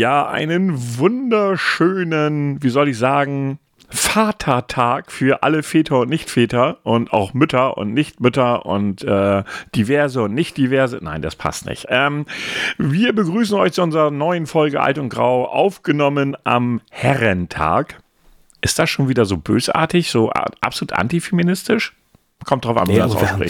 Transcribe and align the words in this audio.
Ja, 0.00 0.26
einen 0.26 0.96
wunderschönen, 0.96 2.62
wie 2.62 2.70
soll 2.70 2.88
ich 2.88 2.96
sagen, 2.96 3.58
Vatertag 3.90 5.12
für 5.12 5.42
alle 5.42 5.62
Väter 5.62 5.98
und 5.98 6.08
Nichtväter 6.08 6.78
und 6.84 7.12
auch 7.12 7.34
Mütter 7.34 7.76
und 7.76 7.92
Nichtmütter 7.92 8.64
und 8.64 9.04
äh, 9.04 9.44
diverse 9.74 10.22
und 10.22 10.32
nicht 10.32 10.56
diverse. 10.56 11.00
Nein, 11.02 11.20
das 11.20 11.36
passt 11.36 11.66
nicht. 11.66 11.88
Ähm, 11.90 12.24
wir 12.78 13.14
begrüßen 13.14 13.54
euch 13.58 13.74
zu 13.74 13.82
unserer 13.82 14.10
neuen 14.10 14.46
Folge 14.46 14.80
Alt 14.80 14.96
und 14.96 15.10
Grau, 15.10 15.44
aufgenommen 15.44 16.34
am 16.44 16.80
Herrentag. 16.90 18.00
Ist 18.62 18.78
das 18.78 18.88
schon 18.88 19.10
wieder 19.10 19.26
so 19.26 19.36
bösartig, 19.36 20.10
so 20.10 20.30
absolut 20.62 20.94
antifeministisch? 20.94 21.94
Kommt 22.46 22.64
drauf 22.64 22.78
an, 22.78 22.88
wie 22.88 22.92
nee, 22.92 22.98
das 23.00 23.20
wir, 23.20 23.32
haben, 23.32 23.44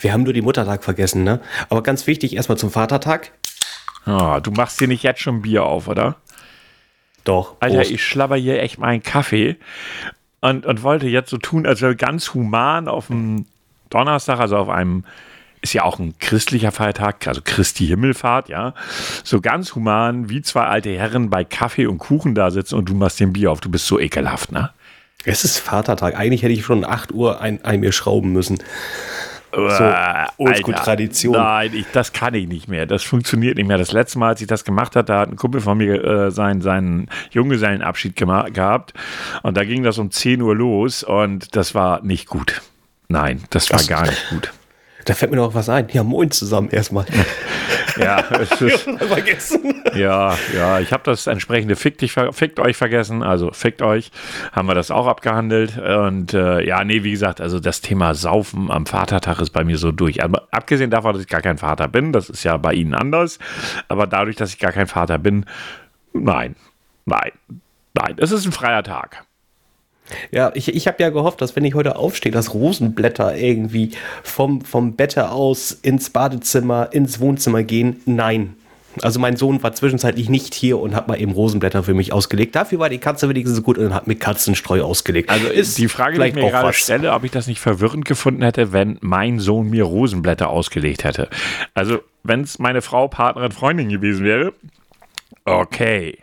wir 0.00 0.12
haben 0.12 0.22
nur 0.24 0.34
die 0.34 0.42
Muttertag 0.42 0.84
vergessen, 0.84 1.24
ne? 1.24 1.40
Aber 1.70 1.82
ganz 1.82 2.06
wichtig, 2.06 2.36
erstmal 2.36 2.58
zum 2.58 2.70
Vatertag. 2.70 3.32
Oh, 4.06 4.38
du 4.42 4.50
machst 4.50 4.80
dir 4.80 4.88
nicht 4.88 5.02
jetzt 5.02 5.20
schon 5.20 5.42
Bier 5.42 5.64
auf, 5.64 5.88
oder? 5.88 6.16
Doch. 7.24 7.56
Alter, 7.60 7.78
Prost. 7.78 7.90
ich 7.90 8.04
schlabber 8.04 8.36
hier 8.36 8.62
echt 8.62 8.78
meinen 8.78 9.02
Kaffee 9.02 9.56
und, 10.40 10.66
und 10.66 10.82
wollte 10.82 11.06
jetzt 11.06 11.30
so 11.30 11.38
tun, 11.38 11.66
als 11.66 11.80
wäre 11.80 11.96
ganz 11.96 12.34
human 12.34 12.86
auf 12.86 13.06
dem 13.06 13.46
Donnerstag, 13.88 14.40
also 14.40 14.56
auf 14.58 14.68
einem, 14.68 15.04
ist 15.62 15.72
ja 15.72 15.84
auch 15.84 15.98
ein 15.98 16.14
christlicher 16.18 16.70
Feiertag, 16.70 17.26
also 17.26 17.40
Christi 17.42 17.86
Himmelfahrt, 17.86 18.50
ja. 18.50 18.74
So 19.24 19.40
ganz 19.40 19.74
human, 19.74 20.28
wie 20.28 20.42
zwei 20.42 20.64
alte 20.64 20.90
Herren 20.90 21.30
bei 21.30 21.44
Kaffee 21.44 21.86
und 21.86 21.98
Kuchen 21.98 22.34
da 22.34 22.50
sitzen 22.50 22.74
und 22.74 22.88
du 22.88 22.94
machst 22.94 23.20
den 23.20 23.32
Bier 23.32 23.50
auf. 23.50 23.60
Du 23.60 23.70
bist 23.70 23.86
so 23.86 23.98
ekelhaft, 23.98 24.52
ne? 24.52 24.70
Es 25.24 25.44
ist 25.44 25.58
Vatertag. 25.58 26.16
Eigentlich 26.18 26.42
hätte 26.42 26.52
ich 26.52 26.64
schon 26.64 26.84
8 26.84 27.12
Uhr 27.12 27.40
ein, 27.40 27.64
ein 27.64 27.80
mir 27.80 27.92
schrauben 27.92 28.32
müssen. 28.32 28.58
So 29.54 30.44
Oldschool-Tradition. 30.44 31.34
Nein, 31.34 31.70
ich, 31.74 31.86
das 31.92 32.12
kann 32.12 32.34
ich 32.34 32.48
nicht 32.48 32.68
mehr. 32.68 32.86
Das 32.86 33.02
funktioniert 33.02 33.56
nicht 33.56 33.66
mehr. 33.66 33.78
Das 33.78 33.92
letzte 33.92 34.18
Mal, 34.18 34.28
als 34.28 34.40
ich 34.40 34.46
das 34.46 34.64
gemacht 34.64 34.96
hatte, 34.96 35.14
hat 35.14 35.30
ein 35.30 35.36
Kumpel 35.36 35.60
von 35.60 35.78
mir 35.78 36.04
äh, 36.04 36.30
seinen, 36.30 36.60
seinen 36.60 37.08
Junggesellenabschied 37.30 38.16
gehabt. 38.16 38.94
Und 39.42 39.56
da 39.56 39.64
ging 39.64 39.82
das 39.82 39.98
um 39.98 40.10
10 40.10 40.42
Uhr 40.42 40.54
los 40.54 41.02
und 41.02 41.54
das 41.56 41.74
war 41.74 42.02
nicht 42.02 42.28
gut. 42.28 42.62
Nein, 43.08 43.42
das 43.50 43.70
war 43.70 43.78
das, 43.78 43.88
gar 43.88 44.06
nicht 44.06 44.28
gut. 44.30 44.52
Da 45.04 45.14
fällt 45.14 45.30
mir 45.30 45.36
noch 45.36 45.54
was 45.54 45.68
ein. 45.68 45.88
Ja, 45.92 46.02
moin 46.02 46.30
zusammen 46.30 46.70
erstmal. 46.70 47.04
ja, 47.98 48.24
es 48.30 48.50
ist, 48.60 48.82
vergessen. 48.82 49.82
Ja, 49.94 50.36
ja, 50.54 50.80
ich 50.80 50.92
habe 50.92 51.02
das 51.04 51.26
entsprechende 51.26 51.76
Fick 51.76 51.98
dich, 51.98 52.12
fickt 52.12 52.58
euch 52.58 52.76
vergessen, 52.76 53.22
also 53.22 53.52
fickt 53.52 53.82
euch, 53.82 54.10
haben 54.52 54.66
wir 54.66 54.74
das 54.74 54.90
auch 54.90 55.06
abgehandelt. 55.06 55.78
Und 55.78 56.34
äh, 56.34 56.64
ja, 56.66 56.84
nee, 56.84 57.04
wie 57.04 57.10
gesagt, 57.10 57.40
also 57.40 57.60
das 57.60 57.80
Thema 57.80 58.14
Saufen 58.14 58.70
am 58.70 58.86
Vatertag 58.86 59.40
ist 59.40 59.50
bei 59.50 59.64
mir 59.64 59.78
so 59.78 59.92
durch. 59.92 60.22
Aber 60.22 60.48
abgesehen 60.50 60.90
davon, 60.90 61.12
dass 61.12 61.22
ich 61.22 61.28
gar 61.28 61.42
kein 61.42 61.58
Vater 61.58 61.88
bin, 61.88 62.12
das 62.12 62.30
ist 62.30 62.44
ja 62.44 62.56
bei 62.56 62.72
Ihnen 62.72 62.94
anders. 62.94 63.38
Aber 63.88 64.06
dadurch, 64.06 64.36
dass 64.36 64.50
ich 64.50 64.58
gar 64.58 64.72
kein 64.72 64.86
Vater 64.86 65.18
bin, 65.18 65.44
nein, 66.12 66.56
nein, 67.04 67.32
nein, 67.94 68.16
es 68.18 68.32
ist 68.32 68.46
ein 68.46 68.52
freier 68.52 68.82
Tag. 68.82 69.24
Ja, 70.30 70.52
ich, 70.54 70.74
ich 70.74 70.86
habe 70.86 71.02
ja 71.02 71.10
gehofft, 71.10 71.40
dass 71.40 71.56
wenn 71.56 71.64
ich 71.64 71.74
heute 71.74 71.96
aufstehe, 71.96 72.32
dass 72.32 72.52
Rosenblätter 72.52 73.36
irgendwie 73.36 73.92
vom, 74.22 74.60
vom 74.60 74.96
Bette 74.96 75.30
aus 75.30 75.72
ins 75.72 76.10
Badezimmer, 76.10 76.88
ins 76.92 77.20
Wohnzimmer 77.20 77.62
gehen. 77.62 78.00
Nein. 78.04 78.54
Also 79.02 79.18
mein 79.18 79.36
Sohn 79.36 79.62
war 79.62 79.72
zwischenzeitlich 79.72 80.28
nicht 80.28 80.54
hier 80.54 80.78
und 80.78 80.94
hat 80.94 81.08
mal 81.08 81.20
eben 81.20 81.32
Rosenblätter 81.32 81.82
für 81.82 81.94
mich 81.94 82.12
ausgelegt. 82.12 82.54
Dafür 82.54 82.78
war 82.78 82.88
die 82.88 82.98
Katze 82.98 83.28
wenigstens 83.28 83.62
gut 83.62 83.78
und 83.78 83.92
hat 83.92 84.06
mit 84.06 84.20
Katzenstreu 84.20 84.82
ausgelegt. 84.82 85.30
Also 85.30 85.48
ist 85.48 85.78
die 85.78 85.88
Frage, 85.88 86.18
die 86.18 86.28
ich 86.28 86.34
mir 86.34 86.50
gerade 86.50 86.68
was. 86.68 86.76
stelle, 86.76 87.12
ob 87.12 87.24
ich 87.24 87.32
das 87.32 87.46
nicht 87.46 87.60
verwirrend 87.60 88.04
gefunden 88.04 88.42
hätte, 88.42 88.72
wenn 88.72 88.98
mein 89.00 89.40
Sohn 89.40 89.70
mir 89.70 89.84
Rosenblätter 89.84 90.48
ausgelegt 90.48 91.02
hätte. 91.02 91.28
Also 91.74 92.00
wenn 92.22 92.42
es 92.42 92.58
meine 92.58 92.82
Frau, 92.82 93.08
Partnerin, 93.08 93.52
Freundin 93.52 93.88
gewesen 93.88 94.24
wäre, 94.24 94.52
okay. 95.44 96.18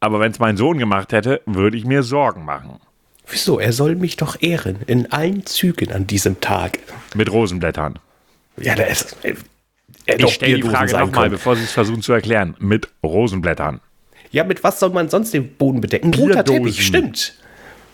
Aber 0.00 0.20
wenn 0.20 0.32
es 0.32 0.38
mein 0.38 0.56
Sohn 0.56 0.78
gemacht 0.78 1.12
hätte, 1.12 1.42
würde 1.44 1.76
ich 1.76 1.84
mir 1.84 2.02
Sorgen 2.02 2.44
machen. 2.44 2.80
Wieso? 3.28 3.58
Er 3.58 3.72
soll 3.72 3.96
mich 3.96 4.16
doch 4.16 4.40
ehren. 4.40 4.78
In 4.86 5.10
allen 5.12 5.46
Zügen 5.46 5.92
an 5.92 6.06
diesem 6.06 6.40
Tag. 6.40 6.78
Mit 7.14 7.30
Rosenblättern. 7.30 7.98
Ja, 8.56 8.74
da 8.74 8.84
ist. 8.84 9.16
Äh, 9.24 9.34
ich 10.06 10.34
stelle 10.34 10.56
die 10.56 10.62
Frage 10.62 10.96
nochmal, 10.96 11.30
bevor 11.30 11.56
Sie 11.56 11.64
es 11.64 11.72
versuchen 11.72 12.02
zu 12.02 12.12
erklären. 12.12 12.56
Mit 12.58 12.88
Rosenblättern. 13.02 13.80
Ja, 14.30 14.44
mit 14.44 14.62
was 14.62 14.80
soll 14.80 14.90
man 14.90 15.08
sonst 15.08 15.34
den 15.34 15.54
Boden 15.56 15.80
bedecken? 15.80 16.14
Roter 16.14 16.44
Teppich, 16.44 16.84
stimmt. 16.86 17.34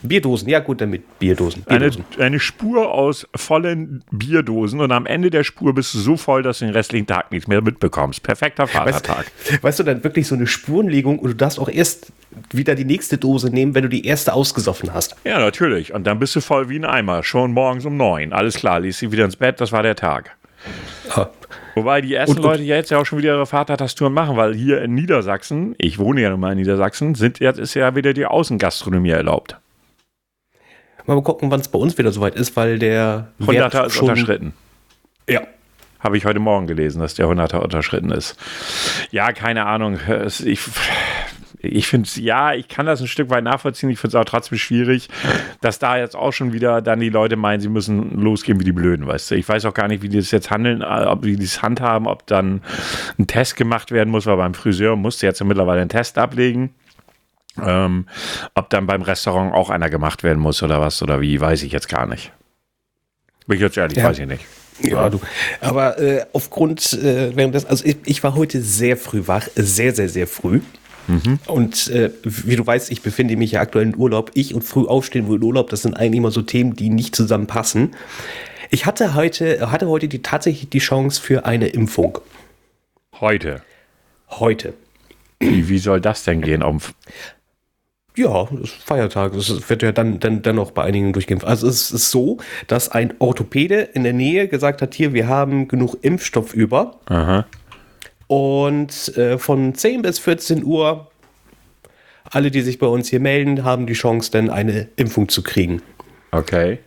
Bierdosen, 0.02 0.48
ja 0.48 0.60
gut, 0.60 0.80
damit 0.80 1.18
Bierdosen. 1.18 1.62
Bierdosen. 1.62 2.04
Eine, 2.16 2.26
eine, 2.26 2.40
Spur 2.40 2.92
aus 2.92 3.26
vollen 3.34 4.02
Bierdosen 4.10 4.80
und 4.80 4.92
am 4.92 5.06
Ende 5.06 5.30
der 5.30 5.44
Spur 5.44 5.74
bist 5.74 5.94
du 5.94 5.98
so 5.98 6.16
voll, 6.16 6.42
dass 6.42 6.58
du 6.58 6.66
den 6.66 6.74
restlichen 6.74 7.06
Tag 7.06 7.30
nichts 7.30 7.46
mehr 7.48 7.62
mitbekommst. 7.62 8.22
Perfekter 8.22 8.66
Vatertag. 8.66 9.26
Weißt, 9.48 9.62
weißt, 9.62 9.78
du, 9.80 9.82
dann 9.84 10.04
wirklich 10.04 10.26
so 10.26 10.34
eine 10.34 10.46
Spurenlegung 10.46 11.18
und 11.18 11.30
du 11.30 11.36
darfst 11.36 11.58
auch 11.58 11.68
erst 11.68 12.12
wieder 12.50 12.74
die 12.74 12.84
nächste 12.84 13.18
Dose 13.18 13.50
nehmen, 13.50 13.74
wenn 13.74 13.82
du 13.82 13.88
die 13.88 14.06
erste 14.06 14.32
ausgesoffen 14.32 14.92
hast. 14.92 15.16
Ja, 15.24 15.38
natürlich. 15.38 15.92
Und 15.92 16.04
dann 16.06 16.18
bist 16.18 16.34
du 16.34 16.41
voll 16.41 16.68
wie 16.68 16.78
ein 16.78 16.84
Eimer. 16.84 17.22
Schon 17.22 17.52
morgens 17.52 17.84
um 17.84 17.96
neun. 17.96 18.32
Alles 18.32 18.54
klar, 18.54 18.80
liest 18.80 18.98
sie 18.98 19.12
wieder 19.12 19.24
ins 19.24 19.36
Bett, 19.36 19.60
das 19.60 19.72
war 19.72 19.82
der 19.82 19.96
Tag. 19.96 20.36
Ja. 21.16 21.30
Wobei 21.74 22.00
die 22.00 22.14
ersten 22.14 22.36
und, 22.36 22.44
und, 22.44 22.50
Leute 22.50 22.62
jetzt 22.62 22.91
ja 22.91 22.98
auch 22.98 23.06
schon 23.06 23.18
wieder 23.18 23.34
ihre 23.34 23.46
Vatertastouren 23.46 24.12
machen, 24.12 24.36
weil 24.36 24.54
hier 24.54 24.82
in 24.82 24.94
Niedersachsen, 24.94 25.74
ich 25.78 25.98
wohne 25.98 26.20
ja 26.20 26.30
nun 26.30 26.41
mal 26.41 26.52
in 26.52 26.58
Niedersachsen, 26.58 27.14
sind 27.14 27.41
jetzt 27.41 27.58
ist 27.58 27.74
ja 27.74 27.94
wieder 27.94 28.12
die 28.12 28.26
Außengastronomie 28.26 29.10
erlaubt. 29.10 29.56
Mal 31.06 31.20
gucken, 31.22 31.50
wann 31.50 31.60
es 31.60 31.68
bei 31.68 31.78
uns 31.78 31.98
wieder 31.98 32.12
soweit 32.12 32.34
ist, 32.34 32.56
weil 32.56 32.78
der 32.78 33.28
100er 33.40 33.86
ist 33.86 34.00
unterschritten. 34.00 34.52
Ja. 35.28 35.42
Habe 36.00 36.16
ich 36.16 36.24
heute 36.24 36.40
Morgen 36.40 36.66
gelesen, 36.66 37.00
dass 37.00 37.14
der 37.14 37.26
100er 37.26 37.58
unterschritten 37.58 38.10
ist. 38.10 38.36
Ja, 39.10 39.32
keine 39.32 39.66
Ahnung. 39.66 39.98
Ich, 40.44 40.60
ich 41.58 41.86
finde 41.86 42.08
es, 42.08 42.16
ja, 42.16 42.54
ich 42.54 42.66
kann 42.66 42.86
das 42.86 43.00
ein 43.00 43.06
Stück 43.06 43.30
weit 43.30 43.44
nachvollziehen. 43.44 43.88
Ich 43.88 44.00
finde 44.00 44.16
es 44.16 44.20
auch 44.20 44.28
trotzdem 44.28 44.58
schwierig, 44.58 45.08
dass 45.60 45.78
da 45.78 45.96
jetzt 45.96 46.16
auch 46.16 46.32
schon 46.32 46.52
wieder 46.52 46.82
dann 46.82 46.98
die 46.98 47.08
Leute 47.08 47.36
meinen, 47.36 47.60
sie 47.60 47.68
müssen 47.68 48.20
losgehen 48.20 48.58
wie 48.58 48.64
die 48.64 48.72
Blöden, 48.72 49.06
weißt 49.06 49.30
du. 49.30 49.36
Ich 49.36 49.48
weiß 49.48 49.64
auch 49.64 49.74
gar 49.74 49.86
nicht, 49.86 50.02
wie 50.02 50.08
die 50.08 50.16
das 50.16 50.32
jetzt 50.32 50.50
handeln, 50.50 50.82
äh, 50.82 51.04
ob 51.06 51.22
die 51.22 51.36
das 51.36 51.62
handhaben, 51.62 52.08
ob 52.08 52.26
dann 52.26 52.62
ein 53.18 53.28
Test 53.28 53.54
gemacht 53.56 53.92
werden 53.92 54.10
muss, 54.10 54.26
weil 54.26 54.36
beim 54.36 54.54
Friseur 54.54 54.96
musste 54.96 55.26
jetzt 55.26 55.38
ja 55.38 55.46
mittlerweile 55.46 55.80
einen 55.80 55.91
Test 55.91 56.18
ablegen. 56.18 56.74
Ähm, 57.60 58.06
ob 58.54 58.70
dann 58.70 58.86
beim 58.86 59.02
Restaurant 59.02 59.52
auch 59.52 59.70
einer 59.70 59.90
gemacht 59.90 60.22
werden 60.22 60.40
muss 60.40 60.62
oder 60.62 60.80
was 60.80 61.02
oder 61.02 61.20
wie, 61.20 61.40
weiß 61.40 61.62
ich 61.64 61.72
jetzt 61.72 61.88
gar 61.88 62.06
nicht. 62.06 62.32
Bin 63.46 63.56
ich 63.56 63.62
jetzt 63.62 63.76
ehrlich, 63.76 63.98
ja. 63.98 64.04
weiß 64.04 64.18
ich 64.18 64.26
nicht. 64.26 64.44
Ja, 64.80 65.10
du. 65.10 65.20
Aber 65.60 65.98
äh, 65.98 66.24
aufgrund, 66.32 66.92
äh, 66.94 67.36
während 67.36 67.54
das, 67.54 67.66
also 67.66 67.84
ich, 67.84 67.96
ich, 68.04 68.22
war 68.22 68.34
heute 68.34 68.60
sehr 68.62 68.96
früh 68.96 69.22
wach, 69.26 69.46
sehr, 69.54 69.94
sehr, 69.94 70.08
sehr 70.08 70.26
früh. 70.26 70.60
Mhm. 71.08 71.38
Und 71.46 71.88
äh, 71.88 72.10
wie 72.24 72.56
du 72.56 72.66
weißt, 72.66 72.91
ich 72.91 73.02
befinde 73.02 73.36
mich 73.36 73.52
ja 73.52 73.60
aktuell 73.60 73.86
in 73.86 73.96
Urlaub. 73.96 74.30
Ich 74.34 74.54
und 74.54 74.62
früh 74.62 74.86
aufstehen 74.86 75.26
wohl 75.26 75.36
in 75.36 75.42
Urlaub, 75.42 75.70
das 75.70 75.82
sind 75.82 75.94
eigentlich 75.94 76.18
immer 76.18 76.30
so 76.30 76.42
Themen, 76.42 76.74
die 76.74 76.88
nicht 76.88 77.14
zusammenpassen. 77.14 77.94
Ich 78.70 78.86
hatte 78.86 79.14
heute, 79.14 79.70
hatte 79.70 79.88
heute 79.88 80.08
die, 80.08 80.22
tatsächlich 80.22 80.70
die 80.70 80.78
Chance 80.78 81.20
für 81.20 81.44
eine 81.44 81.68
Impfung. 81.68 82.18
Heute? 83.20 83.62
Heute. 84.30 84.74
Wie, 85.41 85.68
wie 85.68 85.78
soll 85.78 86.00
das 86.00 86.24
denn 86.24 86.41
gehen? 86.41 86.62
Auf 86.62 86.94
ja, 88.16 88.48
ist 88.62 88.74
Feiertag. 88.74 89.32
Das 89.32 89.68
wird 89.68 89.82
ja 89.82 89.92
dann, 89.92 90.20
dann 90.20 90.42
dennoch 90.42 90.70
bei 90.72 90.84
einigen 90.84 91.12
durchgeimpft. 91.12 91.46
Also 91.46 91.66
es 91.66 91.90
ist 91.90 92.10
so, 92.10 92.38
dass 92.66 92.90
ein 92.90 93.14
Orthopäde 93.18 93.80
in 93.80 94.04
der 94.04 94.12
Nähe 94.12 94.48
gesagt 94.48 94.82
hat, 94.82 94.94
hier, 94.94 95.14
wir 95.14 95.28
haben 95.28 95.68
genug 95.68 95.96
Impfstoff 96.02 96.52
über. 96.54 96.98
Aha. 97.06 97.46
Und 98.26 99.16
äh, 99.16 99.38
von 99.38 99.74
10 99.74 100.02
bis 100.02 100.18
14 100.18 100.64
Uhr, 100.64 101.10
alle, 102.24 102.50
die 102.50 102.62
sich 102.62 102.78
bei 102.78 102.86
uns 102.86 103.08
hier 103.08 103.20
melden, 103.20 103.64
haben 103.64 103.86
die 103.86 103.92
Chance, 103.94 104.30
dann 104.30 104.50
eine 104.50 104.88
Impfung 104.97 105.28
zu 105.28 105.42
kriegen. 105.42 105.82
Okay. 106.30 106.78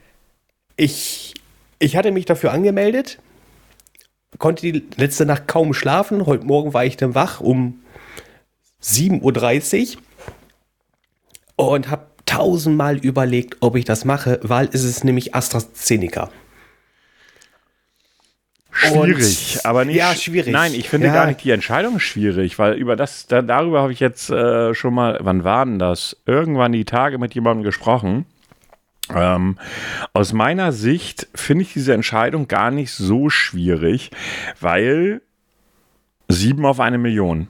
Ich, 0.77 1.33
ich 1.79 1.95
hatte 1.97 2.11
mich 2.11 2.25
dafür 2.25 2.51
angemeldet, 2.51 3.19
konnte 4.37 4.61
die 4.71 4.83
letzte 4.97 5.25
Nacht 5.25 5.47
kaum 5.47 5.73
schlafen. 5.73 6.25
Heute 6.25 6.45
Morgen 6.45 6.73
war 6.73 6.85
ich 6.85 6.97
dann 6.97 7.15
wach 7.15 7.41
um 7.41 7.81
7.30 8.81 9.95
Uhr 9.95 10.01
und 11.55 11.89
habe 11.89 12.07
tausendmal 12.25 12.97
überlegt, 12.97 13.57
ob 13.59 13.75
ich 13.75 13.85
das 13.85 14.05
mache, 14.05 14.39
weil 14.41 14.69
es 14.71 14.83
ist 14.83 15.03
nämlich 15.03 15.35
AstraZeneca. 15.35 16.29
Schwierig, 18.71 19.55
und, 19.55 19.65
aber 19.65 19.85
nicht. 19.85 19.95
Ja, 19.95 20.13
schwierig. 20.15 20.51
Nein, 20.51 20.73
ich 20.73 20.89
finde 20.89 21.07
ja. 21.07 21.13
gar 21.13 21.27
nicht 21.27 21.41
die 21.43 21.51
Entscheidung 21.51 21.99
schwierig, 21.99 22.59
weil 22.59 22.73
über 22.73 22.97
das, 22.97 23.25
da, 23.25 23.41
darüber 23.41 23.81
habe 23.81 23.93
ich 23.93 24.01
jetzt 24.01 24.29
äh, 24.29 24.73
schon 24.73 24.93
mal, 24.93 25.17
wann 25.21 25.45
waren 25.45 25.79
das? 25.79 26.17
Irgendwann 26.25 26.73
die 26.73 26.83
Tage 26.83 27.17
mit 27.17 27.33
jemandem 27.33 27.63
gesprochen. 27.63 28.25
Ähm, 29.13 29.57
aus 30.13 30.33
meiner 30.33 30.73
Sicht 30.73 31.27
finde 31.35 31.63
ich 31.63 31.73
diese 31.73 31.93
Entscheidung 31.93 32.49
gar 32.49 32.69
nicht 32.69 32.91
so 32.91 33.29
schwierig, 33.29 34.11
weil 34.59 35.21
sieben 36.27 36.65
auf 36.65 36.81
eine 36.81 36.97
Million. 36.97 37.47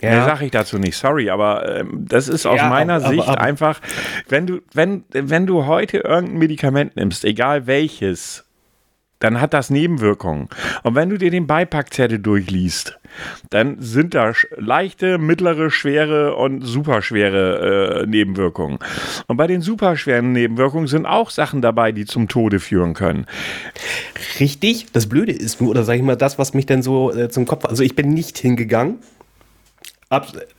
Ja. 0.00 0.10
Mehr 0.10 0.24
sage 0.24 0.46
ich 0.46 0.50
dazu 0.50 0.78
nicht, 0.78 0.96
sorry, 0.96 1.30
aber 1.30 1.80
ähm, 1.80 2.06
das 2.08 2.28
ist 2.28 2.46
aus 2.46 2.58
ja, 2.58 2.68
meiner 2.68 2.94
aber, 2.94 3.08
Sicht 3.08 3.28
aber, 3.28 3.40
einfach, 3.40 3.80
wenn 4.28 4.46
du, 4.46 4.60
wenn, 4.72 5.04
wenn 5.10 5.46
du 5.46 5.66
heute 5.66 5.98
irgendein 5.98 6.38
Medikament 6.38 6.96
nimmst, 6.96 7.24
egal 7.24 7.66
welches, 7.66 8.44
dann 9.20 9.40
hat 9.40 9.52
das 9.52 9.70
Nebenwirkungen. 9.70 10.48
Und 10.82 10.94
wenn 10.94 11.10
du 11.10 11.18
dir 11.18 11.30
den 11.30 11.46
Beipackzettel 11.46 12.18
durchliest, 12.18 12.98
dann 13.50 13.76
sind 13.80 14.14
da 14.14 14.32
leichte, 14.56 15.18
mittlere, 15.18 15.70
schwere 15.70 16.36
und 16.36 16.62
superschwere 16.62 18.02
äh, 18.02 18.06
Nebenwirkungen. 18.06 18.78
Und 19.26 19.36
bei 19.36 19.46
den 19.46 19.60
superschweren 19.60 20.32
Nebenwirkungen 20.32 20.86
sind 20.86 21.04
auch 21.04 21.28
Sachen 21.30 21.60
dabei, 21.60 21.92
die 21.92 22.06
zum 22.06 22.28
Tode 22.28 22.60
führen 22.60 22.94
können. 22.94 23.26
Richtig. 24.40 24.86
Das 24.92 25.06
Blöde 25.06 25.32
ist 25.32 25.60
nur, 25.60 25.70
oder 25.70 25.84
sage 25.84 25.98
ich 25.98 26.04
mal, 26.04 26.16
das, 26.16 26.38
was 26.38 26.54
mich 26.54 26.64
denn 26.64 26.82
so 26.82 27.12
äh, 27.12 27.28
zum 27.28 27.44
Kopf. 27.44 27.66
Also 27.66 27.82
ich 27.82 27.94
bin 27.94 28.10
nicht 28.10 28.38
hingegangen. 28.38 29.00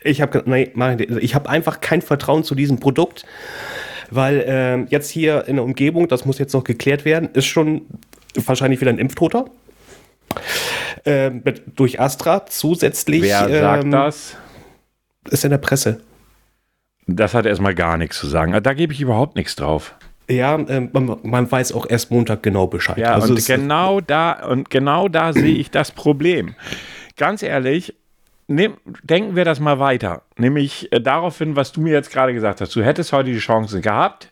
Ich 0.02 0.22
habe 0.22 0.44
nee, 0.46 0.72
ich 1.20 1.36
hab 1.36 1.50
einfach 1.50 1.82
kein 1.82 2.02
Vertrauen 2.02 2.46
zu 2.46 2.56
diesem 2.56 2.80
Produkt, 2.80 3.26
weil 4.10 4.40
äh, 4.40 4.90
jetzt 4.90 5.10
hier 5.10 5.46
in 5.48 5.58
der 5.58 5.66
Umgebung, 5.66 6.08
das 6.08 6.26
muss 6.26 6.40
jetzt 6.40 6.54
noch 6.54 6.64
geklärt 6.64 7.04
werden, 7.04 7.30
ist 7.34 7.48
schon 7.48 7.86
wahrscheinlich 8.36 8.80
wieder 8.80 8.92
ein 8.92 8.98
Impftoter. 8.98 9.46
Äh, 11.04 11.32
durch 11.76 12.00
Astra 12.00 12.46
zusätzlich. 12.46 13.24
Wer 13.24 13.50
sagt 13.50 13.84
ähm, 13.84 13.92
das? 13.92 14.38
Ist 15.30 15.44
in 15.44 15.52
der 15.52 15.58
Presse. 15.58 16.00
Das 17.08 17.34
hat 17.34 17.46
erstmal 17.46 17.76
gar 17.76 17.98
nichts 17.98 18.20
zu 18.20 18.28
sagen. 18.28 18.58
Da 18.64 18.74
gebe 18.74 18.94
ich 18.94 19.02
überhaupt 19.02 19.36
nichts 19.36 19.58
drauf. 19.58 19.96
Ja, 20.30 20.56
äh, 20.56 20.88
man, 20.94 21.18
man, 21.24 21.52
weiß 21.52 21.74
auch 21.74 21.86
erst 21.90 22.10
Montag 22.10 22.42
genau 22.42 22.68
Bescheid. 22.68 22.98
Ja, 22.98 23.16
also 23.16 23.34
und 23.34 23.46
genau 23.46 24.00
da 24.00 24.46
und 24.46 24.70
genau 24.70 25.10
da 25.10 25.34
sehe 25.34 25.56
ich 25.56 25.72
das 25.72 25.92
Problem. 25.92 26.56
Ganz 27.18 27.44
ehrlich, 27.44 27.96
nehm, 28.56 28.78
denken 29.04 29.36
wir 29.36 29.46
das 29.46 29.60
mal 29.60 29.80
weiter. 29.80 30.24
Nämlich 30.38 30.92
äh, 30.92 31.02
darauf 31.02 31.38
hin, 31.38 31.56
was 31.56 31.72
du 31.72 31.82
mir 31.82 31.94
jetzt 31.94 32.12
gerade 32.12 32.34
gesagt 32.34 32.62
hast. 32.62 32.76
Du 32.76 32.84
hättest 32.84 33.14
heute 33.14 33.32
die 33.32 33.40
Chance 33.40 33.82
gehabt 33.82 34.30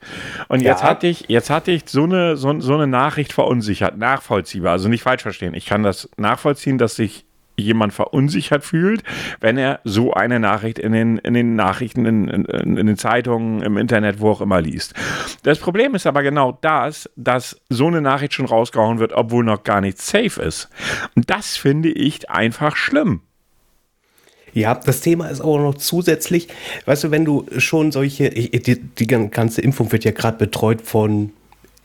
und 0.48 0.62
jetzt 0.62 0.82
ja. 0.84 0.90
hatte 0.90 1.08
ich, 1.08 1.26
jetzt 1.28 1.50
hatte 1.50 1.72
ich 1.72 1.84
so 1.88 2.04
eine, 2.04 2.38
so, 2.38 2.60
so 2.60 2.74
eine 2.74 2.88
Nachricht 2.88 3.34
verunsichert, 3.34 3.98
nachvollziehbar. 3.98 4.74
Also 4.74 4.90
nicht 4.90 5.04
falsch 5.04 5.22
verstehen. 5.22 5.54
Ich 5.54 5.66
kann 5.66 5.84
das 5.84 6.10
nachvollziehen, 6.18 6.78
dass 6.78 6.96
sich 6.96 7.26
jemand 7.60 7.94
verunsichert 7.94 8.64
fühlt, 8.64 9.04
wenn 9.40 9.58
er 9.58 9.82
so 9.84 10.14
eine 10.14 10.40
Nachricht 10.40 10.80
in 10.80 10.92
den, 10.92 11.18
in 11.18 11.34
den 11.34 11.56
Nachrichten, 11.56 12.06
in, 12.06 12.28
in, 12.28 12.46
in, 12.46 12.88
den 12.88 12.98
Zeitungen, 12.98 13.62
im 13.62 13.78
Internet, 13.78 14.20
wo 14.20 14.32
auch 14.32 14.42
immer 14.42 14.62
liest. 14.62 14.94
Das 15.44 15.60
Problem 15.60 15.96
ist 15.96 16.08
aber 16.08 16.24
genau 16.24 16.58
das, 16.62 17.10
dass 17.16 17.62
so 17.70 17.88
eine 17.88 18.02
Nachricht 18.02 18.34
schon 18.34 18.46
rausgehauen 18.46 19.00
wird, 19.00 19.14
obwohl 19.14 19.44
noch 19.44 19.64
gar 19.64 19.82
nicht 19.82 20.02
safe 20.02 20.42
ist. 20.42 20.70
Und 21.16 21.30
das 21.30 21.58
finde 21.58 21.90
ich 21.90 22.30
einfach 22.30 22.76
schlimm. 22.76 23.22
Ja, 24.54 24.76
das 24.76 25.02
Thema 25.02 25.28
ist 25.28 25.42
auch 25.42 25.58
noch 25.58 25.76
zusätzlich, 25.76 26.48
weißt 26.86 27.06
du, 27.06 27.12
wenn 27.12 27.26
du 27.26 27.46
schon 27.58 27.92
solche, 27.92 28.30
die, 28.30 28.80
die 28.80 29.08
ganze 29.08 29.62
Impfung 29.62 29.92
wird 29.92 30.04
ja 30.04 30.12
gerade 30.12 30.38
betreut 30.38 30.82
von 30.82 31.32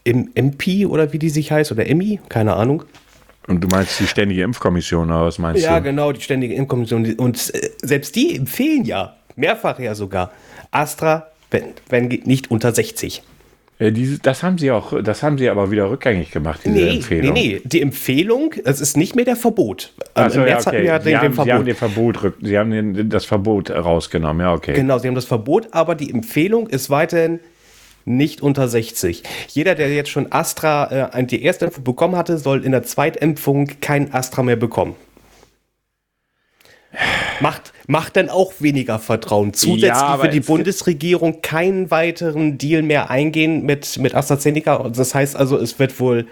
MP 0.05 0.87
oder 0.87 1.13
wie 1.13 1.19
die 1.19 1.31
sich 1.31 1.51
heißt, 1.51 1.73
oder 1.73 1.87
EMI, 1.87 2.21
keine 2.29 2.55
Ahnung. 2.55 2.85
Und 3.47 3.63
du 3.63 3.69
meinst 3.69 4.01
die 4.01 4.07
Ständige 4.07 4.43
Impfkommission, 4.43 5.11
oder 5.11 5.27
was 5.27 5.39
meinst 5.39 5.63
ja, 5.63 5.71
du? 5.71 5.75
Ja, 5.75 5.81
genau, 5.81 6.13
die 6.13 6.21
Ständige 6.21 6.55
Impfkommission. 6.55 7.15
Und 7.15 7.55
äh, 7.55 7.71
selbst 7.83 8.17
die 8.17 8.37
empfehlen 8.37 8.85
ja, 8.85 9.17
mehrfach 9.37 9.79
ja 9.79 9.95
sogar, 9.95 10.33
Astra, 10.71 11.29
wenn, 11.51 11.65
wenn 11.89 12.09
nicht 12.09 12.51
unter 12.51 12.73
60. 12.73 13.23
Ja, 13.79 13.91
diese, 13.91 14.21
das 14.21 14.45
haben 14.45 14.57
sie 14.57 14.71
auch, 14.71 15.03
das 15.03 15.23
haben 15.25 15.37
sie 15.37 15.49
aber 15.49 15.71
wieder 15.71 15.91
rückgängig 15.91 16.31
gemacht, 16.31 16.61
diese 16.65 16.77
nee, 16.77 16.97
Empfehlung. 16.97 17.33
Nee, 17.33 17.49
nee, 17.55 17.63
die 17.65 17.83
Empfehlung, 17.83 18.55
es 18.65 18.81
ist 18.81 18.97
nicht 18.97 19.17
mehr 19.17 19.25
der 19.25 19.35
Verbot. 19.35 19.93
Also 20.15 20.41
Im 20.41 20.45
März 20.45 20.67
ja, 20.67 20.71
okay. 20.71 20.91
hatten 20.91 21.05
wir 21.05 21.11
ja 21.11 21.19
den, 21.19 21.19
haben, 21.19 21.25
den 21.25 21.35
Verbot. 21.35 21.47
Sie 21.47 21.53
haben, 21.53 21.65
den 21.65 21.75
Verbot, 21.75 22.35
sie 22.41 22.59
haben 22.59 22.71
den, 22.71 23.11
das 23.11 23.25
Verbot 23.25 23.71
rausgenommen, 23.71 24.47
ja, 24.47 24.53
okay. 24.53 24.75
Genau, 24.75 24.99
sie 24.99 25.09
haben 25.09 25.17
das 25.17 25.25
Verbot, 25.25 25.69
aber 25.73 25.97
die 25.97 26.11
Empfehlung 26.11 26.69
ist 26.69 26.89
weiterhin 26.89 27.41
nicht 28.05 28.43
unter 28.43 28.69
60. 28.69 29.23
Jeder, 29.49 29.75
der 29.75 29.93
jetzt 29.93 30.11
schon 30.11 30.31
Astra 30.31 31.11
äh, 31.13 31.25
die 31.25 31.43
erste 31.43 31.65
Impfung 31.65 31.85
bekommen 31.85 32.17
hatte, 32.17 32.39
soll 32.39 32.65
in 32.65 32.71
der 32.73 32.85
Zweitimpfung 32.85 33.69
kein 33.81 34.13
Astra 34.15 34.43
mehr 34.43 34.57
bekommen. 34.57 34.95
Macht, 37.41 37.73
macht 37.87 38.17
dann 38.17 38.29
auch 38.29 38.53
weniger 38.61 38.99
Vertrauen. 38.99 39.53
Zusätzlich 39.53 39.89
ja, 39.89 40.23
wird 40.23 40.35
die 40.35 40.41
Bundesregierung 40.41 41.43
keinen 41.43 41.91
weiteren 41.91 42.59
Deal 42.59 42.83
mehr 42.83 43.11
eingehen 43.11 43.65
mit, 43.65 43.99
mit 43.99 44.15
AstraZeneca. 44.15 44.89
Das 44.91 45.15
heißt 45.15 45.37
also, 45.37 45.59
es 45.59 45.79
wird 45.79 45.99
wohl 46.01 46.27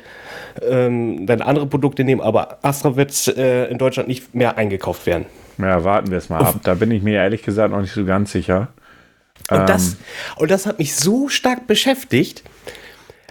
ähm, 0.61 1.27
dann 1.27 1.41
andere 1.41 1.67
Produkte 1.67 2.05
nehmen, 2.05 2.21
aber 2.21 2.59
Astra 2.63 2.97
wird 2.97 3.29
äh, 3.29 3.67
in 3.67 3.79
Deutschland 3.79 4.09
nicht 4.09 4.35
mehr 4.35 4.57
eingekauft 4.57 5.07
werden. 5.07 5.27
Ja, 5.59 5.85
warten 5.85 6.11
wir 6.11 6.19
es 6.19 6.29
mal 6.29 6.41
ab. 6.41 6.57
Da 6.63 6.75
bin 6.75 6.91
ich 6.91 7.03
mir 7.03 7.15
ehrlich 7.15 7.43
gesagt 7.43 7.73
noch 7.73 7.81
nicht 7.81 7.93
so 7.93 8.05
ganz 8.05 8.33
sicher. 8.33 8.69
Und, 9.51 9.61
ähm. 9.61 9.67
das, 9.67 9.97
und 10.37 10.51
das 10.51 10.67
hat 10.67 10.79
mich 10.79 10.95
so 10.95 11.29
stark 11.29 11.67
beschäftigt, 11.67 12.43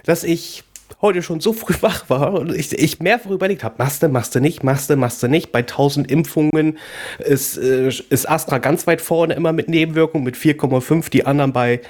dass 0.04 0.24
ich 0.24 0.64
heute 1.02 1.22
schon 1.22 1.40
so 1.40 1.52
früh 1.52 1.74
wach 1.80 2.08
war 2.08 2.34
und 2.34 2.54
ich, 2.54 2.72
ich 2.72 3.00
mehrfach 3.00 3.30
überlegt 3.30 3.64
habe, 3.64 3.74
machst 3.78 4.02
du, 4.02 4.08
machst 4.08 4.34
du 4.34 4.40
nicht, 4.40 4.62
machst 4.62 4.88
du, 4.88 4.96
machst 4.96 5.22
du 5.22 5.28
nicht. 5.28 5.52
Bei 5.52 5.58
1000 5.60 6.10
Impfungen 6.10 6.78
ist, 7.18 7.58
äh, 7.58 7.88
ist 7.88 8.30
Astra 8.30 8.58
ganz 8.58 8.86
weit 8.86 9.00
vorne 9.00 9.34
immer 9.34 9.52
mit 9.52 9.68
Nebenwirkungen 9.68 10.24
mit 10.24 10.36
4,5, 10.36 11.10
die 11.10 11.26
anderen 11.26 11.52
bei 11.52 11.80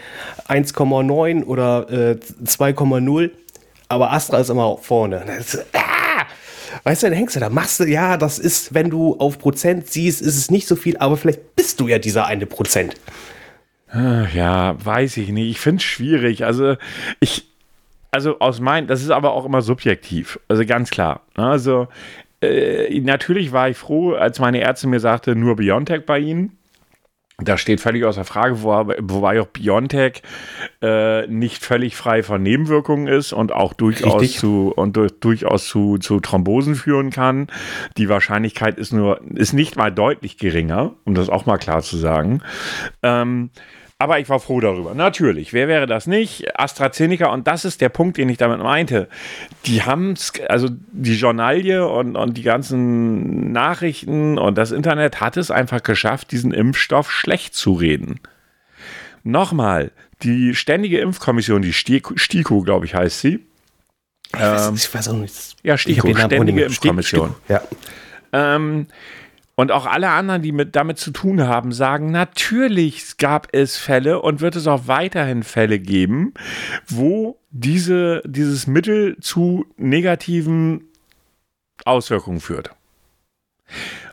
1,9 0.49 1.44
oder 1.44 1.87
äh, 1.91 2.17
2,0. 2.44 3.31
Aber 3.88 4.12
Astra 4.12 4.38
ist 4.38 4.49
immer 4.49 4.79
vorne. 4.79 5.23
Ah! 5.75 6.26
Weißt 6.85 7.03
du, 7.03 7.08
dann 7.08 7.17
hängst 7.17 7.37
du 7.37 7.41
da, 7.41 7.50
machst 7.50 7.81
du, 7.81 7.85
ja, 7.85 8.17
das 8.17 8.38
ist, 8.38 8.73
wenn 8.73 8.88
du 8.88 9.17
auf 9.19 9.38
Prozent 9.38 9.88
siehst, 9.88 10.23
ist 10.23 10.37
es 10.37 10.50
nicht 10.50 10.67
so 10.67 10.75
viel, 10.75 10.97
aber 10.97 11.19
vielleicht 11.19 11.55
bist 11.55 11.81
du 11.81 11.88
ja 11.88 11.99
dieser 11.99 12.26
eine 12.26 12.47
Prozent. 12.47 12.94
Ja, 13.94 14.75
weiß 14.82 15.19
ich 15.19 15.29
nicht. 15.29 15.50
Ich 15.50 15.61
finde 15.61 15.76
es 15.76 15.82
schwierig. 15.82 16.44
Also 16.47 16.76
ich, 17.20 17.51
also 18.12 18.38
aus 18.41 18.61
meinen, 18.61 18.87
das 18.87 19.03
ist 19.03 19.11
aber 19.11 19.32
auch 19.32 19.44
immer 19.44 19.62
subjektiv, 19.62 20.38
also 20.47 20.64
ganz 20.64 20.91
klar. 20.91 21.23
Ne? 21.37 21.47
Also 21.47 21.88
äh, 22.43 23.00
natürlich 23.00 23.53
war 23.53 23.69
ich 23.70 23.76
froh, 23.76 24.12
als 24.12 24.38
meine 24.38 24.61
Ärztin 24.61 24.91
mir 24.91 25.00
sagte, 25.00 25.35
nur 25.35 25.56
Biontech 25.56 26.05
bei 26.05 26.19
Ihnen. 26.19 26.59
Das 27.38 27.61
steht 27.61 27.81
völlig 27.81 28.05
außer 28.05 28.25
Frage, 28.25 28.62
wo, 28.62 28.69
wobei 28.69 29.41
auch 29.41 29.47
Biontech 29.47 30.23
äh, 30.82 31.26
nicht 31.26 31.64
völlig 31.64 31.97
frei 31.97 32.23
von 32.23 32.43
Nebenwirkungen 32.43 33.09
ist 33.09 33.32
und 33.32 33.50
auch 33.50 33.73
durchaus 33.73 34.32
zu 34.32 34.73
und 34.76 34.97
durch, 34.97 35.12
durchaus 35.19 35.67
zu, 35.67 35.97
zu 35.99 36.20
Thrombosen 36.20 36.75
führen 36.75 37.11
kann. 37.11 37.49
Die 37.97 38.11
Wahrscheinlichkeit 38.11 38.79
ist 38.79 38.93
nur 38.93 39.20
ist 39.35 39.55
nicht 39.55 39.76
mal 39.76 39.91
deutlich 39.91 40.37
geringer, 40.37 40.93
um 41.05 41.15
das 41.15 41.31
auch 41.31 41.47
mal 41.47 41.58
klar 41.58 41.81
zu 41.81 41.97
sagen. 41.97 42.43
Ähm, 43.03 43.50
aber 44.02 44.19
ich 44.19 44.28
war 44.28 44.40
froh 44.40 44.58
darüber. 44.58 44.96
Natürlich, 44.96 45.53
wer 45.53 45.69
wäre 45.69 45.86
das 45.86 46.08
nicht? 46.08 46.58
AstraZeneca, 46.58 47.27
und 47.27 47.46
das 47.46 47.65
ist 47.65 47.81
der 47.81 47.88
Punkt, 47.88 48.17
den 48.17 48.29
ich 48.29 48.36
damit 48.36 48.58
meinte. 48.58 49.08
Die 49.65 49.84
haben 49.84 50.10
es, 50.10 50.32
also 50.48 50.69
die 50.91 51.15
Journalie 51.15 51.86
und, 51.86 52.17
und 52.17 52.36
die 52.36 52.43
ganzen 52.43 53.53
Nachrichten 53.53 54.38
und 54.38 54.58
das 54.58 54.72
Internet 54.72 55.20
hat 55.20 55.36
es 55.36 55.53
einfach 55.53 55.84
geschafft, 55.84 56.32
diesen 56.32 56.53
Impfstoff 56.53 57.12
schlecht 57.12 57.55
zu 57.55 57.74
reden. 57.74 58.19
Nochmal, 59.22 59.93
die 60.22 60.56
Ständige 60.56 60.98
Impfkommission, 60.98 61.62
die 61.62 61.72
STIKO, 61.72 62.62
glaube 62.62 62.86
ich, 62.86 62.96
heißt 62.96 63.20
sie. 63.20 63.46
Ich 64.34 64.41
weiß, 64.41 64.67
ähm, 64.67 64.74
ich 64.74 64.93
weiß 64.93 65.08
auch 65.10 65.17
nicht. 65.17 65.56
Ja, 65.62 65.79
STIKO, 65.79 66.12
Ständige 66.12 66.65
Impfkommission. 66.65 67.36
STIKO, 67.44 67.53
ja. 67.53 67.62
Ähm, 68.32 68.88
und 69.62 69.70
auch 69.70 69.86
alle 69.86 70.10
anderen, 70.10 70.42
die 70.42 70.50
mit, 70.50 70.74
damit 70.74 70.98
zu 70.98 71.12
tun 71.12 71.46
haben, 71.46 71.70
sagen, 71.70 72.10
natürlich 72.10 73.16
gab 73.16 73.46
es 73.52 73.76
Fälle 73.76 74.20
und 74.20 74.40
wird 74.40 74.56
es 74.56 74.66
auch 74.66 74.88
weiterhin 74.88 75.44
Fälle 75.44 75.78
geben, 75.78 76.34
wo 76.88 77.38
diese, 77.50 78.22
dieses 78.26 78.66
Mittel 78.66 79.16
zu 79.20 79.64
negativen 79.76 80.88
Auswirkungen 81.84 82.40
führt. 82.40 82.70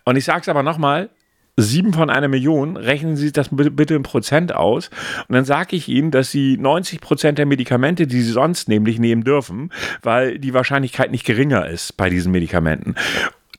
Und 0.05 0.17
ich 0.17 0.25
sage 0.25 0.41
es 0.41 0.49
aber 0.49 0.61
nochmal, 0.61 1.09
sieben 1.57 1.93
von 1.93 2.11
einer 2.11 2.27
Million, 2.27 2.77
rechnen 2.77 3.15
Sie 3.15 3.31
das 3.31 3.49
bitte 3.49 3.95
in 3.95 4.03
Prozent 4.03 4.53
aus. 4.53 4.91
Und 5.27 5.33
dann 5.33 5.45
sage 5.45 5.75
ich 5.75 5.87
Ihnen, 5.87 6.11
dass 6.11 6.29
Sie 6.29 6.57
90 6.57 7.01
Prozent 7.01 7.39
der 7.39 7.47
Medikamente, 7.47 8.05
die 8.05 8.21
Sie 8.21 8.31
sonst 8.33 8.69
nämlich 8.69 8.99
nehmen 8.99 9.23
dürfen, 9.23 9.71
weil 10.03 10.37
die 10.37 10.53
Wahrscheinlichkeit 10.53 11.09
nicht 11.09 11.25
geringer 11.25 11.67
ist 11.67 11.97
bei 11.97 12.11
diesen 12.11 12.31
Medikamenten. 12.31 12.93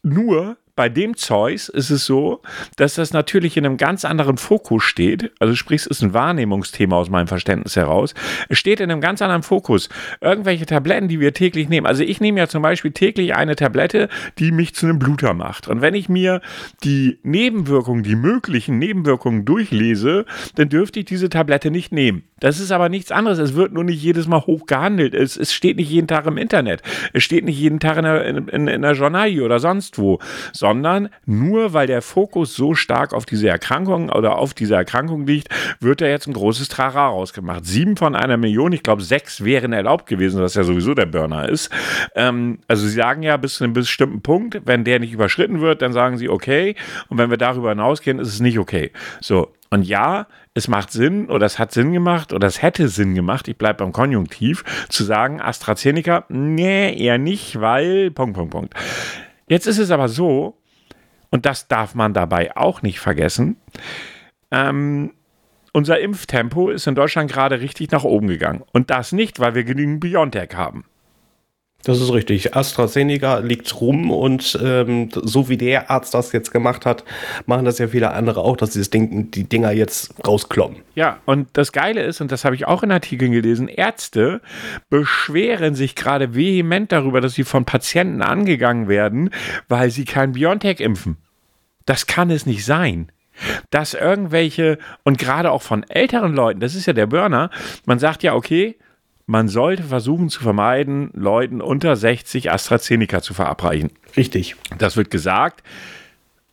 Nur 0.05 0.57
bei 0.81 0.89
dem 0.89 1.15
Zeus 1.15 1.69
ist 1.69 1.91
es 1.91 2.07
so, 2.07 2.41
dass 2.77 2.95
das 2.95 3.13
natürlich 3.13 3.59
in 3.59 3.67
einem 3.67 3.77
ganz 3.77 4.07
anderen 4.07 4.39
Fokus 4.39 4.83
steht. 4.83 5.31
Also 5.39 5.55
sprich, 5.55 5.83
es 5.83 5.87
ist 5.87 6.01
ein 6.03 6.15
Wahrnehmungsthema 6.15 6.97
aus 6.97 7.11
meinem 7.11 7.27
Verständnis 7.27 7.77
heraus. 7.77 8.15
Es 8.49 8.57
steht 8.57 8.81
in 8.81 8.91
einem 8.91 9.03
ganz 9.03 9.21
anderen 9.21 9.43
Fokus. 9.43 9.91
Irgendwelche 10.23 10.65
Tabletten, 10.65 11.09
die 11.09 11.21
wir 11.21 11.35
täglich 11.35 11.69
nehmen. 11.69 11.87
Also 11.87 12.03
ich 12.03 12.23
nehme 12.23 12.39
ja 12.39 12.49
zum 12.49 12.63
Beispiel 12.63 12.93
täglich 12.93 13.35
eine 13.35 13.57
Tablette, 13.57 14.09
die 14.39 14.53
mich 14.53 14.75
zu 14.75 14.87
einem 14.87 14.99
Bluter 14.99 15.35
macht. 15.35 15.69
Und 15.69 15.83
wenn 15.83 15.93
ich 15.93 16.09
mir 16.09 16.41
die 16.83 17.19
Nebenwirkungen, 17.25 18.03
die 18.03 18.17
möglichen 18.17 18.79
Nebenwirkungen 18.79 19.45
durchlese, 19.45 20.25
dann 20.55 20.71
dürfte 20.71 21.01
ich 21.01 21.05
diese 21.05 21.29
Tablette 21.29 21.71
nicht 21.71 21.93
nehmen. 21.93 22.23
Das 22.41 22.59
ist 22.59 22.73
aber 22.73 22.89
nichts 22.89 23.13
anderes. 23.13 23.39
Es 23.39 23.55
wird 23.55 23.75
nur 23.75 23.85
nicht 23.85 24.03
jedes 24.03 24.27
Mal 24.27 24.41
hoch 24.47 24.65
gehandelt. 24.65 25.15
Es, 25.15 25.37
es 25.37 25.53
steht 25.53 25.77
nicht 25.77 25.91
jeden 25.91 26.09
Tag 26.09 26.25
im 26.25 26.39
Internet. 26.39 26.81
Es 27.13 27.23
steht 27.23 27.45
nicht 27.45 27.59
jeden 27.59 27.81
Tag 27.81 27.99
in 27.99 28.05
der, 28.05 28.25
in, 28.25 28.49
in, 28.49 28.67
in 28.67 28.81
der 28.81 28.95
Journalie 28.95 29.45
oder 29.45 29.61
sonst 29.61 29.99
wo. 29.99 30.19
So 30.55 30.67
sondern 30.71 31.09
nur 31.27 31.73
weil 31.73 31.89
der 31.89 32.01
Fokus 32.01 32.55
so 32.55 32.77
stark 32.77 33.13
auf 33.13 33.27
diese 33.27 33.49
Erkrankung 33.49 34.09
oder 34.09 34.39
auf 34.39 34.55
diese 34.55 34.77
Erkrankung 34.77 35.27
liegt, 35.27 35.49
wird 35.81 36.01
da 36.01 36.07
jetzt 36.07 36.29
ein 36.29 36.33
großes 36.33 36.69
Trara 36.69 37.09
rausgemacht. 37.09 37.67
Sieben 37.67 37.97
von 37.97 38.15
einer 38.15 38.37
Million, 38.37 38.71
ich 38.71 38.85
glaube 38.85 39.03
sechs 39.03 39.45
wären 39.45 39.73
erlaubt 39.73 40.07
gewesen, 40.07 40.41
was 40.41 40.55
ja 40.55 40.63
sowieso 40.63 40.95
der 40.95 41.07
Burner 41.07 41.49
ist. 41.49 41.71
Ähm, 42.15 42.61
also 42.69 42.87
sie 42.87 42.95
sagen 42.95 43.25
ja 43.25 43.37
bis 43.37 43.57
zu 43.57 43.65
einem 43.65 43.73
bestimmten 43.73 44.23
Punkt, 44.23 44.63
wenn 44.65 44.85
der 44.85 45.01
nicht 45.01 45.13
überschritten 45.13 45.61
wird, 45.61 45.83
dann 45.83 45.93
sagen 45.93 46.19
sie 46.19 46.29
okay 46.29 46.77
und 47.09 47.19
wenn 47.19 47.31
wir 47.31 47.37
darüber 47.37 47.71
hinausgehen, 47.71 48.21
ist 48.21 48.29
es 48.29 48.39
nicht 48.39 48.61
okay. 48.61 48.93
So, 49.21 49.53
und 49.71 49.83
ja, 49.83 50.29
es 50.55 50.69
macht 50.69 50.93
Sinn 50.93 51.29
oder 51.31 51.47
es 51.47 51.59
hat 51.59 51.73
Sinn 51.73 51.93
gemacht 51.93 52.33
oder 52.33 52.47
es 52.47 52.63
hätte 52.63 52.89
Sinn 52.89 53.17
gemacht, 53.17 53.49
ich 53.49 53.57
bleibe 53.57 53.79
beim 53.85 53.93
Konjunktiv, 53.93 54.65
zu 54.89 55.03
sagen, 55.03 55.41
AstraZeneca, 55.41 56.27
nee, 56.29 56.97
eher 56.97 57.19
nicht, 57.19 57.61
weil, 57.61 58.13
Punkt, 58.13 58.37
Punkt, 58.37 58.53
Punkt. 58.53 58.75
Jetzt 59.51 59.67
ist 59.67 59.79
es 59.79 59.91
aber 59.91 60.09
so, 60.09 60.57
und 61.31 61.45
das 61.45 61.67
darf 61.67 61.97
man 61.97 62.15
dabei 62.15 62.57
auch 62.57 62.83
nicht 62.83 63.01
vergessen, 63.01 63.57
ähm, 64.53 65.13
unser 65.73 65.99
Impftempo 65.99 66.71
ist 66.71 66.87
in 66.87 66.95
Deutschland 66.95 67.33
gerade 67.33 67.61
richtig 67.61 67.91
nach 67.91 68.05
oben 68.05 68.29
gegangen. 68.29 68.63
Und 68.73 68.91
das 68.91 69.11
nicht, 69.11 69.41
weil 69.41 69.57
wir 69.57 69.65
genügend 69.65 69.99
BioNTech 69.99 70.51
haben. 70.55 70.85
Das 71.83 72.01
ist 72.01 72.13
richtig. 72.13 72.55
AstraZeneca 72.55 73.39
liegt 73.39 73.81
rum 73.81 74.11
und 74.11 74.59
ähm, 74.63 75.09
so 75.15 75.49
wie 75.49 75.57
der 75.57 75.91
Arzt 75.91 76.13
das 76.13 76.33
jetzt 76.33 76.53
gemacht 76.53 76.85
hat, 76.85 77.05
machen 77.47 77.65
das 77.65 77.79
ja 77.79 77.89
viele 77.89 78.11
andere 78.11 78.41
auch, 78.41 78.57
dass 78.57 78.75
sie 78.75 78.81
das 78.81 78.91
Ding, 78.91 79.31
die 79.31 79.45
Dinger 79.45 79.73
jetzt 79.73 80.15
rauskloppen. 80.27 80.83
Ja, 80.95 81.19
und 81.25 81.49
das 81.55 81.73
Geile 81.73 82.03
ist, 82.03 82.21
und 82.21 82.33
das 82.33 82.45
habe 82.45 82.55
ich 82.55 82.67
auch 82.67 82.83
in 82.83 82.93
Artikeln 82.93 83.33
gelesen, 83.33 83.69
Ärzte 83.69 84.43
beschweren 84.91 85.75
sich 85.75 85.95
gerade 85.95 86.35
vehement 86.35 86.93
darüber, 86.93 87.21
dass 87.23 87.35
sie 87.35 87.45
von 87.45 87.65
Patienten 87.65 88.21
angegangen 88.21 88.89
werden, 88.89 89.31
weil 89.69 89.91
sie 89.91 90.05
kein 90.05 90.33
BioNTech 90.33 90.81
impfen. 90.81 91.17
Das 91.87 92.07
kann 92.07 92.31
es 92.31 92.45
nicht 92.45 92.65
sein 92.65 93.11
dass 93.71 93.95
irgendwelche, 93.95 94.79
und 95.03 95.19
gerade 95.19 95.51
auch 95.51 95.63
von 95.63 95.85
älteren 95.89 96.35
Leuten, 96.35 96.61
das 96.61 96.75
ist 96.75 96.87
ja 96.87 96.93
der 96.93 97.07
Burner, 97.07 97.51
man 97.87 97.99
sagt 97.99 98.23
ja, 98.23 98.35
okay, 98.35 98.77
man 99.31 99.47
sollte 99.47 99.85
versuchen 99.85 100.29
zu 100.29 100.43
vermeiden, 100.43 101.11
Leuten 101.15 101.61
unter 101.61 101.95
60 101.95 102.51
AstraZeneca 102.51 103.23
zu 103.23 103.33
verabreichen. 103.33 103.93
Richtig. 104.17 104.57
Das 104.77 104.97
wird 104.97 105.09
gesagt, 105.09 105.63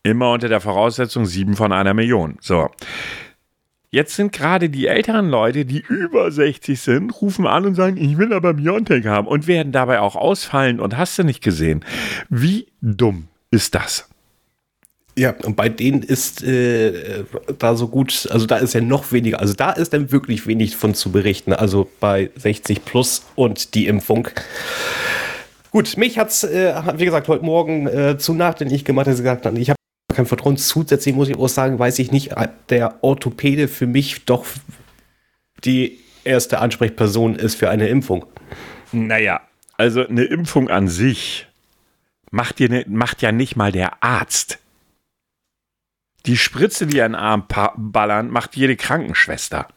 immer 0.03 0.31
unter 0.31 0.47
der 0.47 0.61
Voraussetzung 0.61 1.25
7 1.25 1.55
von 1.55 1.71
einer 1.71 1.95
Million. 1.95 2.37
So. 2.39 2.69
Jetzt 3.89 4.15
sind 4.15 4.31
gerade 4.31 4.69
die 4.69 4.85
älteren 4.85 5.27
Leute, 5.27 5.65
die 5.65 5.79
über 5.79 6.29
60 6.29 6.79
sind, 6.79 7.19
rufen 7.19 7.47
an 7.47 7.65
und 7.65 7.73
sagen, 7.73 7.97
ich 7.97 8.19
will 8.19 8.31
aber 8.31 8.53
Biontech 8.53 9.07
haben 9.07 9.27
und 9.27 9.47
werden 9.47 9.71
dabei 9.71 9.99
auch 9.99 10.15
ausfallen 10.15 10.79
und 10.79 10.97
hast 10.97 11.17
du 11.17 11.23
nicht 11.23 11.43
gesehen. 11.43 11.83
Wie 12.29 12.67
dumm 12.81 13.27
ist 13.49 13.73
das? 13.73 14.07
Ja, 15.17 15.33
und 15.43 15.55
bei 15.55 15.67
denen 15.67 16.03
ist 16.03 16.43
äh, 16.43 17.23
da 17.57 17.75
so 17.75 17.87
gut, 17.87 18.27
also 18.31 18.45
da 18.45 18.57
ist 18.57 18.75
ja 18.75 18.81
noch 18.81 19.11
weniger, 19.11 19.39
also 19.39 19.55
da 19.55 19.71
ist 19.71 19.91
dann 19.93 20.11
wirklich 20.11 20.45
wenig 20.45 20.75
von 20.75 20.93
zu 20.93 21.11
berichten, 21.11 21.53
also 21.53 21.89
bei 21.99 22.29
60 22.35 22.85
plus 22.85 23.25
und 23.33 23.73
die 23.73 23.87
Impfung. 23.87 24.27
Gut, 25.71 25.97
mich 25.97 26.19
hat's, 26.19 26.43
äh, 26.43 26.75
wie 26.97 27.05
gesagt, 27.05 27.27
heute 27.29 27.43
Morgen 27.43 27.87
äh, 27.87 28.19
zu 28.19 28.35
nachdenklich 28.35 28.85
gemacht, 28.85 29.07
dass 29.07 29.15
ich 29.15 29.23
gesagt 29.23 29.47
habe, 29.47 29.57
ich 29.59 29.71
habe 29.71 29.77
kein 30.13 30.27
Vertrauen. 30.27 30.55
Zusätzlich 30.55 31.15
muss 31.15 31.29
ich 31.29 31.37
auch 31.37 31.49
sagen, 31.49 31.79
weiß 31.79 31.97
ich 31.97 32.11
nicht, 32.11 32.35
der 32.69 33.03
Orthopäde 33.03 33.67
für 33.67 33.87
mich 33.87 34.25
doch 34.25 34.45
die 35.63 35.97
erste 36.25 36.59
Ansprechperson 36.59 37.35
ist 37.35 37.55
für 37.55 37.71
eine 37.71 37.87
Impfung. 37.87 38.23
Naja, 38.91 39.41
also 39.77 40.07
eine 40.07 40.25
Impfung 40.25 40.69
an 40.69 40.87
sich 40.87 41.47
macht, 42.29 42.59
dir 42.59 42.69
ne, 42.69 42.85
macht 42.87 43.23
ja 43.23 43.31
nicht 43.31 43.55
mal 43.55 43.71
der 43.71 44.03
Arzt. 44.03 44.59
Die 46.27 46.37
Spritze, 46.37 46.85
die 46.85 47.01
an 47.01 47.13
den 47.13 47.19
Arm 47.19 47.45
ballern, 47.77 48.29
macht 48.29 48.55
jede 48.55 48.75
Krankenschwester. 48.75 49.67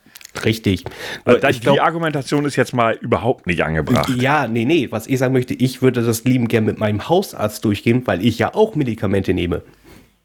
Richtig. 0.45 0.85
Die 1.27 1.61
glaub, 1.61 1.81
Argumentation 1.81 2.45
ist 2.45 2.57
jetzt 2.57 2.73
mal 2.73 2.97
überhaupt 3.01 3.47
nicht 3.47 3.65
angebracht. 3.65 4.09
Ja, 4.17 4.47
nee, 4.47 4.65
nee. 4.65 4.89
Was 4.91 5.07
ich 5.07 5.19
sagen 5.19 5.33
möchte, 5.33 5.55
ich 5.55 5.83
würde 5.83 6.03
das 6.03 6.25
lieben 6.25 6.49
gern 6.49 6.65
mit 6.65 6.79
meinem 6.79 7.09
Hausarzt 7.09 7.65
durchgehen, 7.65 8.07
weil 8.07 8.25
ich 8.25 8.39
ja 8.39 8.55
auch 8.55 8.75
Medikamente 8.75 9.35
nehme. 9.35 9.63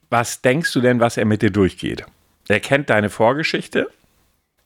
Was 0.09 0.41
denkst 0.41 0.71
du 0.73 0.81
denn, 0.81 0.99
was 0.99 1.17
er 1.17 1.25
mit 1.25 1.41
dir 1.41 1.49
durchgeht? 1.49 2.05
Er 2.47 2.59
kennt 2.59 2.89
deine 2.89 3.09
Vorgeschichte. 3.09 3.89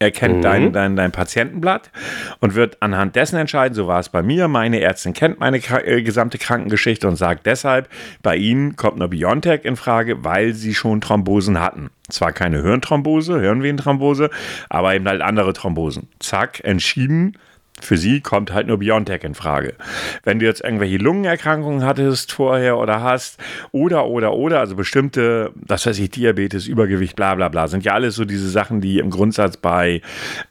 Er 0.02 0.12
kennt 0.12 0.38
mhm. 0.38 0.42
dein, 0.42 0.72
dein, 0.72 0.96
dein 0.96 1.12
Patientenblatt 1.12 1.92
und 2.40 2.56
wird 2.56 2.82
anhand 2.82 3.18
dessen 3.18 3.36
entscheiden, 3.36 3.76
so 3.76 3.86
war 3.86 4.00
es 4.00 4.08
bei 4.08 4.24
mir, 4.24 4.48
meine 4.48 4.80
Ärztin 4.80 5.12
kennt 5.12 5.42
meine 5.42 5.58
äh, 5.58 6.02
gesamte 6.02 6.38
Krankengeschichte 6.38 7.06
und 7.06 7.18
sagt 7.18 7.46
deshalb, 7.46 7.90
bei 8.24 8.38
Ihnen 8.38 8.78
kommt 8.78 8.98
nur 8.98 9.10
Biontech 9.10 9.66
in 9.66 9.76
Frage, 9.76 10.24
weil 10.24 10.54
Sie 10.54 10.74
schon 10.74 11.02
Thrombosen 11.02 11.60
hatten. 11.60 11.90
Zwar 12.08 12.32
keine 12.32 12.62
Hirnthrombose, 12.62 13.42
Hirnvenenthrombose, 13.42 14.30
aber 14.70 14.96
eben 14.96 15.06
halt 15.06 15.22
andere 15.22 15.52
Thrombosen. 15.52 16.08
Zack, 16.20 16.62
entschieden, 16.64 17.38
für 17.82 17.98
sie 17.98 18.22
kommt 18.22 18.54
halt 18.54 18.68
nur 18.68 18.80
Biontech 18.80 19.24
in 19.24 19.36
Frage. 19.36 19.76
Wenn 20.24 20.40
du 20.40 20.46
jetzt 20.46 20.62
irgendwelche 20.62 20.98
Lungenerkrankungen 20.98 21.84
hattest 21.84 22.32
vorher 22.32 22.78
oder 22.78 23.02
hast, 23.02 23.40
oder, 23.72 24.08
oder, 24.08 24.34
oder, 24.34 24.60
also 24.60 24.76
bestimmte, 24.76 25.52
das 25.56 25.86
weiß 25.86 26.00
ich, 26.00 26.10
Diabetes, 26.12 26.68
Übergewicht, 26.68 27.16
bla, 27.16 27.36
bla, 27.36 27.50
bla, 27.50 27.68
sind 27.68 27.86
ja 27.86 27.94
alles 27.94 28.16
so 28.16 28.26
diese 28.26 28.50
Sachen, 28.50 28.82
die 28.82 29.00
im 29.00 29.10
Grundsatz 29.10 29.58
bei, 29.58 30.02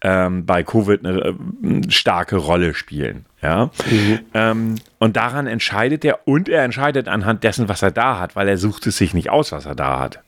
ähm, 0.02 0.46
bei 0.46 0.62
Covid 0.62 1.04
eine 1.04 1.18
äh, 1.18 1.90
starke 1.90 2.36
Rolle 2.36 2.74
spielen. 2.74 3.24
Ja. 3.42 3.70
Mhm. 3.90 4.18
Ähm, 4.34 4.74
und 4.98 5.16
daran 5.16 5.46
entscheidet 5.46 6.04
er 6.04 6.26
und 6.26 6.48
er 6.48 6.64
entscheidet 6.64 7.08
anhand 7.08 7.44
dessen, 7.44 7.68
was 7.68 7.82
er 7.82 7.90
da 7.90 8.18
hat, 8.18 8.34
weil 8.36 8.48
er 8.48 8.58
sucht 8.58 8.86
es 8.86 8.96
sich 8.96 9.14
nicht 9.14 9.30
aus, 9.30 9.52
was 9.52 9.66
er 9.66 9.74
da 9.74 10.00
hat. 10.00 10.20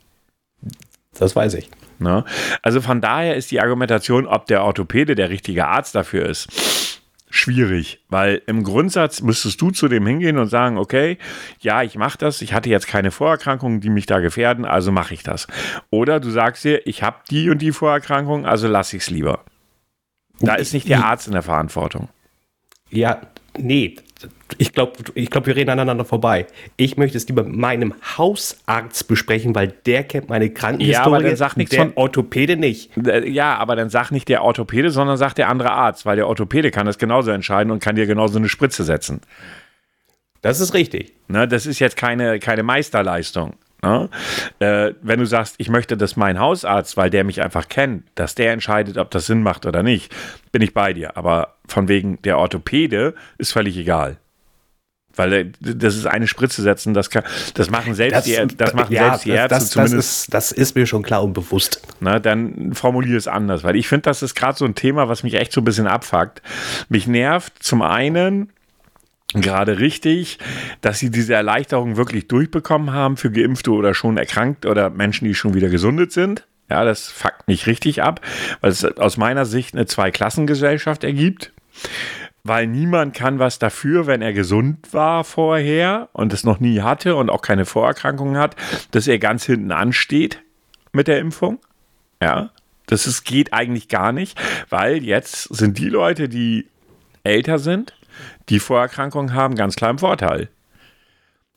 Das 1.17 1.35
weiß 1.35 1.55
ich. 1.55 1.69
Ne? 1.99 2.25
Also 2.61 2.81
von 2.81 2.99
daher 2.99 3.35
ist 3.35 3.51
die 3.51 3.61
Argumentation, 3.61 4.25
ob 4.25 4.47
der 4.47 4.63
Orthopäde 4.63 5.15
der 5.15 5.29
richtige 5.29 5.67
Arzt 5.67 5.93
dafür 5.93 6.25
ist, 6.25 6.90
schwierig, 7.31 8.03
weil 8.09 8.41
im 8.45 8.63
Grundsatz 8.63 9.21
müsstest 9.21 9.59
du 9.61 9.71
zu 9.71 9.87
dem 9.87 10.05
hingehen 10.05 10.37
und 10.37 10.47
sagen, 10.47 10.77
okay, 10.77 11.17
ja, 11.59 11.81
ich 11.81 11.95
mache 11.95 12.17
das, 12.17 12.41
ich 12.41 12.53
hatte 12.53 12.69
jetzt 12.69 12.87
keine 12.87 13.09
Vorerkrankungen, 13.09 13.81
die 13.81 13.89
mich 13.89 14.05
da 14.05 14.19
gefährden, 14.19 14.65
also 14.65 14.91
mache 14.91 15.13
ich 15.13 15.23
das. 15.23 15.47
Oder 15.89 16.19
du 16.19 16.29
sagst 16.29 16.63
dir, 16.63 16.85
ich 16.85 17.01
habe 17.01 17.17
die 17.29 17.49
und 17.49 17.61
die 17.61 17.71
Vorerkrankung, 17.71 18.45
also 18.45 18.67
lasse 18.67 18.97
ich 18.97 19.03
es 19.03 19.09
lieber. 19.09 19.43
Da 20.39 20.55
ist 20.55 20.73
nicht 20.73 20.89
der 20.89 21.05
Arzt 21.05 21.27
in 21.27 21.33
der 21.33 21.43
Verantwortung. 21.43 22.09
Ja, 22.89 23.21
nee, 23.57 23.95
ich 24.57 24.73
glaube, 24.73 24.93
ich 25.15 25.29
glaub, 25.29 25.45
wir 25.45 25.55
reden 25.55 25.69
aneinander 25.69 26.05
vorbei. 26.05 26.47
Ich 26.77 26.97
möchte 26.97 27.17
es 27.17 27.27
lieber 27.27 27.43
mit 27.43 27.55
meinem 27.55 27.93
Hausarzt 28.17 29.07
besprechen, 29.07 29.55
weil 29.55 29.73
der 29.85 30.03
kennt 30.03 30.29
meine 30.29 30.49
Krankenhistorie. 30.49 30.91
Ja, 30.91 31.05
aber 31.05 31.23
dann 31.23 31.35
sag 31.35 31.55
nichts 31.55 31.71
der 31.71 31.85
von 31.85 31.93
Orthopäde 31.95 32.57
nicht. 32.57 32.95
Äh, 32.97 33.29
ja, 33.29 33.57
aber 33.57 33.75
dann 33.75 33.89
sag 33.89 34.11
nicht 34.11 34.27
der 34.29 34.43
Orthopäde, 34.43 34.91
sondern 34.91 35.17
sag 35.17 35.33
der 35.33 35.49
andere 35.49 35.71
Arzt, 35.71 36.05
weil 36.05 36.15
der 36.15 36.27
Orthopäde 36.27 36.71
kann 36.71 36.85
das 36.85 36.97
genauso 36.97 37.31
entscheiden 37.31 37.71
und 37.71 37.81
kann 37.81 37.95
dir 37.95 38.05
genauso 38.05 38.37
eine 38.37 38.49
Spritze 38.49 38.83
setzen. 38.83 39.21
Das 40.41 40.59
ist 40.59 40.73
richtig. 40.73 41.13
Ne, 41.27 41.47
das 41.47 41.65
ist 41.65 41.79
jetzt 41.79 41.95
keine, 41.95 42.39
keine 42.39 42.63
Meisterleistung. 42.63 43.53
Ne? 43.81 44.09
Äh, 44.59 44.93
wenn 45.01 45.19
du 45.19 45.25
sagst, 45.25 45.55
ich 45.57 45.69
möchte, 45.69 45.97
dass 45.97 46.15
mein 46.15 46.39
Hausarzt, 46.39 46.97
weil 46.97 47.09
der 47.09 47.23
mich 47.23 47.41
einfach 47.41 47.67
kennt, 47.67 48.03
dass 48.15 48.35
der 48.35 48.53
entscheidet, 48.53 48.97
ob 48.97 49.09
das 49.11 49.25
Sinn 49.25 49.41
macht 49.41 49.65
oder 49.65 49.81
nicht, 49.81 50.13
bin 50.51 50.61
ich 50.61 50.73
bei 50.73 50.93
dir. 50.93 51.17
Aber 51.17 51.55
von 51.67 51.87
wegen 51.87 52.21
der 52.21 52.37
Orthopäde 52.37 53.15
ist 53.37 53.53
völlig 53.53 53.77
egal. 53.77 54.17
Weil 55.15 55.51
das 55.59 55.95
ist 55.95 56.05
eine 56.05 56.27
Spritze 56.27 56.61
setzen, 56.61 56.93
das, 56.93 57.09
kann, 57.09 57.23
das 57.55 57.69
machen 57.69 57.95
selbst 57.95 58.15
das, 58.15 58.23
die, 58.23 58.55
das 58.55 58.73
machen 58.73 58.93
ja, 58.93 59.09
selbst 59.09 59.25
die 59.25 59.31
Ärzte 59.31 59.55
das, 59.55 59.69
zumindest. 59.69 59.97
Das 59.97 60.05
ist, 60.07 60.33
das 60.33 60.51
ist, 60.51 60.75
mir 60.75 60.85
schon 60.85 61.03
klar 61.03 61.23
und 61.23 61.33
bewusst. 61.33 61.81
Na, 61.99 62.19
dann 62.19 62.73
formuliere 62.73 63.17
es 63.17 63.27
anders, 63.27 63.63
weil 63.63 63.75
ich 63.75 63.87
finde, 63.87 64.03
das 64.03 64.23
ist 64.23 64.35
gerade 64.35 64.57
so 64.57 64.63
ein 64.63 64.75
Thema, 64.75 65.09
was 65.09 65.23
mich 65.23 65.33
echt 65.33 65.51
so 65.51 65.61
ein 65.61 65.65
bisschen 65.65 65.87
abfuckt. 65.87 66.41
Mich 66.87 67.07
nervt 67.07 67.61
zum 67.61 67.81
einen, 67.81 68.53
gerade 69.33 69.79
richtig, 69.79 70.39
dass 70.81 70.99
sie 70.99 71.09
diese 71.09 71.33
Erleichterung 71.33 71.97
wirklich 71.97 72.27
durchbekommen 72.27 72.91
haben 72.91 73.17
für 73.17 73.31
Geimpfte 73.31 73.71
oder 73.71 73.93
schon 73.93 74.17
erkrankt 74.17 74.65
oder 74.65 74.89
Menschen, 74.89 75.25
die 75.25 75.35
schon 75.35 75.53
wieder 75.53 75.69
gesundet 75.69 76.11
sind. 76.11 76.45
Ja, 76.69 76.85
das 76.85 77.09
fuckt 77.09 77.47
mich 77.47 77.67
richtig 77.67 78.01
ab, 78.01 78.21
weil 78.61 78.71
es 78.71 78.85
aus 78.85 79.17
meiner 79.17 79.45
Sicht 79.45 79.75
eine 79.75 79.85
Zweiklassengesellschaft 79.85 81.03
ergibt. 81.03 81.51
Weil 82.43 82.65
niemand 82.65 83.13
kann 83.13 83.37
was 83.37 83.59
dafür, 83.59 84.07
wenn 84.07 84.21
er 84.21 84.33
gesund 84.33 84.93
war 84.93 85.23
vorher 85.23 86.09
und 86.13 86.33
es 86.33 86.43
noch 86.43 86.59
nie 86.59 86.81
hatte 86.81 87.15
und 87.15 87.29
auch 87.29 87.43
keine 87.43 87.65
Vorerkrankungen 87.65 88.37
hat, 88.37 88.55
dass 88.91 89.07
er 89.07 89.19
ganz 89.19 89.45
hinten 89.45 89.71
ansteht 89.71 90.41
mit 90.91 91.07
der 91.07 91.19
Impfung. 91.19 91.59
Ja, 92.21 92.49
das 92.87 93.05
ist, 93.05 93.25
geht 93.25 93.53
eigentlich 93.53 93.89
gar 93.89 94.11
nicht, 94.11 94.39
weil 94.69 95.03
jetzt 95.03 95.43
sind 95.53 95.77
die 95.77 95.89
Leute, 95.89 96.29
die 96.29 96.67
älter 97.23 97.59
sind, 97.59 97.93
die 98.49 98.59
Vorerkrankungen 98.59 99.33
haben, 99.33 99.55
ganz 99.55 99.75
klar 99.75 99.91
im 99.91 99.99
Vorteil. 99.99 100.49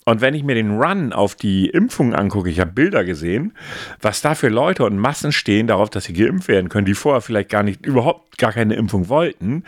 Und 0.07 0.21
wenn 0.21 0.35
ich 0.35 0.43
mir 0.43 0.55
den 0.55 0.79
Run 0.79 1.15
auf 1.15 1.35
die 1.35 1.67
Impfung 1.67 2.15
angucke, 2.15 2.51
ich 2.51 2.61
habe 2.61 2.73
Bilder 2.73 3.05
gesehen, 3.05 3.55
was 4.03 4.21
da 4.21 4.35
für 4.35 4.49
Leute 4.49 4.85
und 4.85 4.99
Massen 4.99 5.33
stehen 5.33 5.67
darauf, 5.67 5.89
dass 5.89 6.05
sie 6.05 6.13
geimpft 6.13 6.49
werden 6.49 6.69
können, 6.69 6.85
die 6.85 6.95
vorher 6.95 7.23
vielleicht 7.23 7.49
gar 7.49 7.63
nicht, 7.63 7.87
überhaupt 7.87 8.37
gar 8.37 8.53
keine 8.53 8.75
Impfung 8.75 9.09
wollten 9.09 9.65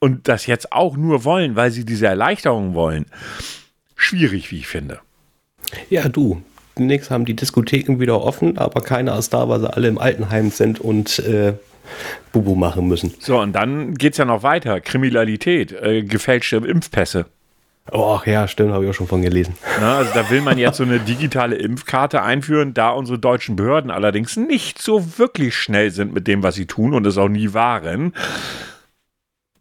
und 0.00 0.26
das 0.26 0.46
jetzt 0.46 0.72
auch 0.72 0.96
nur 0.96 1.24
wollen, 1.24 1.54
weil 1.54 1.70
sie 1.70 1.84
diese 1.84 2.08
Erleichterung 2.08 2.74
wollen. 2.74 3.06
Schwierig, 3.94 4.50
wie 4.50 4.58
ich 4.58 4.66
finde. 4.66 4.98
Ja, 5.90 6.08
du, 6.08 6.42
demnächst 6.76 7.12
haben 7.12 7.24
die 7.24 7.36
Diskotheken 7.36 8.00
wieder 8.00 8.20
offen, 8.20 8.58
aber 8.58 8.80
keiner 8.80 9.16
ist 9.16 9.32
da, 9.32 9.48
weil 9.48 9.60
sie 9.60 9.72
alle 9.72 9.86
im 9.86 9.98
Altenheim 9.98 10.50
sind 10.50 10.80
und 10.80 11.20
äh, 11.20 11.54
Bubu 12.32 12.54
machen 12.54 12.88
müssen. 12.88 13.14
So, 13.18 13.40
und 13.40 13.52
dann 13.52 13.94
geht 13.94 14.12
es 14.12 14.18
ja 14.18 14.24
noch 14.24 14.42
weiter. 14.42 14.80
Kriminalität, 14.80 15.72
äh, 15.72 16.02
gefälschte 16.02 16.56
Impfpässe. 16.56 17.26
Oh, 17.90 18.20
ja, 18.24 18.46
stimmt, 18.46 18.72
habe 18.72 18.84
ich 18.84 18.90
auch 18.90 18.94
schon 18.94 19.08
von 19.08 19.22
gelesen. 19.22 19.56
Na, 19.80 19.98
also 19.98 20.12
da 20.14 20.30
will 20.30 20.40
man 20.40 20.56
jetzt 20.56 20.76
so 20.76 20.84
eine 20.84 21.00
digitale 21.00 21.56
Impfkarte 21.56 22.22
einführen, 22.22 22.74
da 22.74 22.90
unsere 22.90 23.18
deutschen 23.18 23.56
Behörden 23.56 23.90
allerdings 23.90 24.36
nicht 24.36 24.80
so 24.80 25.18
wirklich 25.18 25.56
schnell 25.56 25.90
sind 25.90 26.14
mit 26.14 26.28
dem, 26.28 26.44
was 26.44 26.54
sie 26.54 26.66
tun 26.66 26.94
und 26.94 27.04
es 27.06 27.18
auch 27.18 27.28
nie 27.28 27.54
waren. 27.54 28.14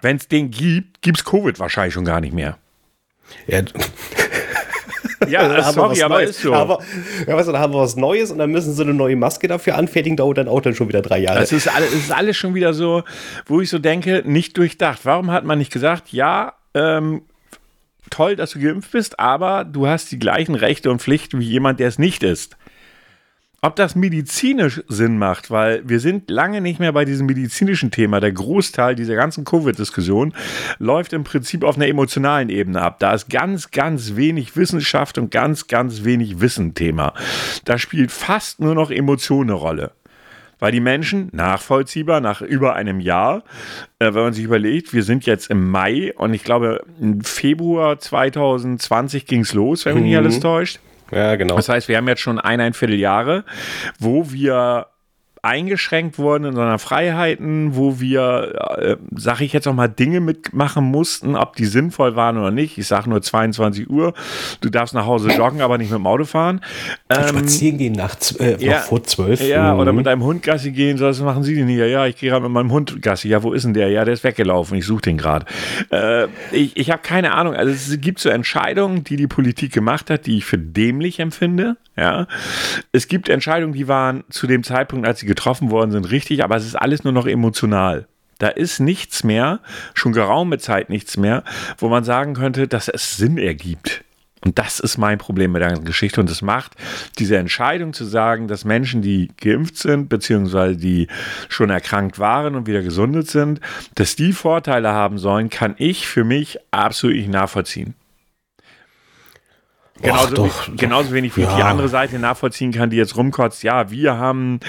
Wenn 0.01 0.17
es 0.17 0.27
den 0.27 0.51
gibt, 0.51 1.01
gibt 1.01 1.17
es 1.17 1.25
Covid 1.25 1.59
wahrscheinlich 1.59 1.95
schon 1.95 2.05
gar 2.05 2.21
nicht 2.21 2.33
mehr. 2.33 2.57
Ja, 3.47 3.61
ja 5.27 5.63
sorry, 5.71 6.01
aber 6.01 6.15
Neues. 6.15 6.29
ist 6.31 6.41
so. 6.41 6.53
Aber, 6.53 6.79
ja, 7.27 7.35
weißt 7.35 7.47
du, 7.47 7.51
da 7.51 7.59
haben 7.59 7.73
wir 7.73 7.79
was 7.79 7.95
Neues 7.95 8.31
und 8.31 8.37
dann 8.37 8.51
müssen 8.51 8.73
sie 8.73 8.81
eine 8.81 8.93
neue 8.93 9.15
Maske 9.15 9.47
dafür 9.47 9.75
anfertigen, 9.75 10.17
dauert 10.17 10.37
dann 10.37 10.47
auch 10.47 10.61
dann 10.61 10.75
schon 10.75 10.87
wieder 10.87 11.01
drei 11.01 11.19
Jahre. 11.19 11.39
Es 11.39 11.51
ist, 11.51 11.67
alles, 11.67 11.93
es 11.93 12.03
ist 12.05 12.11
alles 12.11 12.37
schon 12.37 12.55
wieder 12.55 12.73
so, 12.73 13.03
wo 13.45 13.61
ich 13.61 13.69
so 13.69 13.79
denke, 13.79 14.23
nicht 14.25 14.57
durchdacht. 14.57 15.01
Warum 15.03 15.31
hat 15.31 15.45
man 15.45 15.57
nicht 15.57 15.71
gesagt, 15.71 16.11
ja, 16.11 16.53
ähm, 16.73 17.23
toll, 18.09 18.35
dass 18.35 18.51
du 18.51 18.59
geimpft 18.59 18.91
bist, 18.91 19.19
aber 19.19 19.63
du 19.63 19.87
hast 19.87 20.11
die 20.11 20.19
gleichen 20.19 20.55
Rechte 20.55 20.91
und 20.91 21.01
Pflichten 21.01 21.39
wie 21.39 21.45
jemand, 21.45 21.79
der 21.79 21.87
es 21.87 21.99
nicht 21.99 22.23
ist. 22.23 22.57
Ob 23.63 23.75
das 23.75 23.93
medizinisch 23.93 24.81
Sinn 24.87 25.19
macht, 25.19 25.51
weil 25.51 25.87
wir 25.87 25.99
sind 25.99 26.31
lange 26.31 26.61
nicht 26.61 26.79
mehr 26.79 26.93
bei 26.93 27.05
diesem 27.05 27.27
medizinischen 27.27 27.91
Thema. 27.91 28.19
Der 28.19 28.31
Großteil 28.31 28.95
dieser 28.95 29.13
ganzen 29.13 29.45
Covid-Diskussion 29.45 30.33
läuft 30.79 31.13
im 31.13 31.23
Prinzip 31.23 31.63
auf 31.63 31.75
einer 31.75 31.85
emotionalen 31.85 32.49
Ebene 32.49 32.81
ab. 32.81 32.97
Da 32.97 33.13
ist 33.13 33.29
ganz, 33.29 33.69
ganz 33.69 34.15
wenig 34.15 34.57
Wissenschaft 34.57 35.19
und 35.19 35.29
ganz, 35.29 35.67
ganz 35.67 36.03
wenig 36.03 36.41
Wissen 36.41 36.73
Thema. 36.73 37.13
Da 37.63 37.77
spielt 37.77 38.11
fast 38.11 38.59
nur 38.61 38.73
noch 38.73 38.89
Emotion 38.89 39.47
eine 39.47 39.53
Rolle 39.53 39.91
weil 40.63 40.71
die 40.71 40.79
Menschen 40.79 41.29
nachvollziehbar 41.31 42.21
nach 42.21 42.43
über 42.43 42.75
einem 42.75 42.99
Jahr, 42.99 43.43
äh, 43.97 44.13
wenn 44.13 44.21
man 44.21 44.33
sich 44.33 44.43
überlegt, 44.43 44.93
wir 44.93 45.01
sind 45.01 45.25
jetzt 45.25 45.49
im 45.49 45.71
Mai 45.71 46.13
und 46.15 46.35
ich 46.35 46.43
glaube, 46.43 46.83
im 46.99 47.21
Februar 47.21 47.97
2020 47.97 49.25
ging 49.25 49.41
es 49.41 49.55
los, 49.55 49.85
wenn 49.85 49.95
mich 49.95 50.03
nicht 50.03 50.11
mhm. 50.11 50.17
alles 50.19 50.39
täuscht. 50.39 50.79
Ja, 51.11 51.35
genau. 51.35 51.55
Das 51.55 51.69
heißt, 51.69 51.87
wir 51.87 51.97
haben 51.97 52.07
jetzt 52.07 52.21
schon 52.21 52.39
eineinviertel 52.39 52.97
Jahre, 52.97 53.43
wo 53.99 54.31
wir 54.31 54.87
eingeschränkt 55.41 56.19
wurden 56.19 56.43
in 56.43 56.49
unseren 56.51 56.77
Freiheiten, 56.79 57.75
wo 57.75 57.99
wir, 57.99 58.77
äh, 58.77 58.95
sag 59.15 59.41
ich 59.41 59.53
jetzt 59.53 59.67
auch 59.67 59.73
mal, 59.73 59.87
Dinge 59.87 60.19
mitmachen 60.19 60.83
mussten, 60.83 61.35
ob 61.35 61.55
die 61.55 61.65
sinnvoll 61.65 62.15
waren 62.15 62.37
oder 62.37 62.51
nicht. 62.51 62.77
Ich 62.77 62.87
sage 62.87 63.09
nur 63.09 63.21
22 63.21 63.89
Uhr. 63.89 64.13
Du 64.61 64.69
darfst 64.69 64.93
nach 64.93 65.05
Hause 65.05 65.31
joggen, 65.31 65.61
aber 65.61 65.77
nicht 65.77 65.89
mit 65.89 65.97
dem 65.97 66.05
Auto 66.05 66.25
fahren. 66.25 66.61
Ähm, 67.09 67.27
Spazieren 67.27 67.77
gehen 67.77 67.93
nachts, 67.93 68.33
äh, 68.33 68.57
ja, 68.59 68.79
vor 68.79 69.03
zwölf. 69.03 69.41
Ja, 69.41 69.73
mhm. 69.73 69.79
oder 69.79 69.93
mit 69.93 70.05
deinem 70.05 70.23
Hund 70.23 70.43
Gassi 70.43 70.71
gehen. 70.71 70.97
So, 70.97 71.05
was 71.05 71.19
machen 71.21 71.43
sie 71.43 71.55
denn 71.55 71.67
hier? 71.67 71.87
Ja, 71.87 72.05
ich 72.05 72.17
gehe 72.17 72.29
gerade 72.29 72.43
mit 72.43 72.51
meinem 72.51 72.71
Hund 72.71 73.01
Gassi. 73.01 73.27
Ja, 73.27 73.41
wo 73.41 73.53
ist 73.53 73.63
denn 73.63 73.73
der? 73.73 73.89
Ja, 73.89 74.05
der 74.05 74.13
ist 74.13 74.23
weggelaufen. 74.23 74.77
Ich 74.77 74.85
suche 74.85 75.01
den 75.01 75.17
gerade. 75.17 75.45
Äh, 75.91 76.27
ich 76.51 76.77
ich 76.77 76.91
habe 76.91 77.01
keine 77.01 77.33
Ahnung. 77.33 77.55
Also 77.55 77.71
es 77.71 77.99
gibt 78.01 78.19
so 78.19 78.29
Entscheidungen, 78.29 79.03
die 79.03 79.15
die 79.15 79.27
Politik 79.27 79.73
gemacht 79.73 80.09
hat, 80.09 80.25
die 80.25 80.37
ich 80.37 80.45
für 80.45 80.57
dämlich 80.57 81.19
empfinde. 81.19 81.77
Ja, 81.97 82.27
es 82.91 83.07
gibt 83.07 83.27
Entscheidungen, 83.29 83.73
die 83.73 83.87
waren 83.87 84.23
zu 84.29 84.47
dem 84.47 84.63
Zeitpunkt, 84.63 85.05
als 85.05 85.19
sie 85.19 85.27
getroffen 85.31 85.71
worden 85.71 85.91
sind, 85.91 86.11
richtig, 86.11 86.43
aber 86.43 86.57
es 86.57 86.65
ist 86.65 86.75
alles 86.75 87.05
nur 87.05 87.13
noch 87.13 87.25
emotional. 87.25 88.05
Da 88.37 88.49
ist 88.49 88.81
nichts 88.81 89.23
mehr, 89.23 89.61
schon 89.93 90.11
geraume 90.11 90.57
Zeit 90.57 90.89
nichts 90.89 91.15
mehr, 91.15 91.45
wo 91.77 91.87
man 91.87 92.03
sagen 92.03 92.33
könnte, 92.33 92.67
dass 92.67 92.89
es 92.89 93.15
Sinn 93.15 93.37
ergibt. 93.37 94.03
Und 94.43 94.59
das 94.59 94.81
ist 94.81 94.97
mein 94.97 95.19
Problem 95.19 95.53
mit 95.53 95.61
der 95.61 95.69
ganzen 95.69 95.85
Geschichte. 95.85 96.19
Und 96.19 96.29
es 96.29 96.41
macht 96.41 96.73
diese 97.17 97.37
Entscheidung 97.37 97.93
zu 97.93 98.03
sagen, 98.03 98.49
dass 98.49 98.65
Menschen, 98.65 99.01
die 99.01 99.29
geimpft 99.39 99.77
sind, 99.77 100.09
beziehungsweise 100.09 100.75
die 100.75 101.07
schon 101.47 101.69
erkrankt 101.69 102.19
waren 102.19 102.55
und 102.55 102.67
wieder 102.67 102.81
gesundet 102.81 103.29
sind, 103.29 103.61
dass 103.95 104.17
die 104.17 104.33
Vorteile 104.33 104.89
haben 104.89 105.17
sollen, 105.17 105.49
kann 105.49 105.75
ich 105.77 106.07
für 106.07 106.25
mich 106.25 106.57
absolut 106.71 107.15
nicht 107.15 107.29
nachvollziehen. 107.29 107.93
Genauso, 110.01 110.35
doch, 110.35 110.67
wie, 110.67 110.75
genauso 110.75 111.13
wenig 111.13 111.35
wie 111.37 111.41
ja. 111.41 111.55
die 111.55 111.63
andere 111.63 111.87
Seite 111.87 112.17
nachvollziehen 112.19 112.71
kann, 112.71 112.89
die 112.89 112.97
jetzt 112.97 113.15
rumkotzt. 113.15 113.63
Ja, 113.63 113.91
wir 113.91 114.17
haben, 114.17 114.59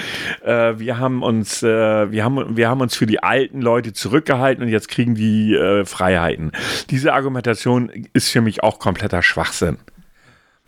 äh, 0.43 0.73
wir 0.77 0.99
haben 0.99 1.23
uns, 1.23 1.63
äh, 1.63 2.11
wir 2.11 2.23
haben, 2.23 2.55
wir 2.55 2.69
haben 2.69 2.81
uns 2.81 2.95
für 2.95 3.05
die 3.05 3.21
alten 3.21 3.61
Leute 3.61 3.93
zurückgehalten 3.93 4.63
und 4.63 4.69
jetzt 4.69 4.89
kriegen 4.89 5.15
die 5.15 5.53
äh, 5.55 5.85
Freiheiten. 5.85 6.51
Diese 6.89 7.13
Argumentation 7.13 7.89
ist 8.13 8.29
für 8.29 8.41
mich 8.41 8.63
auch 8.63 8.79
kompletter 8.79 9.23
Schwachsinn. 9.23 9.77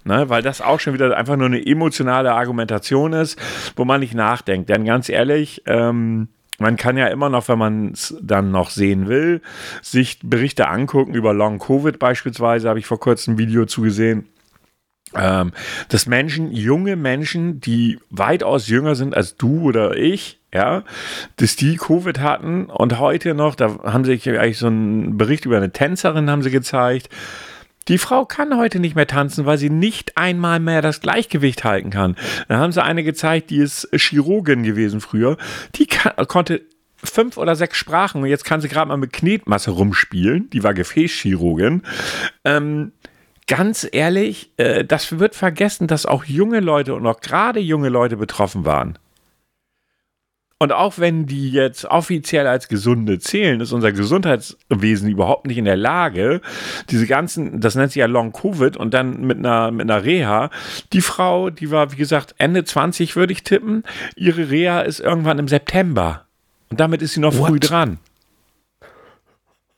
Ne, 0.08 0.30
weil 0.30 0.44
das 0.44 0.62
auch 0.62 0.80
schon 0.80 0.94
wieder 0.94 1.18
einfach 1.18 1.36
nur 1.36 1.48
eine 1.48 1.66
emotionale 1.66 2.32
Argumentation 2.34 3.14
ist, 3.14 3.42
wo 3.76 3.86
man 3.86 4.02
nicht 4.02 4.14
nachdenkt. 4.14 4.70
Denn 4.70 4.86
ganz 4.86 5.10
ehrlich, 5.10 5.64
ähm, 5.66 6.28
man 6.60 6.76
kann 6.78 6.96
ja 6.96 7.08
immer 7.08 7.30
noch, 7.30 7.48
wenn 7.48 7.58
man 7.58 7.92
es 7.94 8.16
dann 8.22 8.52
noch 8.52 8.70
sehen 8.70 9.08
will, 9.08 9.42
sich 9.82 10.20
Berichte 10.22 10.68
angucken 10.68 11.16
über 11.16 11.34
Long 11.34 11.58
Covid 11.58 11.98
beispielsweise, 11.98 12.70
habe 12.70 12.78
ich 12.78 12.86
vor 12.86 13.00
kurzem 13.00 13.34
ein 13.34 13.38
Video 13.40 13.66
zugesehen 13.66 14.28
ähm, 15.14 15.52
dass 15.90 16.08
Menschen, 16.08 16.52
junge 16.52 16.96
Menschen, 16.96 17.62
die 17.62 18.00
weitaus 18.10 18.68
jünger 18.68 18.96
sind 18.96 19.16
als 19.16 19.38
du 19.38 19.62
oder 19.62 19.96
ich, 19.96 20.40
ja, 20.54 20.84
dass 21.38 21.56
die 21.56 21.76
Covid 21.76 22.20
hatten 22.20 22.66
und 22.66 23.00
heute 23.00 23.34
noch, 23.34 23.56
da 23.56 23.80
haben 23.84 24.06
sie 24.06 24.14
eigentlich 24.14 24.58
so 24.58 24.68
einen 24.68 25.18
Bericht 25.18 25.46
über 25.46 25.58
eine 25.58 25.72
Tänzerin 25.72 26.30
haben 26.30 26.44
sie 26.44 26.52
gezeigt. 26.52 27.10
Die 27.88 28.00
Frau 28.00 28.26
kann 28.26 28.58
heute 28.58 28.80
nicht 28.80 28.96
mehr 28.96 29.06
tanzen, 29.06 29.46
weil 29.46 29.60
sie 29.60 29.70
nicht 29.70 30.18
einmal 30.18 30.60
mehr 30.60 30.82
das 30.82 31.02
Gleichgewicht 31.02 31.64
halten 31.64 31.92
kann. 31.92 32.16
Da 32.48 32.58
haben 32.58 32.72
sie 32.72 32.84
eine 32.84 33.04
gezeigt, 33.04 33.52
die 33.52 33.58
ist 33.58 33.88
Chirurgin 33.94 34.64
gewesen 34.64 35.02
früher. 35.02 35.38
Die 35.76 35.88
konnte 36.28 36.62
fünf 37.04 37.38
oder 37.38 37.56
sechs 37.56 37.78
Sprachen 37.78 38.24
und 38.24 38.28
jetzt 38.28 38.46
kann 38.46 38.62
sie 38.62 38.70
gerade 38.70 38.88
mal 38.88 38.98
mit 38.98 39.14
Knetmasse 39.14 39.72
rumspielen. 39.72 40.50
Die 40.50 40.64
war 40.64 40.74
Gefäßchirurgin. 40.74 41.84
Ähm, 42.44 42.92
ganz 43.48 43.88
ehrlich, 43.92 44.52
äh, 44.58 44.84
das 44.86 45.20
wird 45.20 45.36
vergessen, 45.36 45.88
dass 45.88 46.06
auch 46.06 46.26
junge 46.26 46.60
Leute 46.60 46.96
und 46.96 47.06
auch 47.06 47.20
gerade 47.20 47.60
junge 47.60 47.90
Leute 47.90 48.18
betroffen 48.18 48.66
waren. 48.66 48.98
Und 50.58 50.72
auch 50.72 51.00
wenn 51.00 51.26
die 51.26 51.52
jetzt 51.52 51.84
offiziell 51.84 52.48
als 52.48 52.70
Gesunde 52.70 53.20
zählen, 53.20 53.60
ist 53.60 53.74
unser 53.74 53.92
Gesundheitswesen 53.92 55.10
überhaupt 55.10 55.48
nicht 55.48 55.58
in 55.58 55.66
der 55.66 55.76
Lage, 55.76 56.40
diese 56.90 57.08
ganzen, 57.08 57.60
das 57.60 57.76
nennt 57.76 57.92
sich 57.92 58.00
ja 58.00 58.06
Long 58.06 58.32
Covid 58.32 58.78
und 58.78 58.94
dann 58.94 59.22
mit 59.22 59.38
einer, 59.38 59.72
mit 59.72 59.82
einer 59.82 60.06
Reha. 60.06 60.50
Die 60.94 61.02
Frau, 61.02 61.50
die 61.50 61.72
war, 61.72 61.92
wie 61.92 61.98
gesagt, 61.98 62.36
Ende 62.38 62.64
20 62.64 63.18
würde 63.18 63.34
ich 63.34 63.44
tippen. 63.44 63.84
Ihre 64.16 64.50
Reha 64.50 64.82
ist 64.82 65.02
irgendwann 65.02 65.40
im 65.40 65.50
September. 65.50 66.26
Und 66.70 66.80
damit 66.80 67.02
ist 67.02 67.14
sie 67.14 67.20
noch 67.20 67.38
What? 67.38 67.50
früh 67.50 67.60
dran. 67.60 68.00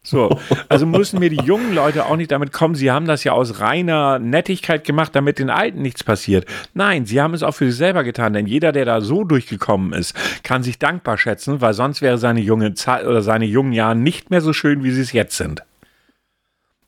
So, 0.08 0.40
also 0.70 0.86
müssen 0.86 1.20
mir 1.20 1.30
die 1.30 1.44
jungen 1.44 1.76
Leute 1.76 2.06
auch 2.06 2.16
nicht 2.16 2.32
damit 2.32 2.54
kommen, 2.54 2.76
sie 2.76 2.92
haben 2.92 3.08
das 3.08 3.26
ja 3.26 3.34
aus 3.34 3.60
reiner 3.60 4.20
Nettigkeit 4.20 4.86
gemacht, 4.86 5.14
damit 5.14 5.38
den 5.38 5.50
Alten 5.50 5.82
nichts 5.82 6.02
passiert. 6.02 6.46
Nein, 6.74 7.06
sie 7.06 7.22
haben 7.22 7.34
es 7.34 7.44
auch 7.44 7.52
für 7.52 7.66
sich 7.66 7.76
selber 7.76 8.06
getan, 8.06 8.32
denn 8.32 8.48
jeder, 8.48 8.72
der 8.72 8.86
da 8.86 9.02
so 9.02 9.26
durchgekommen 9.26 9.92
ist, 9.92 10.16
kann 10.44 10.64
sich 10.64 10.80
dankbar 10.80 11.18
schätzen, 11.18 11.60
weil 11.60 11.74
sonst 11.74 12.02
wäre 12.02 12.18
seine 12.18 12.40
junge 12.40 12.74
Zeit 12.74 13.06
oder 13.06 13.22
seine 13.22 13.44
jungen 13.44 13.74
Jahre 13.74 13.98
nicht 13.98 14.30
mehr 14.30 14.40
so 14.40 14.54
schön, 14.54 14.82
wie 14.82 14.92
sie 14.92 15.02
es 15.02 15.12
jetzt 15.12 15.36
sind. 15.36 15.64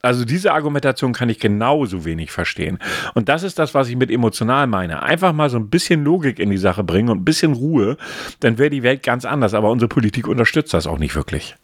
Also 0.02 0.24
diese 0.24 0.54
Argumentation 0.54 1.12
kann 1.12 1.28
ich 1.28 1.40
genauso 1.40 2.06
wenig 2.06 2.32
verstehen. 2.32 2.80
Und 3.16 3.28
das 3.28 3.44
ist 3.44 3.60
das, 3.60 3.74
was 3.74 3.90
ich 3.90 3.98
mit 3.98 4.12
emotional 4.12 4.66
meine. 4.66 5.04
Einfach 5.04 5.34
mal 5.34 5.50
so 5.50 5.58
ein 5.58 5.70
bisschen 5.70 6.06
Logik 6.06 6.40
in 6.40 6.52
die 6.52 6.58
Sache 6.58 6.86
bringen 6.86 7.10
und 7.10 7.20
ein 7.20 7.26
bisschen 7.26 7.52
Ruhe, 7.52 7.98
dann 8.40 8.58
wäre 8.58 8.70
die 8.70 8.84
Welt 8.84 9.04
ganz 9.04 9.26
anders. 9.26 9.54
Aber 9.54 9.70
unsere 9.70 9.90
Politik 9.90 10.26
unterstützt 10.26 10.74
das 10.74 10.88
auch 10.88 11.00
nicht 11.00 11.16
wirklich. 11.16 11.58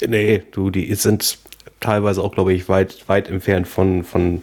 Nee, 0.00 0.42
du, 0.50 0.70
die 0.70 0.94
sind 0.94 1.38
teilweise 1.80 2.22
auch, 2.22 2.32
glaube 2.32 2.52
ich, 2.52 2.68
weit, 2.68 3.08
weit 3.08 3.28
entfernt 3.28 3.68
von, 3.68 4.04
von, 4.04 4.42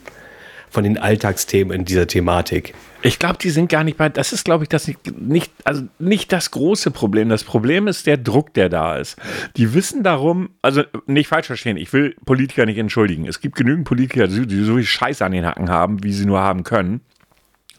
von 0.69 0.83
den 0.83 0.97
Alltagsthemen 0.97 1.73
in 1.73 1.85
dieser 1.85 2.07
Thematik. 2.07 2.73
Ich 3.01 3.17
glaube, 3.17 3.37
die 3.41 3.49
sind 3.49 3.69
gar 3.69 3.85
nicht 3.85 3.97
bei, 3.97 4.09
das 4.09 4.33
ist, 4.33 4.43
glaube 4.43 4.65
ich, 4.65 4.69
das 4.69 4.87
nicht, 4.87 5.19
nicht, 5.19 5.51
also 5.63 5.83
nicht 5.99 6.33
das 6.33 6.51
große 6.51 6.91
Problem. 6.91 7.29
Das 7.29 7.45
Problem 7.45 7.87
ist 7.87 8.07
der 8.07 8.17
Druck, 8.17 8.53
der 8.53 8.67
da 8.67 8.97
ist. 8.97 9.17
Die 9.55 9.73
wissen 9.73 10.03
darum, 10.03 10.49
also 10.61 10.83
nicht 11.07 11.29
falsch 11.29 11.47
verstehen, 11.47 11.77
ich 11.77 11.93
will 11.93 12.15
Politiker 12.25 12.65
nicht 12.65 12.77
entschuldigen. 12.77 13.25
Es 13.25 13.39
gibt 13.39 13.55
genügend 13.55 13.85
Politiker, 13.85 14.27
die 14.27 14.63
so 14.63 14.75
viel 14.75 14.83
Scheiße 14.83 15.23
an 15.23 15.31
den 15.31 15.45
Hacken 15.45 15.69
haben, 15.69 16.03
wie 16.03 16.11
sie 16.11 16.25
nur 16.25 16.41
haben 16.41 16.63
können. 16.63 16.99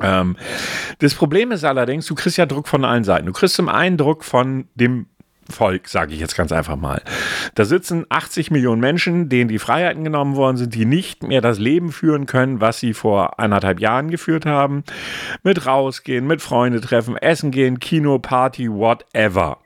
Ähm, 0.01 0.37
das 1.01 1.15
Problem 1.15 1.53
ist 1.53 1.65
allerdings, 1.65 2.07
du 2.07 2.15
kriegst 2.15 2.39
ja 2.39 2.47
Druck 2.47 2.67
von 2.67 2.87
allen 2.87 3.05
Seiten. 3.05 3.27
Du 3.27 3.33
kriegst 3.33 3.57
zum 3.57 3.69
einen 3.69 3.99
Druck 3.99 4.25
von 4.25 4.69
dem 4.75 5.07
Volk, 5.49 5.89
sage 5.89 6.15
ich 6.15 6.21
jetzt 6.21 6.37
ganz 6.37 6.53
einfach 6.53 6.77
mal. 6.77 7.03
Da 7.55 7.65
sitzen 7.65 8.07
80 8.09 8.51
Millionen 8.51 8.81
Menschen, 8.81 9.29
denen 9.29 9.49
die 9.49 9.59
Freiheiten 9.59 10.05
genommen 10.05 10.37
worden 10.37 10.57
sind, 10.57 10.75
die 10.75 10.85
nicht 10.85 11.23
mehr 11.23 11.41
das 11.41 11.59
Leben 11.59 11.93
führen 11.93 12.27
können, 12.27 12.61
was 12.61 12.79
sie 12.79 12.95
vor 12.95 13.39
anderthalb 13.41 13.81
Jahren 13.81 14.11
geführt 14.11 14.47
haben. 14.47 14.85
Mit 15.43 15.67
rausgehen, 15.67 16.27
mit 16.27 16.43
Freunde 16.43 16.81
treffen, 16.81 17.17
essen 17.17 17.51
gehen, 17.51 17.81
Kino, 17.81 18.19
Party, 18.19 18.71
whatever 18.71 19.59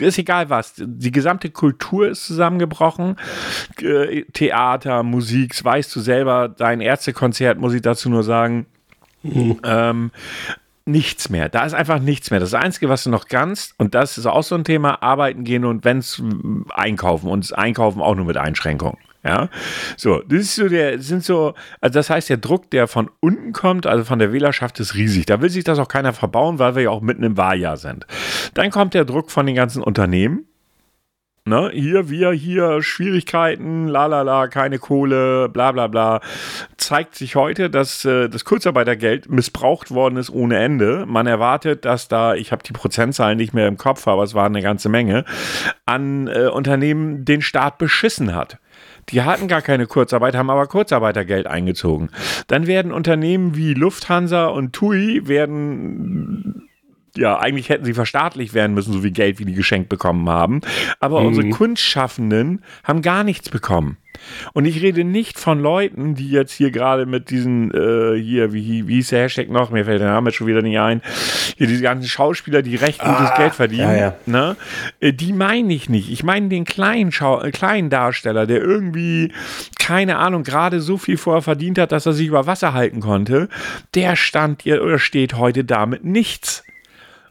ist 0.00 0.18
egal 0.18 0.50
was. 0.50 0.74
Die 0.76 1.12
gesamte 1.12 1.50
Kultur 1.50 2.08
ist 2.08 2.26
zusammengebrochen. 2.26 3.14
Theater, 4.32 5.04
Musik, 5.04 5.64
weißt 5.64 5.94
du 5.94 6.00
selber, 6.00 6.48
dein 6.48 6.80
Ärztekonzert, 6.80 7.60
muss 7.60 7.74
ich 7.74 7.82
dazu 7.82 8.10
nur 8.10 8.24
sagen, 8.24 8.66
Mhm. 9.24 9.58
Ähm, 9.64 10.10
nichts 10.86 11.30
mehr. 11.30 11.48
Da 11.48 11.64
ist 11.64 11.74
einfach 11.74 11.98
nichts 11.98 12.30
mehr. 12.30 12.40
Das 12.40 12.54
Einzige, 12.54 12.88
was 12.88 13.04
du 13.04 13.10
noch 13.10 13.26
kannst, 13.28 13.74
und 13.78 13.94
das 13.94 14.18
ist 14.18 14.26
auch 14.26 14.42
so 14.42 14.54
ein 14.54 14.64
Thema, 14.64 15.02
arbeiten 15.02 15.44
gehen 15.44 15.64
und 15.64 15.84
wenn 15.84 15.98
es 15.98 16.22
einkaufen 16.70 17.28
und 17.28 17.56
Einkaufen 17.56 18.02
auch 18.02 18.14
nur 18.14 18.26
mit 18.26 18.36
Einschränkungen. 18.36 18.98
Ja, 19.26 19.48
so, 19.96 20.20
das 20.20 20.40
ist 20.40 20.56
so 20.56 20.68
der, 20.68 21.00
sind 21.00 21.24
so, 21.24 21.54
also 21.80 21.94
das 21.94 22.10
heißt, 22.10 22.28
der 22.28 22.36
Druck, 22.36 22.70
der 22.70 22.86
von 22.86 23.10
unten 23.20 23.52
kommt, 23.52 23.86
also 23.86 24.04
von 24.04 24.18
der 24.18 24.34
Wählerschaft, 24.34 24.78
ist 24.80 24.96
riesig. 24.96 25.24
Da 25.24 25.40
will 25.40 25.48
sich 25.48 25.64
das 25.64 25.78
auch 25.78 25.88
keiner 25.88 26.12
verbauen, 26.12 26.58
weil 26.58 26.74
wir 26.74 26.82
ja 26.82 26.90
auch 26.90 27.00
mitten 27.00 27.22
im 27.22 27.38
Wahljahr 27.38 27.78
sind. 27.78 28.06
Dann 28.52 28.70
kommt 28.70 28.92
der 28.92 29.06
Druck 29.06 29.30
von 29.30 29.46
den 29.46 29.54
ganzen 29.54 29.82
Unternehmen, 29.82 30.46
Ne? 31.46 31.70
Hier, 31.74 32.08
wir, 32.08 32.32
hier, 32.32 32.80
Schwierigkeiten, 32.80 33.86
la 33.86 34.06
la 34.06 34.22
la, 34.22 34.46
keine 34.46 34.78
Kohle, 34.78 35.50
bla 35.50 35.72
bla 35.72 35.88
bla. 35.88 36.22
Zeigt 36.78 37.16
sich 37.16 37.36
heute, 37.36 37.68
dass 37.68 38.06
äh, 38.06 38.30
das 38.30 38.46
Kurzarbeitergeld 38.46 39.28
missbraucht 39.28 39.90
worden 39.90 40.16
ist 40.16 40.30
ohne 40.30 40.56
Ende. 40.56 41.04
Man 41.06 41.26
erwartet, 41.26 41.84
dass 41.84 42.08
da, 42.08 42.34
ich 42.34 42.50
habe 42.50 42.62
die 42.62 42.72
Prozentzahlen 42.72 43.36
nicht 43.36 43.52
mehr 43.52 43.68
im 43.68 43.76
Kopf, 43.76 44.08
aber 44.08 44.22
es 44.22 44.32
war 44.32 44.46
eine 44.46 44.62
ganze 44.62 44.88
Menge, 44.88 45.26
an 45.84 46.28
äh, 46.28 46.46
Unternehmen 46.46 47.26
den 47.26 47.42
Staat 47.42 47.76
beschissen 47.76 48.34
hat. 48.34 48.56
Die 49.10 49.20
hatten 49.20 49.46
gar 49.46 49.60
keine 49.60 49.86
Kurzarbeit, 49.86 50.34
haben 50.34 50.48
aber 50.48 50.66
Kurzarbeitergeld 50.66 51.46
eingezogen. 51.46 52.08
Dann 52.46 52.66
werden 52.66 52.90
Unternehmen 52.90 53.54
wie 53.54 53.74
Lufthansa 53.74 54.46
und 54.46 54.72
TUI 54.72 55.28
werden 55.28 56.70
ja, 57.16 57.38
eigentlich 57.38 57.68
hätten 57.68 57.84
sie 57.84 57.94
verstaatlicht 57.94 58.54
werden 58.54 58.74
müssen, 58.74 58.92
so 58.92 59.00
viel 59.00 59.10
Geld, 59.10 59.38
wie 59.38 59.44
die 59.44 59.54
geschenkt 59.54 59.88
bekommen 59.88 60.28
haben. 60.28 60.60
Aber 61.00 61.20
mhm. 61.20 61.26
unsere 61.28 61.50
Kunstschaffenden 61.50 62.62
haben 62.82 63.02
gar 63.02 63.24
nichts 63.24 63.48
bekommen. 63.50 63.98
Und 64.52 64.64
ich 64.64 64.80
rede 64.80 65.04
nicht 65.04 65.38
von 65.38 65.60
Leuten, 65.60 66.14
die 66.14 66.30
jetzt 66.30 66.52
hier 66.52 66.70
gerade 66.70 67.06
mit 67.06 67.30
diesen, 67.30 67.70
äh, 67.72 68.18
hier, 68.18 68.52
wie, 68.52 68.86
wie 68.86 68.94
hieß 68.94 69.08
der 69.08 69.22
Hashtag 69.22 69.50
noch? 69.50 69.70
Mir 69.70 69.84
fällt 69.84 70.00
der 70.00 70.10
Name 70.10 70.32
schon 70.32 70.46
wieder 70.46 70.62
nicht 70.62 70.78
ein. 70.78 71.02
Hier 71.56 71.66
diese 71.66 71.82
ganzen 71.82 72.08
Schauspieler, 72.08 72.62
die 72.62 72.76
recht 72.76 73.00
gutes 73.00 73.30
ah, 73.30 73.36
Geld 73.36 73.54
verdienen. 73.54 73.90
Ja, 73.90 73.96
ja. 73.96 74.16
Ne? 74.26 74.56
Äh, 75.00 75.12
die 75.12 75.32
meine 75.32 75.72
ich 75.72 75.88
nicht. 75.88 76.10
Ich 76.10 76.22
meine 76.22 76.48
den 76.48 76.64
kleinen, 76.64 77.12
Schau 77.12 77.40
äh, 77.42 77.50
kleinen 77.50 77.90
Darsteller, 77.90 78.46
der 78.46 78.62
irgendwie, 78.62 79.32
keine 79.78 80.18
Ahnung, 80.18 80.42
gerade 80.42 80.80
so 80.80 80.96
viel 80.96 81.16
vorher 81.16 81.42
verdient 81.42 81.78
hat, 81.78 81.92
dass 81.92 82.06
er 82.06 82.12
sich 82.12 82.28
über 82.28 82.46
Wasser 82.46 82.72
halten 82.72 83.00
konnte. 83.00 83.48
Der 83.94 84.16
stand 84.16 84.64
oder 84.66 84.98
steht 84.98 85.34
heute 85.34 85.64
damit 85.64 86.04
nichts. 86.04 86.64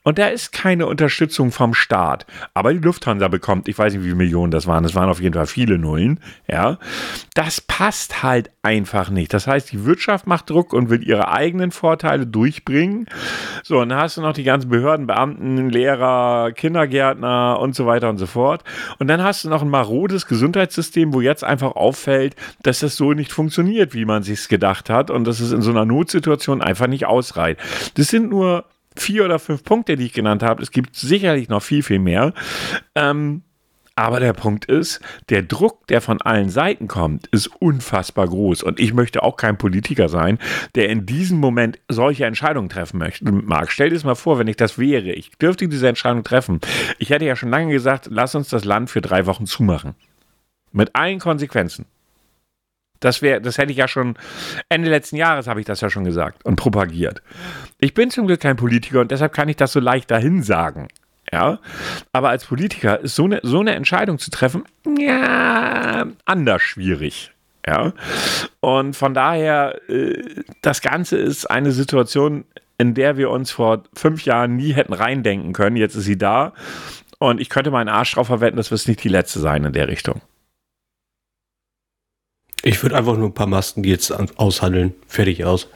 Und 0.03 0.19
da 0.19 0.27
ist 0.27 0.51
keine 0.51 0.85
Unterstützung 0.85 1.51
vom 1.51 1.73
Staat. 1.73 2.25
Aber 2.53 2.73
die 2.73 2.79
Lufthansa 2.79 3.29
bekommt, 3.29 3.67
ich 3.67 3.77
weiß 3.77 3.93
nicht, 3.93 4.01
wie 4.01 4.07
viele 4.07 4.17
Millionen 4.17 4.51
das 4.51 4.67
waren, 4.67 4.83
das 4.83 4.95
waren 4.95 5.09
auf 5.09 5.21
jeden 5.21 5.33
Fall 5.33 5.47
viele 5.47 5.77
Nullen. 5.77 6.19
Ja, 6.47 6.77
das 7.33 7.61
passt 7.61 8.21
halt 8.21 8.51
einfach 8.63 9.09
nicht. 9.09 9.33
Das 9.33 9.47
heißt, 9.47 9.71
die 9.71 9.85
Wirtschaft 9.85 10.27
macht 10.27 10.49
Druck 10.49 10.73
und 10.73 10.89
will 10.89 11.03
ihre 11.03 11.31
eigenen 11.31 11.71
Vorteile 11.71 12.27
durchbringen. 12.27 13.07
So, 13.63 13.79
und 13.79 13.89
dann 13.89 13.99
hast 13.99 14.17
du 14.17 14.21
noch 14.21 14.33
die 14.33 14.43
ganzen 14.43 14.69
Behörden, 14.69 15.07
Beamten, 15.07 15.69
Lehrer, 15.69 16.51
Kindergärtner 16.51 17.59
und 17.59 17.75
so 17.75 17.85
weiter 17.85 18.09
und 18.09 18.17
so 18.17 18.27
fort. 18.27 18.63
Und 18.99 19.07
dann 19.07 19.23
hast 19.23 19.45
du 19.45 19.49
noch 19.49 19.61
ein 19.61 19.69
marodes 19.69 20.27
Gesundheitssystem, 20.27 21.13
wo 21.13 21.21
jetzt 21.21 21.43
einfach 21.43 21.75
auffällt, 21.75 22.35
dass 22.61 22.79
das 22.79 22.97
so 22.97 23.13
nicht 23.13 23.31
funktioniert, 23.31 23.93
wie 23.93 24.05
man 24.05 24.23
sich 24.23 24.49
gedacht 24.49 24.89
hat 24.89 25.09
und 25.09 25.25
dass 25.25 25.39
es 25.39 25.51
in 25.53 25.61
so 25.61 25.71
einer 25.71 25.85
Notsituation 25.85 26.61
einfach 26.61 26.87
nicht 26.87 27.05
ausreicht. 27.05 27.59
Das 27.95 28.07
sind 28.07 28.29
nur 28.29 28.65
vier 28.95 29.25
oder 29.25 29.39
fünf 29.39 29.63
Punkte, 29.63 29.95
die 29.95 30.05
ich 30.05 30.13
genannt 30.13 30.43
habe. 30.43 30.61
Es 30.61 30.71
gibt 30.71 30.95
sicherlich 30.95 31.49
noch 31.49 31.61
viel, 31.63 31.83
viel 31.83 31.99
mehr. 31.99 32.33
Ähm, 32.95 33.43
aber 33.95 34.19
der 34.19 34.33
Punkt 34.33 34.65
ist, 34.65 35.01
der 35.29 35.43
Druck, 35.43 35.85
der 35.87 36.01
von 36.01 36.19
allen 36.21 36.49
Seiten 36.49 36.87
kommt, 36.87 37.27
ist 37.27 37.47
unfassbar 37.61 38.27
groß. 38.27 38.63
Und 38.63 38.79
ich 38.79 38.93
möchte 38.93 39.21
auch 39.21 39.37
kein 39.37 39.57
Politiker 39.57 40.09
sein, 40.09 40.39
der 40.73 40.89
in 40.89 41.05
diesem 41.05 41.37
Moment 41.39 41.79
solche 41.89 42.25
Entscheidungen 42.25 42.69
treffen 42.69 42.97
möchte, 42.97 43.31
mag. 43.31 43.71
Stell 43.71 43.89
dir 43.89 43.95
das 43.95 44.03
mal 44.03 44.15
vor, 44.15 44.39
wenn 44.39 44.47
ich 44.47 44.57
das 44.57 44.79
wäre. 44.79 45.11
Ich 45.11 45.31
dürfte 45.37 45.67
diese 45.67 45.87
Entscheidung 45.87 46.23
treffen. 46.23 46.59
Ich 46.97 47.11
hätte 47.11 47.25
ja 47.25 47.35
schon 47.35 47.51
lange 47.51 47.71
gesagt, 47.71 48.07
lass 48.09 48.33
uns 48.33 48.49
das 48.49 48.65
Land 48.65 48.89
für 48.89 49.01
drei 49.01 49.27
Wochen 49.27 49.45
zumachen. 49.45 49.93
Mit 50.71 50.95
allen 50.95 51.19
Konsequenzen. 51.19 51.85
Das 53.03 53.21
wäre, 53.21 53.41
das 53.41 53.57
hätte 53.57 53.71
ich 53.71 53.77
ja 53.77 53.87
schon 53.87 54.15
Ende 54.69 54.89
letzten 54.89 55.17
Jahres 55.17 55.47
habe 55.47 55.59
ich 55.59 55.65
das 55.65 55.81
ja 55.81 55.89
schon 55.89 56.05
gesagt 56.05 56.45
und 56.45 56.55
propagiert. 56.55 57.21
Ich 57.79 57.93
bin 57.93 58.09
zum 58.09 58.27
Glück 58.27 58.39
kein 58.39 58.55
Politiker 58.55 59.01
und 59.01 59.11
deshalb 59.11 59.33
kann 59.33 59.49
ich 59.49 59.57
das 59.57 59.73
so 59.73 59.79
leicht 59.79 60.09
dahin 60.09 60.43
sagen. 60.43 60.87
Ja, 61.31 61.59
aber 62.11 62.29
als 62.29 62.45
Politiker 62.45 62.99
ist 62.99 63.15
so 63.15 63.25
eine, 63.25 63.39
so 63.43 63.59
eine 63.59 63.73
Entscheidung 63.73 64.19
zu 64.19 64.29
treffen, 64.29 64.63
ja, 64.99 66.05
anders 66.25 66.61
schwierig. 66.61 67.31
Ja, 67.65 67.93
und 68.59 68.95
von 68.95 69.13
daher, 69.13 69.79
äh, 69.89 70.21
das 70.61 70.81
Ganze 70.81 71.17
ist 71.17 71.49
eine 71.49 71.71
Situation, 71.71 72.43
in 72.77 72.93
der 72.93 73.17
wir 73.17 73.29
uns 73.29 73.51
vor 73.51 73.83
fünf 73.93 74.25
Jahren 74.25 74.57
nie 74.57 74.73
hätten 74.73 74.93
reindenken 74.93 75.53
können. 75.53 75.77
Jetzt 75.77 75.95
ist 75.95 76.03
sie 76.03 76.17
da 76.17 76.53
und 77.19 77.39
ich 77.39 77.49
könnte 77.49 77.71
meinen 77.71 77.89
Arsch 77.89 78.13
drauf 78.13 78.27
verwenden, 78.27 78.57
das 78.57 78.69
wird 78.69 78.87
nicht 78.87 79.03
die 79.03 79.09
letzte 79.09 79.39
sein 79.39 79.63
in 79.63 79.73
der 79.73 79.87
Richtung. 79.87 80.21
Ich 82.65 82.81
würde 82.81 82.95
einfach 82.95 83.17
nur 83.17 83.27
ein 83.27 83.33
paar 83.33 83.47
Masken 83.47 83.83
jetzt 83.83 84.13
aushandeln. 84.37 84.93
Fertig 85.05 85.43
aus. 85.43 85.67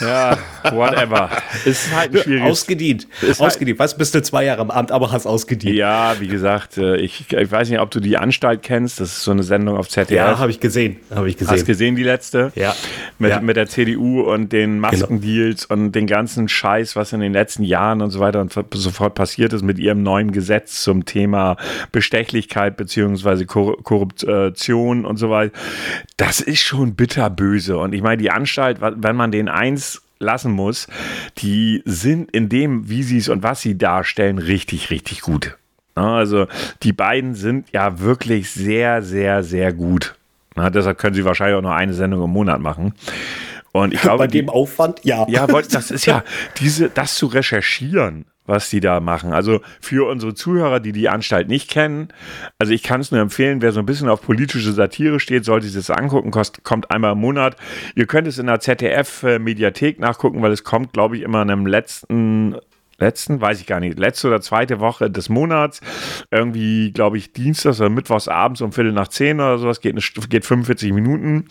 Ja, 0.00 0.38
whatever. 0.70 1.30
Ist 1.64 1.94
halt 1.94 2.14
ein 2.14 2.22
schwieriges. 2.22 2.50
Ausgedient. 2.50 3.06
Ist 3.20 3.40
halt 3.40 3.52
ausgedient. 3.52 3.78
Halt 3.78 3.90
Was 3.90 3.96
bist 3.96 4.14
du 4.14 4.22
zwei 4.22 4.44
Jahre 4.44 4.62
im 4.62 4.70
Amt, 4.70 4.92
aber 4.92 5.12
hast 5.12 5.26
ausgedient. 5.26 5.76
Ja, 5.76 6.16
wie 6.20 6.28
gesagt, 6.28 6.78
äh, 6.78 6.96
ich, 6.96 7.32
ich 7.32 7.50
weiß 7.50 7.68
nicht, 7.70 7.80
ob 7.80 7.90
du 7.90 8.00
die 8.00 8.16
Anstalt 8.16 8.62
kennst. 8.62 9.00
Das 9.00 9.10
ist 9.10 9.24
so 9.24 9.30
eine 9.30 9.42
Sendung 9.42 9.76
auf 9.76 9.88
ZDF. 9.88 10.16
Ja, 10.16 10.38
habe 10.38 10.50
ich 10.50 10.60
gesehen. 10.60 10.96
Habe 11.14 11.28
ich 11.28 11.36
gesehen. 11.36 11.54
Hast 11.54 11.66
gesehen 11.66 11.96
die 11.96 12.02
letzte? 12.02 12.52
Ja. 12.54 12.74
Mit, 13.18 13.30
ja. 13.30 13.40
mit 13.40 13.56
der 13.56 13.68
CDU 13.68 14.22
und 14.22 14.52
den 14.52 14.74
genau. 14.76 14.88
Maskendeals 14.88 15.68
genau. 15.68 15.82
und 15.82 15.92
den 15.92 16.06
ganzen 16.06 16.48
Scheiß, 16.48 16.96
was 16.96 17.12
in 17.12 17.20
den 17.20 17.32
letzten 17.32 17.62
Jahren 17.62 18.02
und 18.02 18.10
so 18.10 18.20
weiter 18.20 18.40
und 18.40 18.52
so 18.52 18.90
fort 18.90 19.14
passiert 19.14 19.52
ist 19.52 19.62
mit 19.62 19.78
ihrem 19.78 20.02
neuen 20.02 20.32
Gesetz 20.32 20.82
zum 20.82 21.04
Thema 21.04 21.56
Bestechlichkeit 21.92 22.76
beziehungsweise 22.76 23.46
Korruption 23.46 25.04
und 25.04 25.16
so 25.16 25.30
weiter. 25.30 25.52
Das 26.16 26.40
ist 26.40 26.60
schon 26.60 26.94
bitterböse. 26.94 27.76
Und 27.76 27.94
ich 27.94 28.02
meine, 28.02 28.16
die 28.22 28.30
Anstalt, 28.30 28.78
wenn 28.80 29.16
man 29.16 29.32
den 29.32 29.48
eins 29.48 29.91
lassen 30.22 30.52
muss, 30.52 30.88
die 31.38 31.82
sind 31.84 32.30
in 32.30 32.48
dem, 32.48 32.88
wie 32.88 33.02
sie 33.02 33.18
es 33.18 33.28
und 33.28 33.42
was 33.42 33.60
sie 33.60 33.76
darstellen, 33.76 34.38
richtig, 34.38 34.90
richtig 34.90 35.20
gut. 35.20 35.56
Also 35.94 36.46
die 36.82 36.92
beiden 36.92 37.34
sind 37.34 37.70
ja 37.72 38.00
wirklich 38.00 38.50
sehr, 38.50 39.02
sehr, 39.02 39.42
sehr 39.42 39.72
gut. 39.72 40.14
Na, 40.54 40.70
deshalb 40.70 40.98
können 40.98 41.14
sie 41.14 41.24
wahrscheinlich 41.24 41.56
auch 41.56 41.62
nur 41.62 41.74
eine 41.74 41.94
Sendung 41.94 42.24
im 42.24 42.30
Monat 42.30 42.60
machen. 42.60 42.94
Und 43.72 43.92
ich 43.92 44.00
glaube, 44.02 44.18
bei 44.18 44.26
dem 44.26 44.48
Aufwand, 44.48 45.00
ja. 45.04 45.26
Ja, 45.28 45.46
das 45.46 45.90
ist 45.90 46.06
ja 46.06 46.24
diese, 46.58 46.88
das 46.88 47.14
zu 47.14 47.26
recherchieren 47.26 48.26
was 48.52 48.68
die 48.68 48.80
da 48.80 49.00
machen. 49.00 49.32
Also 49.32 49.60
für 49.80 50.08
unsere 50.08 50.34
Zuhörer, 50.34 50.78
die 50.78 50.92
die 50.92 51.08
Anstalt 51.08 51.48
nicht 51.48 51.70
kennen, 51.70 52.08
also 52.58 52.72
ich 52.72 52.82
kann 52.82 53.00
es 53.00 53.10
nur 53.10 53.20
empfehlen, 53.20 53.62
wer 53.62 53.72
so 53.72 53.80
ein 53.80 53.86
bisschen 53.86 54.10
auf 54.10 54.20
politische 54.20 54.72
Satire 54.72 55.18
steht, 55.18 55.44
sollte 55.44 55.66
sich 55.66 55.74
das 55.74 55.90
angucken, 55.90 56.30
kost, 56.30 56.62
kommt 56.62 56.90
einmal 56.90 57.12
im 57.12 57.18
Monat. 57.18 57.56
Ihr 57.94 58.06
könnt 58.06 58.28
es 58.28 58.38
in 58.38 58.46
der 58.46 58.60
ZDF-Mediathek 58.60 59.98
nachgucken, 59.98 60.42
weil 60.42 60.52
es 60.52 60.64
kommt, 60.64 60.92
glaube 60.92 61.16
ich, 61.16 61.22
immer 61.22 61.42
in 61.42 61.50
einem 61.50 61.66
letzten 61.66 62.56
letzten, 62.98 63.40
weiß 63.40 63.60
ich 63.60 63.66
gar 63.66 63.80
nicht, 63.80 63.98
letzte 63.98 64.28
oder 64.28 64.40
zweite 64.40 64.80
Woche 64.80 65.10
des 65.10 65.28
Monats, 65.28 65.80
irgendwie, 66.30 66.92
glaube 66.92 67.18
ich, 67.18 67.32
Dienstags 67.32 67.80
oder 67.80 67.90
Mittwochs 67.90 68.28
abends 68.28 68.60
um 68.60 68.72
Viertel 68.72 68.92
nach 68.92 69.08
zehn 69.08 69.40
oder 69.40 69.58
sowas, 69.58 69.80
geht, 69.80 69.92
eine, 69.92 70.28
geht 70.28 70.44
45 70.44 70.92
Minuten, 70.92 71.46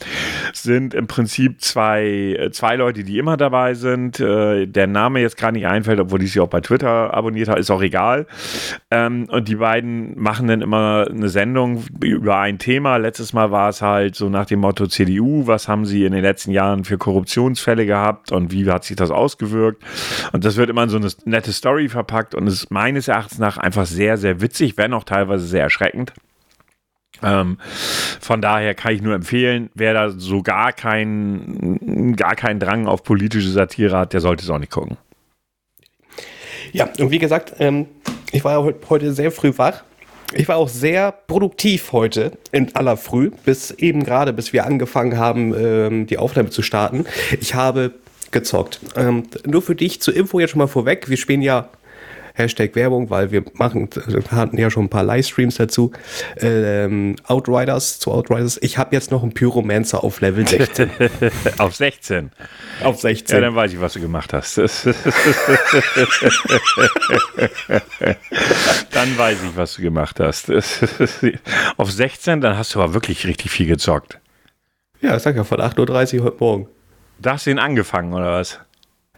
sind 0.54 0.94
im 0.94 1.08
Prinzip 1.08 1.62
zwei, 1.62 2.50
zwei 2.52 2.76
Leute, 2.76 3.04
die 3.04 3.18
immer 3.18 3.38
dabei 3.38 3.74
sind. 3.74 4.20
Äh, 4.20 4.68
der 4.68 4.88
Name 4.88 5.22
jetzt 5.22 5.38
gar 5.38 5.52
nicht 5.52 5.68
einfällt, 5.68 6.00
obwohl 6.00 6.24
ich 6.24 6.32
sie 6.32 6.40
auch 6.40 6.48
bei 6.48 6.62
Twitter 6.62 7.14
abonniert 7.14 7.50
habe, 7.50 7.60
ist 7.60 7.72
auch 7.72 7.82
egal. 7.82 8.28
Ähm, 8.90 9.28
und 9.30 9.48
die 9.48 9.56
beiden 9.56 10.20
machen 10.20 10.48
dann 10.48 10.62
immer 10.62 11.08
eine 11.10 11.30
Sendung 11.30 11.84
über 12.02 12.38
ein 12.38 12.60
Thema. 12.60 12.98
Letztes 12.98 13.34
Mal 13.34 13.52
war 13.52 13.70
es 13.70 13.82
halt 13.82 14.16
so 14.16 14.30
nach 14.30 14.46
dem 14.46 14.60
Motto 14.60 14.88
CDU, 14.88 15.48
was 15.48 15.68
haben 15.68 15.86
sie 15.86 16.06
in 16.06 16.14
den 16.14 16.22
letzten 16.22 16.52
Jahren 16.52 16.84
für 16.86 16.98
Korruptionsfälle 16.98 17.86
gehabt 17.86 18.32
und 18.32 18.52
wie 18.52 18.70
hat 18.70 18.84
sich 18.84 18.96
das 18.96 19.12
ausgewirkt? 19.12 19.84
Und 20.32 20.46
das 20.46 20.58
wird 20.58 20.70
immer 20.70 20.88
so 20.90 20.98
eine 20.98 21.10
nette 21.42 21.54
Story 21.54 21.90
verpackt 21.90 22.36
und 22.36 22.46
ist 22.46 22.70
meines 22.70 23.08
Erachtens 23.08 23.40
nach 23.40 23.58
einfach 23.58 23.88
sehr, 23.88 24.18
sehr 24.18 24.42
witzig, 24.42 24.78
wenn 24.78 24.94
auch 24.94 25.04
teilweise 25.04 25.46
sehr 25.46 25.64
erschreckend. 25.64 26.14
Ähm, 27.24 27.58
von 28.20 28.42
daher 28.42 28.76
kann 28.76 28.94
ich 28.94 29.02
nur 29.02 29.16
empfehlen, 29.16 29.72
wer 29.74 29.94
da 29.94 30.10
so 30.12 30.44
gar 30.44 30.72
keinen, 30.72 32.16
gar 32.16 32.36
keinen 32.36 32.60
Drang 32.60 32.88
auf 32.88 33.04
politische 33.04 33.50
Satire 33.50 33.98
hat, 33.98 34.14
der 34.14 34.22
sollte 34.22 34.44
es 34.44 34.50
auch 34.52 34.60
nicht 34.60 34.72
gucken. 34.72 34.98
Ja, 36.74 36.88
und 37.00 37.10
wie 37.10 37.20
gesagt, 37.20 37.54
ähm, 37.60 37.88
ich 38.32 38.44
war 38.44 38.64
heute 38.90 39.14
sehr 39.14 39.32
früh 39.32 39.52
wach. 39.58 39.84
Ich 40.34 40.48
war 40.48 40.58
auch 40.58 40.70
sehr 40.70 41.12
produktiv 41.12 41.92
heute 41.92 42.38
in 42.52 42.74
aller 42.76 42.98
Früh, 42.98 43.32
bis 43.44 43.72
eben 43.72 44.04
gerade, 44.04 44.32
bis 44.32 44.54
wir 44.54 44.66
angefangen 44.66 45.18
haben, 45.18 45.54
ähm, 45.58 46.08
die 46.08 46.18
Aufnahme 46.18 46.52
zu 46.52 46.62
starten. 46.62 47.06
Ich 47.40 47.56
habe 47.56 47.94
gezockt. 48.32 48.80
Ähm, 48.96 49.24
nur 49.46 49.62
für 49.62 49.76
dich 49.76 50.02
zur 50.02 50.16
Info 50.16 50.40
jetzt 50.40 50.52
schon 50.52 50.60
mal 50.60 50.68
vorweg. 50.68 51.10
Wir 51.10 51.18
spielen 51.18 51.42
ja 51.42 51.70
Hashtag 52.34 52.76
Werbung, 52.76 53.10
weil 53.10 53.32
wir 53.32 53.44
machen, 53.54 53.90
hatten 54.30 54.58
ja 54.58 54.70
schon 54.70 54.86
ein 54.86 54.90
paar 54.90 55.04
Livestreams 55.04 55.56
dazu. 55.56 55.92
Ähm, 56.38 57.18
Outriders 57.26 58.00
zu 58.00 58.12
Outriders. 58.12 58.58
Ich 58.62 58.78
habe 58.78 58.96
jetzt 58.96 59.12
noch 59.12 59.24
einen 59.24 59.34
Pyromancer 59.34 60.02
auf 60.04 60.22
Level 60.22 60.48
16. 60.48 60.92
auf 61.58 61.76
16. 61.76 62.32
Auf 62.84 63.02
16. 63.02 63.36
Ja, 63.36 63.42
dann 63.42 63.56
weiß 63.56 63.74
ich, 63.74 63.82
was 63.82 63.94
du 63.94 64.02
gemacht 64.02 64.34
hast. 64.34 64.58
dann 68.92 69.18
weiß 69.18 69.38
ich, 69.44 69.56
was 69.56 69.74
du 69.76 69.82
gemacht 69.82 70.20
hast. 70.20 70.52
auf 71.78 71.92
16, 71.92 72.42
dann 72.42 72.58
hast 72.58 72.76
du 72.76 72.82
aber 72.82 72.94
wirklich 72.94 73.26
richtig 73.28 73.52
viel 73.52 73.68
gezockt. 73.68 74.20
Ja, 75.02 75.18
ich 75.18 75.24
sag 75.24 75.36
ja, 75.36 75.44
von 75.44 75.60
8.30 75.60 76.20
Uhr 76.20 76.26
heute 76.26 76.38
Morgen. 76.40 76.68
Da 77.22 77.34
hast 77.34 77.46
du 77.46 77.52
ihn 77.52 77.60
angefangen, 77.60 78.14
oder 78.14 78.32
was? 78.34 78.60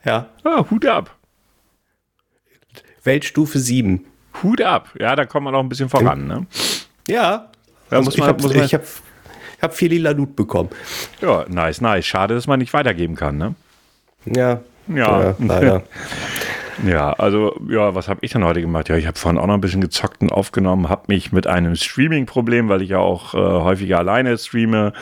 Ja. 0.03 0.27
Ah, 0.43 0.65
Hut 0.69 0.85
ab. 0.85 1.15
Weltstufe 3.03 3.59
7. 3.59 4.05
Hut 4.41 4.61
ab. 4.61 4.89
Ja, 4.99 5.15
da 5.15 5.25
kommt 5.25 5.45
man 5.45 5.55
auch 5.55 5.59
ein 5.61 5.69
bisschen 5.69 5.89
voran, 5.89 6.27
ne? 6.27 6.45
Ja. 7.07 7.49
Da 7.89 7.97
Also 7.97 8.05
muss 8.05 8.13
ich 8.15 8.19
man- 8.19 8.29
habe 8.29 8.41
muss 8.41 8.53
man- 8.55 8.65
ich 8.65 8.73
hab, 8.73 8.83
ich 8.83 9.61
hab 9.63 9.73
viel 9.73 9.89
lila 9.89 10.11
Loot 10.11 10.35
bekommen. 10.35 10.69
Ja, 11.21 11.45
nice, 11.47 11.81
nice. 11.81 12.05
Schade, 12.05 12.33
dass 12.35 12.47
man 12.47 12.59
nicht 12.59 12.73
weitergeben 12.73 13.15
kann, 13.15 13.37
ne? 13.37 13.55
Ja. 14.25 14.61
Ja. 14.87 15.35
leider. 15.39 15.83
Ja, 16.87 17.13
also, 17.13 17.55
ja, 17.69 17.93
was 17.93 18.07
habe 18.07 18.19
ich 18.23 18.31
denn 18.31 18.43
heute 18.43 18.61
gemacht? 18.61 18.89
Ja, 18.89 18.97
ich 18.97 19.05
habe 19.05 19.17
vorhin 19.17 19.39
auch 19.39 19.45
noch 19.47 19.53
ein 19.53 19.61
bisschen 19.61 19.81
gezockt 19.81 20.21
und 20.21 20.31
aufgenommen, 20.31 20.89
habe 20.89 21.03
mich 21.07 21.31
mit 21.31 21.45
einem 21.45 21.75
Streaming-Problem, 21.75 22.67
weil 22.69 22.81
ich 22.81 22.89
ja 22.89 22.97
auch 22.97 23.33
äh, 23.33 23.37
häufiger 23.37 23.99
alleine 23.99 24.37
streame. 24.37 24.93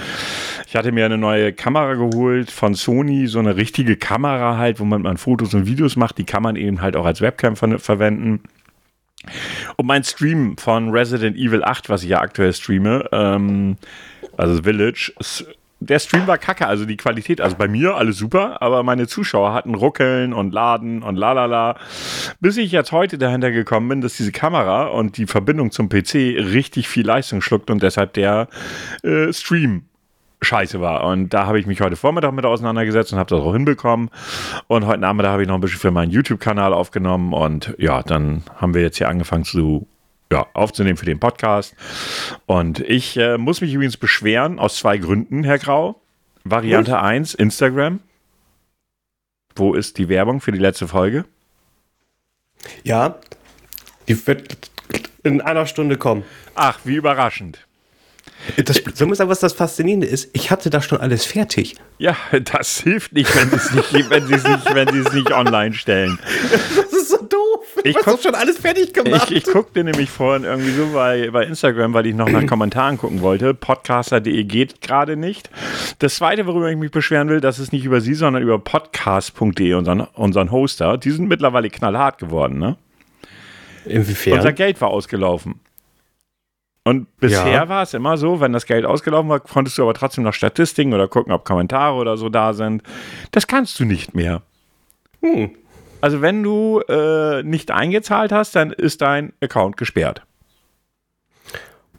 Ich 0.67 0.75
hatte 0.75 0.91
mir 0.91 1.05
eine 1.05 1.17
neue 1.17 1.53
Kamera 1.53 1.93
geholt 1.93 2.51
von 2.51 2.73
Sony, 2.73 3.27
so 3.27 3.39
eine 3.39 3.55
richtige 3.55 3.95
Kamera 3.95 4.57
halt, 4.57 4.79
wo 4.79 4.85
man, 4.85 5.17
Fotos 5.17 5.53
und 5.53 5.65
Videos 5.65 5.95
macht. 5.95 6.17
Die 6.17 6.25
kann 6.25 6.43
man 6.43 6.55
eben 6.55 6.81
halt 6.81 6.95
auch 6.95 7.05
als 7.05 7.21
Webcam 7.21 7.55
ver 7.55 7.79
verwenden. 7.79 8.41
Und 9.77 9.85
mein 9.85 10.03
Stream 10.03 10.57
von 10.57 10.89
Resident 10.89 11.37
Evil 11.37 11.63
8, 11.63 11.89
was 11.89 12.03
ich 12.03 12.09
ja 12.09 12.21
aktuell 12.21 12.53
streame, 12.53 13.07
ähm, 13.11 13.77
also 14.35 14.63
Village, 14.63 15.13
s- 15.19 15.45
der 15.81 15.97
Stream 15.97 16.27
war 16.27 16.37
kacke, 16.37 16.67
also 16.67 16.85
die 16.85 16.95
Qualität, 16.95 17.41
also 17.41 17.57
bei 17.57 17.67
mir 17.67 17.95
alles 17.95 18.17
super, 18.17 18.61
aber 18.61 18.83
meine 18.83 19.07
Zuschauer 19.07 19.53
hatten 19.53 19.73
Ruckeln 19.73 20.31
und 20.31 20.53
Laden 20.53 21.01
und 21.01 21.15
lalala. 21.15 21.75
Bis 22.39 22.57
ich 22.57 22.71
jetzt 22.71 22.91
heute 22.91 23.17
dahinter 23.17 23.51
gekommen 23.51 23.89
bin, 23.89 24.01
dass 24.01 24.15
diese 24.15 24.31
Kamera 24.31 24.85
und 24.85 25.17
die 25.17 25.25
Verbindung 25.25 25.71
zum 25.71 25.89
PC 25.89 26.13
richtig 26.37 26.87
viel 26.87 27.05
Leistung 27.05 27.41
schluckt 27.41 27.71
und 27.71 27.81
deshalb 27.81 28.13
der 28.13 28.47
äh, 29.01 29.33
Stream 29.33 29.85
scheiße 30.43 30.81
war. 30.81 31.03
Und 31.05 31.29
da 31.29 31.47
habe 31.47 31.59
ich 31.59 31.65
mich 31.65 31.81
heute 31.81 31.95
Vormittag 31.95 32.31
mit 32.33 32.45
auseinandergesetzt 32.45 33.11
und 33.13 33.19
habe 33.19 33.29
das 33.29 33.41
auch 33.41 33.53
hinbekommen. 33.53 34.09
Und 34.67 34.85
heute 34.85 35.01
Nachmittag 35.01 35.31
habe 35.31 35.41
ich 35.41 35.47
noch 35.47 35.55
ein 35.55 35.61
bisschen 35.61 35.79
für 35.79 35.91
meinen 35.91 36.11
YouTube-Kanal 36.11 36.73
aufgenommen. 36.73 37.33
Und 37.33 37.73
ja, 37.79 38.03
dann 38.03 38.43
haben 38.55 38.75
wir 38.75 38.81
jetzt 38.81 38.97
hier 38.97 39.09
angefangen 39.09 39.45
zu 39.45 39.87
ja, 40.31 40.47
aufzunehmen 40.53 40.97
für 40.97 41.05
den 41.05 41.19
Podcast. 41.19 41.75
Und 42.45 42.79
ich 42.79 43.17
äh, 43.17 43.37
muss 43.37 43.61
mich 43.61 43.73
übrigens 43.73 43.97
beschweren 43.97 44.57
aus 44.57 44.77
zwei 44.77 44.97
Gründen, 44.97 45.43
Herr 45.43 45.59
Grau. 45.59 46.01
Variante 46.43 46.99
1, 46.99 47.35
Instagram. 47.35 47.99
Wo 49.55 49.73
ist 49.73 49.97
die 49.97 50.09
Werbung 50.09 50.41
für 50.41 50.51
die 50.51 50.57
letzte 50.57 50.87
Folge? 50.87 51.25
Ja. 52.83 53.19
Die 54.07 54.27
wird 54.27 54.71
in 55.23 55.41
einer 55.41 55.67
Stunde 55.67 55.97
kommen. 55.97 56.23
Ach, 56.55 56.79
wie 56.83 56.95
überraschend. 56.95 57.67
Das, 58.65 58.81
soll 58.93 59.07
man 59.07 59.15
sagen, 59.15 59.29
was 59.29 59.39
das 59.39 59.53
Faszinierende 59.53 60.07
ist? 60.07 60.29
Ich 60.33 60.51
hatte 60.51 60.69
das 60.69 60.85
schon 60.85 60.99
alles 60.99 61.25
fertig. 61.25 61.75
Ja, 61.97 62.15
das 62.51 62.79
hilft 62.79 63.13
nicht, 63.13 63.35
wenn 63.35 63.49
Sie 63.49 63.55
es 63.55 63.71
nicht, 63.71 64.09
wenn 64.09 64.27
Sie 64.27 64.33
es 64.33 64.43
nicht, 64.43 64.75
wenn 64.75 64.87
Sie 64.89 64.99
es 64.99 65.13
nicht 65.13 65.31
online 65.31 65.73
stellen. 65.73 66.19
Das 66.75 66.91
ist 66.91 67.09
so 67.09 67.17
doof. 67.17 67.65
Ich 67.83 67.95
doch 67.95 68.21
schon 68.21 68.35
alles 68.35 68.57
fertig 68.57 68.93
gemacht. 68.93 69.29
Ich, 69.31 69.37
ich 69.37 69.43
guckte 69.45 69.83
nämlich 69.83 70.09
vorhin 70.09 70.43
irgendwie 70.43 70.71
so 70.71 70.87
bei, 70.93 71.29
bei 71.31 71.45
Instagram, 71.45 71.93
weil 71.93 72.07
ich 72.07 72.15
noch 72.15 72.29
nach 72.29 72.45
Kommentaren 72.45 72.97
gucken 72.97 73.21
wollte. 73.21 73.53
Podcaster.de 73.53 74.43
geht 74.43 74.81
gerade 74.81 75.15
nicht. 75.15 75.49
Das 75.99 76.15
zweite, 76.15 76.47
worüber 76.47 76.69
ich 76.69 76.77
mich 76.77 76.91
beschweren 76.91 77.29
will, 77.29 77.41
das 77.41 77.59
ist 77.59 77.71
nicht 77.71 77.85
über 77.85 78.01
Sie, 78.01 78.13
sondern 78.13 78.41
über 78.41 78.59
podcast.de, 78.59 79.73
unseren, 79.73 80.01
unseren 80.01 80.51
Hoster. 80.51 80.97
Die 80.97 81.11
sind 81.11 81.27
mittlerweile 81.27 81.69
knallhart 81.69 82.17
geworden, 82.17 82.57
ne? 82.57 82.77
Inwiefern? 83.85 84.37
Unser 84.37 84.53
Geld 84.53 84.79
war 84.81 84.89
ausgelaufen. 84.89 85.59
Und 86.83 87.15
bisher 87.19 87.51
Ja. 87.51 87.69
war 87.69 87.83
es 87.83 87.93
immer 87.93 88.17
so, 88.17 88.39
wenn 88.39 88.53
das 88.53 88.65
Geld 88.65 88.85
ausgelaufen 88.85 89.29
war, 89.29 89.39
konntest 89.39 89.77
du 89.77 89.83
aber 89.83 89.93
trotzdem 89.93 90.23
noch 90.23 90.33
Statistiken 90.33 90.93
oder 90.93 91.07
gucken, 91.07 91.31
ob 91.31 91.45
Kommentare 91.45 91.95
oder 91.95 92.17
so 92.17 92.29
da 92.29 92.53
sind. 92.53 92.81
Das 93.31 93.45
kannst 93.45 93.79
du 93.79 93.85
nicht 93.85 94.15
mehr. 94.15 94.41
Hm. 95.21 95.51
Also 96.01 96.21
wenn 96.21 96.41
du 96.41 96.81
äh, 96.89 97.43
nicht 97.43 97.69
eingezahlt 97.69 98.31
hast, 98.31 98.55
dann 98.55 98.71
ist 98.71 99.01
dein 99.01 99.33
Account 99.41 99.77
gesperrt. 99.77 100.23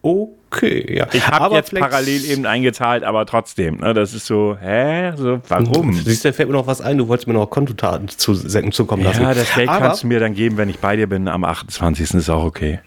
Okay, 0.04 0.96
ja. 0.96 1.06
Ich 1.12 1.28
habe 1.28 1.54
jetzt 1.54 1.72
parallel 1.72 2.24
eben 2.24 2.44
eingezahlt, 2.44 3.04
aber 3.04 3.24
trotzdem, 3.24 3.76
ne, 3.76 3.94
das 3.94 4.14
ist 4.14 4.26
so, 4.26 4.56
hä, 4.60 5.12
so, 5.14 5.40
warum? 5.46 5.92
Siehst 5.92 6.24
du, 6.24 6.28
da 6.28 6.32
fällt 6.32 6.48
mir 6.48 6.56
noch 6.56 6.66
was 6.66 6.80
ein. 6.80 6.98
Du 6.98 7.06
wolltest 7.06 7.28
mir 7.28 7.34
noch 7.34 7.46
Kontodaten 7.46 8.08
zu, 8.08 8.34
zukommen 8.34 9.04
lassen. 9.04 9.22
Ja, 9.22 9.32
das 9.32 9.54
Geld 9.54 9.68
Aber, 9.68 9.78
kannst 9.78 10.02
du 10.02 10.08
mir 10.08 10.18
dann 10.18 10.34
geben, 10.34 10.56
wenn 10.56 10.68
ich 10.68 10.80
bei 10.80 10.96
dir 10.96 11.06
bin 11.06 11.28
am 11.28 11.44
28. 11.44 12.14
ist 12.14 12.28
auch 12.28 12.44
okay. 12.44 12.80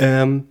Ähm, 0.00 0.48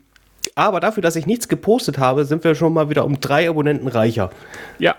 aber 0.60 0.80
dafür, 0.80 1.02
dass 1.02 1.16
ich 1.16 1.26
nichts 1.26 1.48
gepostet 1.48 1.98
habe, 1.98 2.26
sind 2.26 2.44
wir 2.44 2.56
schon 2.56 2.74
mal 2.74 2.90
wieder 2.90 3.06
um 3.06 3.20
drei 3.20 3.50
Abonnenten 3.50 3.88
reicher. 3.88 4.30
Ja. 4.78 4.96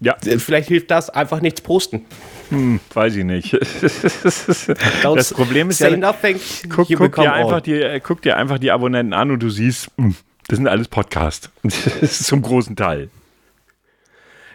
Ja, 0.00 0.16
Äh, 0.26 0.38
Vielleicht 0.38 0.68
hilft 0.68 0.90
das, 0.90 1.10
einfach 1.10 1.40
nichts 1.40 1.60
posten. 1.60 2.04
hm, 2.48 2.80
weiß 2.92 3.14
ich 3.16 3.24
nicht. 3.24 3.52
das 5.02 5.32
Problem 5.32 5.70
ist 5.70 5.78
ja, 5.80 5.96
nothing, 5.96 6.40
guck, 6.68 6.88
guck, 6.96 7.14
dir 7.14 7.32
einfach 7.32 7.52
all. 7.54 7.60
die, 7.62 7.74
äh, 7.80 8.00
guck 8.00 8.20
dir 8.22 8.36
einfach 8.36 8.58
die 8.58 8.72
Abonnenten 8.72 9.12
an 9.12 9.30
und 9.30 9.40
du 9.40 9.48
siehst, 9.48 9.90
hm, 9.96 10.16
das 10.48 10.56
sind 10.56 10.66
alles 10.66 10.88
Podcasts. 10.88 11.50
Zum 12.02 12.42
großen 12.42 12.74
Teil. 12.74 13.10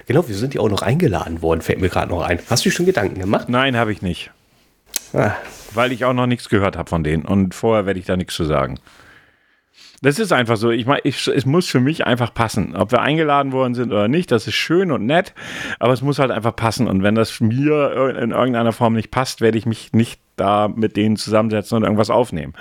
Genau, 0.05 0.27
wir 0.27 0.35
sind 0.35 0.53
ja 0.53 0.61
auch 0.61 0.69
noch 0.69 0.81
eingeladen 0.81 1.41
worden, 1.41 1.61
fällt 1.61 1.79
mir 1.79 1.89
gerade 1.89 2.09
noch 2.09 2.21
ein. 2.21 2.39
Hast 2.49 2.65
du 2.65 2.69
schon 2.71 2.85
Gedanken 2.85 3.19
gemacht? 3.19 3.47
Nein, 3.49 3.75
habe 3.77 3.91
ich 3.91 4.01
nicht. 4.01 4.31
Ah, 5.13 5.31
Weil 5.73 5.91
ich 5.93 6.03
auch 6.05 6.13
noch 6.13 6.27
nichts 6.27 6.49
gehört 6.49 6.77
habe 6.77 6.89
von 6.89 7.03
denen. 7.03 7.23
Und 7.25 7.55
vorher 7.55 7.85
werde 7.85 7.99
ich 7.99 8.05
da 8.05 8.17
nichts 8.17 8.35
zu 8.35 8.43
sagen. 8.45 8.79
Das 10.01 10.19
ist 10.19 10.31
einfach 10.31 10.57
so. 10.57 10.69
Ich 10.69 10.85
meine, 10.85 11.01
es 11.03 11.45
muss 11.45 11.67
für 11.67 11.79
mich 11.79 12.05
einfach 12.05 12.33
passen. 12.33 12.75
Ob 12.75 12.91
wir 12.91 13.01
eingeladen 13.01 13.51
worden 13.51 13.73
sind 13.73 13.91
oder 13.91 14.07
nicht, 14.07 14.31
das 14.31 14.47
ist 14.47 14.53
schön 14.55 14.91
und 14.91 15.05
nett, 15.05 15.33
aber 15.79 15.93
es 15.93 16.01
muss 16.01 16.19
halt 16.19 16.29
einfach 16.29 16.55
passen. 16.55 16.87
Und 16.87 17.01
wenn 17.01 17.15
das 17.15 17.39
mir 17.39 18.15
in 18.19 18.31
irgendeiner 18.31 18.73
Form 18.73 18.93
nicht 18.93 19.09
passt, 19.09 19.41
werde 19.41 19.57
ich 19.57 19.65
mich 19.65 19.93
nicht 19.93 20.19
da 20.35 20.67
mit 20.67 20.95
denen 20.97 21.17
zusammensetzen 21.17 21.77
und 21.77 21.83
irgendwas 21.83 22.11
aufnehmen. 22.11 22.53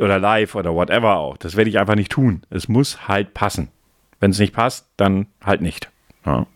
Oder 0.00 0.18
live 0.18 0.56
oder 0.56 0.74
whatever 0.74 1.16
auch. 1.16 1.36
Das 1.36 1.56
werde 1.56 1.70
ich 1.70 1.78
einfach 1.78 1.94
nicht 1.94 2.10
tun. 2.10 2.42
Es 2.50 2.68
muss 2.68 3.06
halt 3.06 3.34
passen. 3.34 3.68
Wenn 4.18 4.32
es 4.32 4.38
nicht 4.38 4.54
passt, 4.54 4.88
dann 4.96 5.26
halt 5.44 5.60
nicht. 5.60 5.90
Ja. 6.26 6.46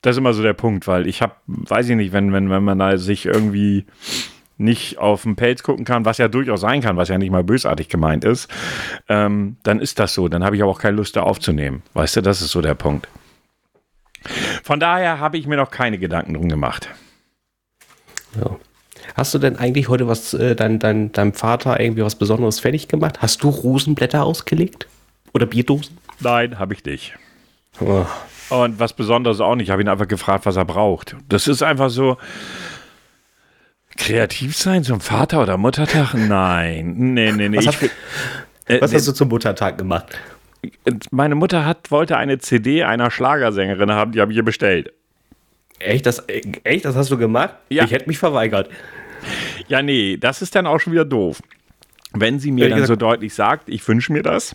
Das 0.00 0.12
ist 0.12 0.18
immer 0.18 0.32
so 0.32 0.42
der 0.42 0.54
Punkt, 0.54 0.86
weil 0.86 1.06
ich 1.06 1.20
habe, 1.20 1.34
weiß 1.46 1.88
ich 1.90 1.96
nicht, 1.96 2.12
wenn, 2.12 2.32
wenn, 2.32 2.48
wenn 2.48 2.64
man 2.64 2.78
da 2.78 2.96
sich 2.96 3.26
irgendwie 3.26 3.84
nicht 4.60 4.98
auf 4.98 5.22
den 5.22 5.36
Pelz 5.36 5.62
gucken 5.62 5.84
kann, 5.84 6.04
was 6.04 6.18
ja 6.18 6.28
durchaus 6.28 6.60
sein 6.60 6.80
kann, 6.82 6.96
was 6.96 7.08
ja 7.08 7.18
nicht 7.18 7.30
mal 7.30 7.42
bösartig 7.42 7.88
gemeint 7.88 8.24
ist, 8.24 8.48
ähm, 9.08 9.56
dann 9.62 9.80
ist 9.80 9.98
das 9.98 10.14
so. 10.14 10.28
Dann 10.28 10.44
habe 10.44 10.56
ich 10.56 10.62
aber 10.62 10.70
auch 10.70 10.80
keine 10.80 10.96
Lust, 10.96 11.16
da 11.16 11.22
aufzunehmen. 11.22 11.82
Weißt 11.94 12.16
du, 12.16 12.20
das 12.20 12.42
ist 12.42 12.50
so 12.50 12.60
der 12.60 12.74
Punkt. 12.74 13.08
Von 14.62 14.78
daher 14.80 15.18
habe 15.18 15.38
ich 15.38 15.46
mir 15.46 15.56
noch 15.56 15.70
keine 15.70 15.98
Gedanken 15.98 16.34
drum 16.34 16.48
gemacht. 16.48 16.88
ja. 18.36 18.56
Hast 19.16 19.34
du 19.34 19.38
denn 19.38 19.56
eigentlich 19.56 19.88
heute 19.88 20.06
was, 20.06 20.34
äh, 20.34 20.54
dein, 20.54 20.78
dein, 20.78 21.10
deinem 21.10 21.32
Vater 21.32 21.80
irgendwie 21.80 22.04
was 22.04 22.14
Besonderes 22.14 22.60
fertig 22.60 22.86
gemacht? 22.86 23.22
Hast 23.22 23.42
du 23.42 23.48
Rosenblätter 23.48 24.24
ausgelegt? 24.24 24.86
Oder 25.34 25.46
Bierdosen? 25.46 25.98
Nein, 26.20 26.58
habe 26.58 26.74
ich 26.74 26.84
nicht. 26.84 27.16
Oh. 27.80 28.04
Und 28.50 28.78
was 28.78 28.92
Besonderes 28.92 29.40
auch 29.40 29.54
nicht. 29.54 29.68
Ich 29.68 29.70
habe 29.70 29.82
ihn 29.82 29.88
einfach 29.88 30.08
gefragt, 30.08 30.46
was 30.46 30.56
er 30.56 30.64
braucht. 30.64 31.16
Das 31.28 31.48
ist 31.48 31.62
einfach 31.62 31.90
so. 31.90 32.18
Kreativ 33.96 34.56
sein 34.56 34.84
zum 34.84 35.00
Vater- 35.00 35.42
oder 35.42 35.56
Muttertag? 35.56 36.14
Nein. 36.14 36.94
Nee, 37.14 37.32
nee, 37.32 37.48
nee. 37.48 37.56
Was, 37.58 37.64
Ich, 37.64 37.68
hast, 37.68 37.82
äh, 38.66 38.80
was 38.80 38.90
nee, 38.92 38.96
hast 38.98 39.08
du 39.08 39.12
zum 39.12 39.28
Muttertag 39.28 39.78
gemacht? 39.78 40.06
meine 41.10 41.34
Mutter 41.34 41.64
hat, 41.64 41.90
wollte 41.90 42.18
eine 42.18 42.38
CD 42.38 42.84
einer 42.84 43.10
Schlagersängerin 43.10 43.90
haben, 43.92 44.12
die 44.12 44.20
habe 44.20 44.30
ich 44.32 44.36
ihr 44.36 44.44
bestellt. 44.44 44.92
Echt 45.78 46.04
das, 46.04 46.22
echt, 46.64 46.84
das 46.84 46.94
hast 46.96 47.10
du 47.10 47.16
gemacht? 47.16 47.54
Ja. 47.70 47.84
Ich 47.84 47.90
hätte 47.92 48.06
mich 48.06 48.18
verweigert. 48.18 48.68
Ja, 49.68 49.80
nee, 49.82 50.18
das 50.18 50.42
ist 50.42 50.54
dann 50.54 50.66
auch 50.66 50.78
schon 50.78 50.92
wieder 50.92 51.06
doof. 51.06 51.42
Wenn 52.12 52.38
sie 52.38 52.50
mir 52.52 52.64
Ehrlich 52.64 52.76
dann 52.78 52.86
so 52.86 52.92
gesagt- 52.94 53.02
deutlich 53.02 53.32
sagt, 53.34 53.68
ich 53.70 53.86
wünsche 53.88 54.12
mir 54.12 54.22
das, 54.22 54.54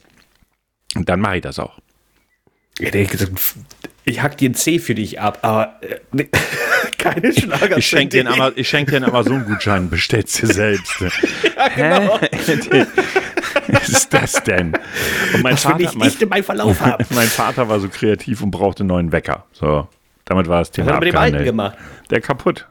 dann 0.93 1.19
mache 1.19 1.37
ich 1.37 1.41
das 1.41 1.57
auch. 1.57 1.79
Ich 2.77 2.85
hätte 2.87 3.03
gesagt, 3.05 3.31
ich 4.05 4.21
hack 4.21 4.37
dir 4.37 4.49
ein 4.49 4.53
C 4.53 4.79
für 4.79 4.95
dich 4.95 5.19
ab, 5.19 5.39
aber 5.41 5.75
äh, 5.81 5.99
nee, 6.11 6.29
keine 6.97 7.33
Schlager. 7.33 7.77
Ich 7.77 7.87
schenke 7.87 8.17
dir 8.17 8.29
einen, 8.29 8.39
Ama- 8.41 8.63
schenk 8.63 8.89
dir 8.89 8.97
einen 8.97 9.05
Amazon-Gutschein, 9.05 9.89
bestellst 9.89 10.41
dir 10.41 10.47
selbst. 10.47 10.93
genau. 11.75 12.19
Hä? 12.19 12.85
Was 13.67 13.89
ist 13.89 14.13
das 14.13 14.43
denn? 14.43 14.73
Und 15.33 15.41
mein 15.43 15.55
Das 15.55 15.67
will 15.67 15.81
ich 15.81 15.95
mein, 15.95 16.07
nicht 16.07 16.21
in 16.21 16.29
meinem 16.29 16.43
Verlauf 16.43 16.79
haben. 16.81 17.03
mein 17.15 17.27
Vater 17.27 17.67
war 17.67 17.79
so 17.79 17.89
kreativ 17.89 18.41
und 18.43 18.51
brauchte 18.51 18.81
einen 18.81 18.89
neuen 18.89 19.11
Wecker. 19.11 19.45
So, 19.53 19.87
damit 20.25 20.47
war 20.47 20.59
das 20.59 20.67
Was 20.69 20.71
Thema 20.71 20.87
hat 20.87 20.95
er 20.95 20.99
mit 20.99 21.13
dem 21.13 21.17
Alten 21.17 21.43
gemacht? 21.43 21.77
Der 22.11 22.21
kaputt. 22.21 22.67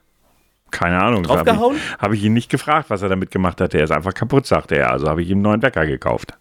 Keine 0.70 1.01
Ahnung. 1.03 1.25
Draufgehauen? 1.25 1.77
Habe 1.77 1.77
ich, 1.77 1.99
hab 2.03 2.12
ich 2.12 2.23
ihn 2.25 2.33
nicht 2.33 2.49
gefragt, 2.51 2.90
was 2.90 3.03
er 3.03 3.09
damit 3.09 3.31
gemacht 3.33 3.61
hat. 3.61 3.73
Der 3.73 3.83
ist 3.85 3.90
einfach 3.90 4.14
kaputt, 4.14 4.47
sagte 4.47 4.77
er. 4.77 4.90
Also 4.90 5.09
habe 5.09 5.23
ich 5.23 5.29
ihm 5.29 5.38
einen 5.38 5.42
neuen 5.42 5.62
Wecker 5.62 5.87
gekauft. 5.87 6.35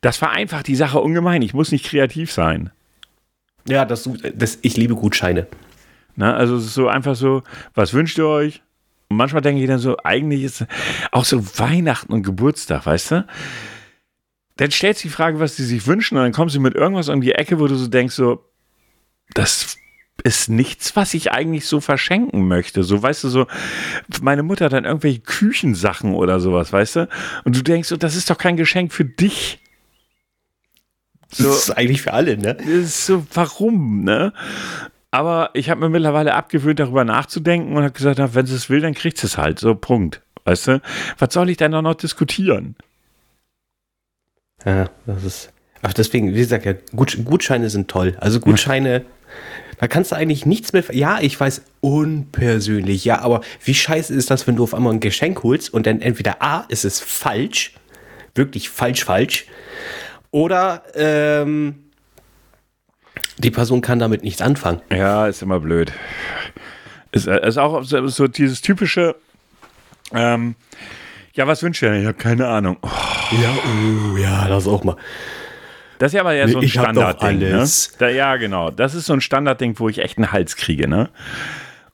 Das 0.00 0.16
vereinfacht 0.16 0.66
die 0.66 0.76
Sache 0.76 1.00
ungemein. 1.00 1.42
Ich 1.42 1.54
muss 1.54 1.72
nicht 1.72 1.86
kreativ 1.86 2.32
sein. 2.32 2.70
Ja, 3.68 3.84
das, 3.84 4.08
das, 4.34 4.58
ich 4.62 4.76
liebe 4.76 4.94
Gutscheine. 4.94 5.46
Na, 6.14 6.34
also 6.34 6.56
es 6.56 6.66
ist 6.66 6.74
so 6.74 6.88
einfach 6.88 7.14
so, 7.14 7.42
was 7.74 7.92
wünscht 7.92 8.18
ihr 8.18 8.26
euch? 8.26 8.62
Und 9.08 9.18
manchmal 9.18 9.42
denke 9.42 9.60
ich 9.60 9.68
dann 9.68 9.78
so, 9.78 9.96
eigentlich 10.02 10.42
ist 10.42 10.66
auch 11.12 11.24
so 11.24 11.44
Weihnachten 11.58 12.12
und 12.12 12.22
Geburtstag, 12.22 12.86
weißt 12.86 13.10
du? 13.12 13.26
Dann 14.56 14.70
stellst 14.70 15.04
du 15.04 15.08
die 15.08 15.14
Frage, 15.14 15.38
was 15.38 15.56
sie 15.56 15.64
sich 15.64 15.86
wünschen, 15.86 16.16
und 16.16 16.24
dann 16.24 16.32
kommst 16.32 16.56
du 16.56 16.60
mit 16.60 16.74
irgendwas 16.74 17.08
um 17.08 17.20
die 17.20 17.32
Ecke, 17.32 17.60
wo 17.60 17.66
du 17.66 17.76
so 17.76 17.88
denkst, 17.88 18.14
so, 18.14 18.42
das 19.34 19.76
ist 20.24 20.48
nichts, 20.48 20.96
was 20.96 21.14
ich 21.14 21.30
eigentlich 21.32 21.66
so 21.66 21.80
verschenken 21.80 22.48
möchte. 22.48 22.82
So, 22.82 23.02
weißt 23.02 23.24
du, 23.24 23.28
so, 23.28 23.46
meine 24.22 24.42
Mutter 24.42 24.64
hat 24.64 24.72
dann 24.72 24.84
irgendwelche 24.84 25.20
Küchensachen 25.20 26.14
oder 26.14 26.40
sowas, 26.40 26.72
weißt 26.72 26.96
du? 26.96 27.08
Und 27.44 27.56
du 27.56 27.62
denkst 27.62 27.88
so, 27.88 27.96
das 27.96 28.16
ist 28.16 28.30
doch 28.30 28.38
kein 28.38 28.56
Geschenk 28.56 28.92
für 28.92 29.04
dich. 29.04 29.60
So, 31.32 31.44
das 31.44 31.68
ist 31.68 31.70
eigentlich 31.70 32.02
für 32.02 32.12
alle, 32.12 32.36
ne? 32.36 32.54
Das 32.54 32.66
ist 32.66 33.06
so, 33.06 33.26
warum, 33.34 34.04
ne? 34.04 34.32
Aber 35.10 35.50
ich 35.54 35.70
habe 35.70 35.80
mir 35.80 35.88
mittlerweile 35.88 36.34
abgewöhnt, 36.34 36.78
darüber 36.78 37.04
nachzudenken 37.04 37.76
und 37.76 37.82
habe 37.82 37.92
gesagt, 37.92 38.20
wenn 38.34 38.46
sie 38.46 38.54
es 38.54 38.68
will, 38.68 38.80
dann 38.80 38.94
kriegt 38.94 39.18
sie 39.18 39.26
es 39.26 39.38
halt. 39.38 39.58
So, 39.58 39.74
Punkt. 39.74 40.22
Weißt 40.44 40.68
du? 40.68 40.80
Was 41.18 41.34
soll 41.34 41.50
ich 41.50 41.56
denn 41.56 41.72
noch 41.72 41.94
diskutieren? 41.94 42.76
Ja, 44.64 44.90
das 45.06 45.24
ist. 45.24 45.52
Ach, 45.82 45.92
deswegen, 45.92 46.34
wie 46.34 46.38
gesagt, 46.38 46.64
ja, 46.64 46.74
Gutscheine 46.94 47.70
sind 47.70 47.88
toll. 47.88 48.16
Also 48.20 48.40
Gutscheine, 48.40 49.04
da 49.78 49.88
kannst 49.88 50.12
du 50.12 50.16
eigentlich 50.16 50.46
nichts 50.46 50.72
mehr. 50.72 50.84
Ja, 50.92 51.20
ich 51.20 51.38
weiß, 51.38 51.62
unpersönlich, 51.80 53.04
ja, 53.04 53.20
aber 53.20 53.42
wie 53.64 53.74
scheiße 53.74 54.14
ist 54.14 54.30
das, 54.30 54.46
wenn 54.46 54.56
du 54.56 54.64
auf 54.64 54.74
einmal 54.74 54.94
ein 54.94 55.00
Geschenk 55.00 55.42
holst 55.42 55.72
und 55.72 55.86
dann 55.86 56.00
entweder 56.00 56.42
A, 56.42 56.64
ist 56.68 56.84
es 56.84 57.00
falsch, 57.00 57.74
wirklich 58.34 58.70
falsch, 58.70 59.04
falsch, 59.04 59.46
oder 60.36 60.82
ähm, 60.94 61.76
die 63.38 63.50
Person 63.50 63.80
kann 63.80 63.98
damit 63.98 64.22
nichts 64.22 64.42
anfangen. 64.42 64.82
Ja, 64.92 65.26
ist 65.28 65.40
immer 65.40 65.60
blöd. 65.60 65.92
Ist, 67.10 67.26
äh, 67.26 67.48
ist 67.48 67.56
auch 67.56 67.82
so 67.84 68.28
dieses 68.28 68.60
typische, 68.60 69.16
ähm, 70.12 70.54
ja, 71.32 71.46
was 71.46 71.62
wünscht 71.62 71.82
ihr? 71.82 71.94
Ich 71.94 72.04
habe 72.04 72.18
keine 72.18 72.48
Ahnung. 72.48 72.76
Oh. 72.82 72.88
Ja, 73.30 73.50
uh, 73.50 74.16
ja, 74.18 74.46
das 74.46 74.68
auch 74.68 74.84
mal. 74.84 74.96
Das 75.98 76.12
ist 76.12 76.16
ja 76.16 76.20
aber 76.20 76.34
ja 76.34 76.46
so 76.48 76.58
ein 76.58 76.68
Standardding. 76.68 77.38
Ne? 77.38 77.66
Da, 77.98 78.10
ja, 78.10 78.36
genau. 78.36 78.70
Das 78.70 78.94
ist 78.94 79.06
so 79.06 79.14
ein 79.14 79.22
Standardding, 79.22 79.78
wo 79.78 79.88
ich 79.88 80.00
echt 80.00 80.18
einen 80.18 80.32
Hals 80.32 80.56
kriege, 80.56 80.86
ne? 80.86 81.08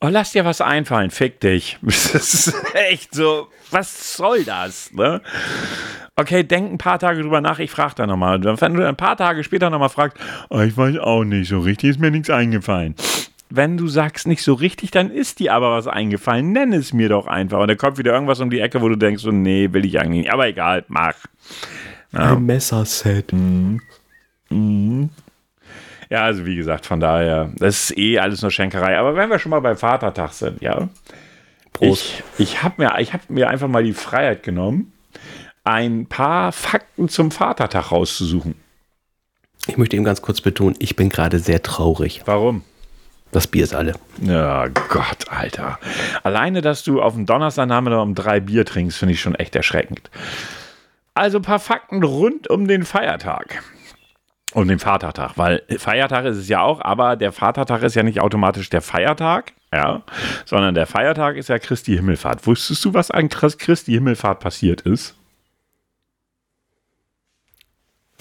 Oh, 0.03 0.09
lass 0.11 0.33
dir 0.33 0.45
was 0.45 0.61
einfallen, 0.61 1.11
fick 1.11 1.39
dich. 1.41 1.79
Das 1.83 2.15
ist 2.15 2.55
echt 2.75 3.15
so, 3.15 3.49
was 3.71 4.17
soll 4.17 4.43
das, 4.45 4.93
ne? 4.93 5.23
Okay, 6.17 6.43
denk 6.43 6.73
ein 6.73 6.79
paar 6.79 6.99
Tage 6.99 7.23
drüber 7.23 7.41
nach, 7.41 7.59
ich 7.61 7.71
frage 7.71 7.95
da 7.97 8.07
nochmal. 8.07 8.43
Wenn 8.43 8.75
du 8.75 8.87
ein 8.87 8.97
paar 8.97 9.17
Tage 9.17 9.45
später 9.45 9.71
nochmal 9.71 9.89
fragst, 9.89 10.19
oh, 10.51 10.61
ich 10.61 10.77
weiß 10.77 10.99
auch 10.99 11.25
nicht, 11.25 11.49
so 11.49 11.61
richtig 11.61 11.91
ist 11.91 12.01
mir 12.01 12.11
nichts 12.11 12.31
eingefallen. 12.31 12.97
Wenn 13.49 13.77
du 13.77 13.87
sagst 13.87 14.27
nicht 14.27 14.43
so 14.43 14.55
richtig, 14.55 14.91
dann 14.91 15.11
ist 15.11 15.39
dir 15.39 15.55
aber 15.55 15.71
was 15.71 15.87
eingefallen. 15.87 16.53
Nenn 16.53 16.73
es 16.73 16.93
mir 16.93 17.09
doch 17.09 17.27
einfach. 17.27 17.61
Und 17.61 17.69
dann 17.69 17.77
kommt 17.77 17.99
wieder 17.99 18.13
irgendwas 18.13 18.41
um 18.41 18.51
die 18.51 18.61
Ecke, 18.61 18.81
wo 18.81 18.89
du 18.89 18.97
denkst, 18.97 19.23
so, 19.23 19.31
nee, 19.31 19.69
will 19.73 19.85
ich 19.85 20.01
eigentlich 20.01 20.23
nicht. 20.23 20.33
Aber 20.33 20.49
egal, 20.49 20.85
mach. 20.89 21.15
Ja. 22.13 22.33
Ein 22.33 22.47
Messerset. 22.47 23.33
Mhm. 23.33 23.81
Mhm. 24.51 25.11
Ja, 26.13 26.25
also 26.25 26.45
wie 26.45 26.57
gesagt, 26.57 26.85
von 26.85 27.01
daher, 27.01 27.51
das 27.57 27.85
ist 27.89 27.97
eh 27.97 28.19
alles 28.19 28.43
nur 28.43 28.51
Schenkerei. 28.51 28.99
Aber 28.99 29.17
wenn 29.17 29.31
wir 29.31 29.39
schon 29.39 29.49
mal 29.49 29.61
beim 29.61 29.79
Vatertag 29.79 30.35
sind, 30.35 30.61
ja. 30.61 30.91
Prost. 31.73 32.23
Ich, 32.37 32.51
ich 32.51 32.63
habe 32.63 32.75
mir, 32.83 32.91
hab 32.91 33.31
mir 33.31 33.49
einfach 33.49 33.67
mal 33.67 33.83
die 33.83 33.95
Freiheit 33.95 34.43
genommen, 34.43 34.93
ein 35.65 36.05
paar 36.05 36.53
Fakten 36.53 37.09
zum 37.09 37.31
Vatertag 37.31 37.93
rauszusuchen. 37.93 38.57
Ich 39.67 39.79
möchte 39.79 39.97
eben 39.97 40.05
ganz 40.05 40.21
kurz 40.21 40.43
betonen, 40.43 40.77
ich 40.81 40.97
bin 40.97 41.09
gerade 41.09 41.39
sehr 41.39 41.63
traurig. 41.63 42.21
Warum? 42.27 42.63
Das 43.31 43.47
Bier 43.47 43.65
ist 43.65 43.75
alle. 43.75 43.95
Ja, 44.21 44.69
Gott, 44.69 45.31
Alter. 45.31 45.79
Alleine, 46.25 46.61
dass 46.61 46.85
du 46.85 47.01
auf 47.01 47.15
dem 47.15 47.25
Donnerstagnachmittag 47.25 48.03
um 48.03 48.15
drei 48.15 48.41
Bier 48.41 48.67
trinkst, 48.67 48.99
finde 48.99 49.15
ich 49.15 49.21
schon 49.23 49.35
echt 49.35 49.57
erschreckend. 49.57 50.11
Also 51.15 51.39
ein 51.39 51.43
paar 51.43 51.59
Fakten 51.59 52.03
rund 52.03 52.51
um 52.51 52.69
den 52.69 52.85
Feiertag. 52.85 53.63
Um 54.55 54.69
den 54.69 54.79
Vatertag, 54.79 55.33
weil 55.37 55.63
Feiertag 55.79 56.27
ist 56.27 56.37
es 56.37 56.49
ja 56.49 56.61
auch, 56.61 56.81
aber 56.83 57.17
der 57.17 57.33
Vatertag 57.33 57.83
ist 57.83 57.95
ja 57.95 58.03
nicht 58.03 58.21
automatisch 58.21 58.69
der 58.69 58.83
Feiertag, 58.83 59.53
ja, 59.73 60.03
sondern 60.45 60.75
der 60.75 60.87
Feiertag 60.87 61.37
ist 61.37 61.49
ja 61.49 61.59
Christi 61.59 61.97
Himmelfahrt. 61.97 62.47
Wusstest 62.47 62.85
du, 62.85 62.93
was 62.93 63.11
an 63.11 63.31
Christi 63.31 63.93
Himmelfahrt 63.93 64.41
passiert 64.41 64.83
ist? 64.83 65.15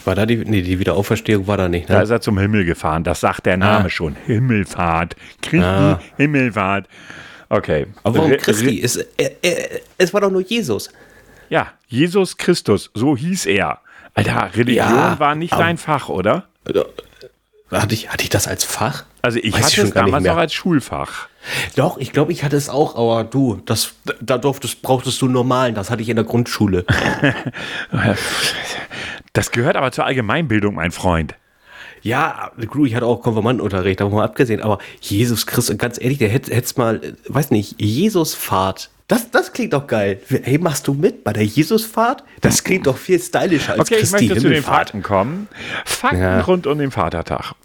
War 0.05 0.15
da 0.15 0.25
die, 0.25 0.37
nee, 0.37 0.61
die 0.61 0.79
Wiederauferstehung 0.79 1.47
war 1.47 1.57
da 1.57 1.67
nicht, 1.67 1.89
ne? 1.89 1.95
Da 1.95 2.01
ist 2.01 2.09
er 2.09 2.21
zum 2.21 2.39
Himmel 2.39 2.65
gefahren, 2.65 3.03
das 3.03 3.19
sagt 3.19 3.45
der 3.45 3.57
Name 3.57 3.85
ah. 3.85 3.89
schon. 3.89 4.15
Himmelfahrt. 4.25 5.15
Christi 5.41 5.65
ah. 5.65 5.99
Himmelfahrt. 6.17 6.87
Okay. 7.49 7.87
Aber 8.03 8.19
warum 8.19 8.37
Christi? 8.37 8.81
Es, 8.81 8.95
er, 8.95 9.31
er, 9.41 9.81
es 9.97 10.13
war 10.13 10.21
doch 10.21 10.31
nur 10.31 10.41
Jesus. 10.41 10.89
Ja, 11.49 11.73
Jesus 11.87 12.37
Christus, 12.37 12.89
so 12.93 13.17
hieß 13.17 13.45
er. 13.47 13.79
Alter, 14.13 14.51
Religion 14.55 14.75
ja, 14.75 15.19
war 15.19 15.35
nicht 15.35 15.53
dein 15.53 15.77
Fach, 15.77 16.09
oder? 16.09 16.47
Hatte 17.71 17.93
ich, 17.93 18.09
hatte 18.09 18.23
ich 18.23 18.29
das 18.29 18.47
als 18.47 18.65
Fach? 18.65 19.05
Also 19.21 19.39
ich 19.41 19.53
Weiß 19.53 19.65
hatte 19.65 19.81
ich 19.81 19.87
es 19.87 19.93
damals 19.93 20.27
auch 20.27 20.37
als 20.37 20.53
Schulfach. 20.53 21.29
Doch, 21.75 21.97
ich 21.97 22.11
glaube, 22.11 22.31
ich 22.31 22.43
hatte 22.43 22.57
es 22.57 22.69
auch, 22.69 22.95
aber 22.95 23.23
du, 23.23 23.61
das, 23.65 23.93
da 24.19 24.37
durftest, 24.37 24.81
brauchtest 24.81 25.21
du 25.21 25.27
normalen, 25.27 25.73
das 25.73 25.89
hatte 25.89 26.01
ich 26.01 26.09
in 26.09 26.15
der 26.15 26.25
Grundschule. 26.25 26.85
das 29.33 29.51
gehört 29.51 29.75
aber 29.75 29.91
zur 29.91 30.05
Allgemeinbildung, 30.05 30.75
mein 30.75 30.91
Freund. 30.91 31.35
Ja, 32.03 32.51
ich 32.57 32.95
hatte 32.95 33.05
auch 33.05 33.21
Konfirmandenunterricht, 33.21 33.99
davon 33.99 34.15
mal 34.15 34.25
abgesehen, 34.25 34.61
aber 34.61 34.79
Jesus 35.01 35.45
Christus, 35.45 35.77
ganz 35.77 36.01
ehrlich, 36.01 36.17
der 36.17 36.29
hätte 36.29 36.51
es 36.51 36.75
mal, 36.75 37.15
weiß 37.27 37.51
nicht, 37.51 37.79
Jesusfahrt. 37.79 38.89
Das, 39.11 39.29
das 39.29 39.51
klingt 39.51 39.73
doch 39.73 39.87
geil. 39.87 40.21
Hey, 40.29 40.57
machst 40.57 40.87
du 40.87 40.93
mit 40.93 41.25
bei 41.25 41.33
der 41.33 41.43
Jesusfahrt? 41.43 42.23
Das 42.39 42.63
klingt 42.63 42.87
doch 42.87 42.95
viel 42.95 43.19
stylischer 43.19 43.73
als 43.73 43.81
Okay, 43.81 43.99
Christi 43.99 44.23
ich 44.23 44.29
möchte 44.29 44.41
zu 44.41 44.49
den 44.49 44.63
Fakten 44.63 45.03
kommen. 45.03 45.49
Fakten 45.83 46.21
ja. 46.21 46.39
rund 46.39 46.65
um 46.65 46.79
den 46.79 46.91
Vatertag. 46.91 47.55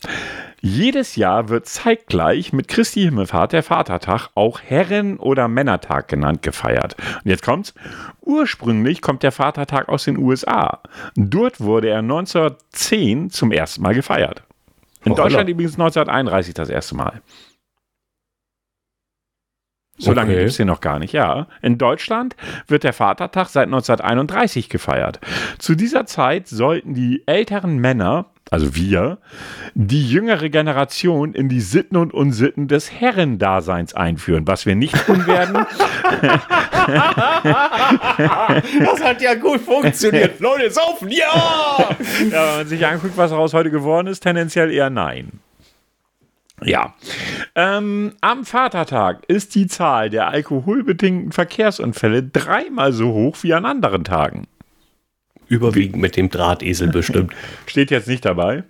Jedes 0.61 1.15
Jahr 1.15 1.49
wird 1.49 1.67
zeitgleich 1.67 2.53
mit 2.53 2.67
Christi 2.67 3.03
Himmelfahrt 3.03 3.53
der 3.53 3.63
Vatertag, 3.63 4.31
auch 4.35 4.61
Herren- 4.61 5.19
oder 5.19 5.47
Männertag 5.47 6.09
genannt, 6.09 6.43
gefeiert. 6.43 6.97
Und 7.23 7.31
jetzt 7.31 7.45
kommt's. 7.45 7.75
Ursprünglich 8.23 9.01
kommt 9.01 9.23
der 9.23 9.31
Vatertag 9.31 9.89
aus 9.89 10.03
den 10.03 10.19
USA. 10.19 10.81
Dort 11.15 11.61
wurde 11.61 11.91
er 11.91 12.01
1910 12.01 13.31
zum 13.31 13.53
ersten 13.53 13.83
Mal 13.83 13.95
gefeiert. 13.95 14.43
In 15.05 15.13
oh, 15.13 15.15
Deutschland 15.15 15.49
übrigens 15.49 15.75
1931 15.75 16.55
das 16.55 16.71
erste 16.71 16.97
Mal. 16.97 17.23
So 19.99 20.11
okay. 20.11 20.21
lange 20.21 20.37
gibt 20.37 20.49
es 20.49 20.57
den 20.57 20.67
noch 20.67 20.81
gar 20.81 20.99
nicht, 20.99 21.13
ja. 21.13 21.47
In 21.63 21.79
Deutschland 21.79 22.37
wird 22.67 22.85
der 22.85 22.93
Vatertag 22.93 23.49
seit 23.49 23.65
1931 23.65 24.69
gefeiert. 24.69 25.21
Zu 25.59 25.75
dieser 25.75 26.05
Zeit 26.05 26.49
sollten 26.49 26.93
die 26.93 27.23
älteren 27.27 27.79
Männer, 27.79 28.27
also 28.51 28.77
wir, 28.77 29.19
die 29.75 30.07
jüngere 30.07 30.51
Generation 30.51 31.33
in 31.35 31.49
die 31.49 31.61
Sitten 31.61 31.97
und 31.97 32.13
Unsitten 32.13 32.69
des 32.69 32.93
Herrendaseins 32.93 33.95
einführen, 33.95 34.47
was 34.47 34.67
wir 34.67 34.77
nicht 34.77 34.95
tun 35.07 35.27
werden. 35.27 35.67
das 38.85 39.03
hat 39.03 39.23
ja 39.23 39.35
gut 39.35 39.61
funktioniert. 39.63 40.39
Leute, 40.41 40.71
saufen, 40.71 41.11
ja! 41.11 41.25
ja! 41.27 41.97
Wenn 42.21 42.57
man 42.59 42.67
sich 42.69 42.87
anguckt, 42.87 43.17
was 43.17 43.31
daraus 43.31 43.55
heute 43.55 43.71
geworden 43.71 44.09
ist, 44.09 44.21
tendenziell 44.21 44.71
eher 44.71 44.91
nein. 44.91 45.41
Ja. 46.63 46.95
Ähm, 47.55 48.15
am 48.21 48.45
Vatertag 48.45 49.25
ist 49.29 49.55
die 49.55 49.67
Zahl 49.67 50.11
der 50.11 50.29
alkoholbedingten 50.29 51.33
Verkehrsunfälle 51.33 52.23
dreimal 52.23 52.93
so 52.93 53.13
hoch 53.13 53.37
wie 53.43 53.53
an 53.53 53.67
anderen 53.67 54.05
Tagen. 54.05 54.47
Überwiegend 55.49 56.03
mit 56.03 56.17
dem 56.17 56.29
Drahtesel 56.29 56.89
bestimmt. 56.89 57.33
Steht 57.67 57.93
jetzt 57.93 58.09
nicht 58.09 58.25
dabei. 58.25 58.65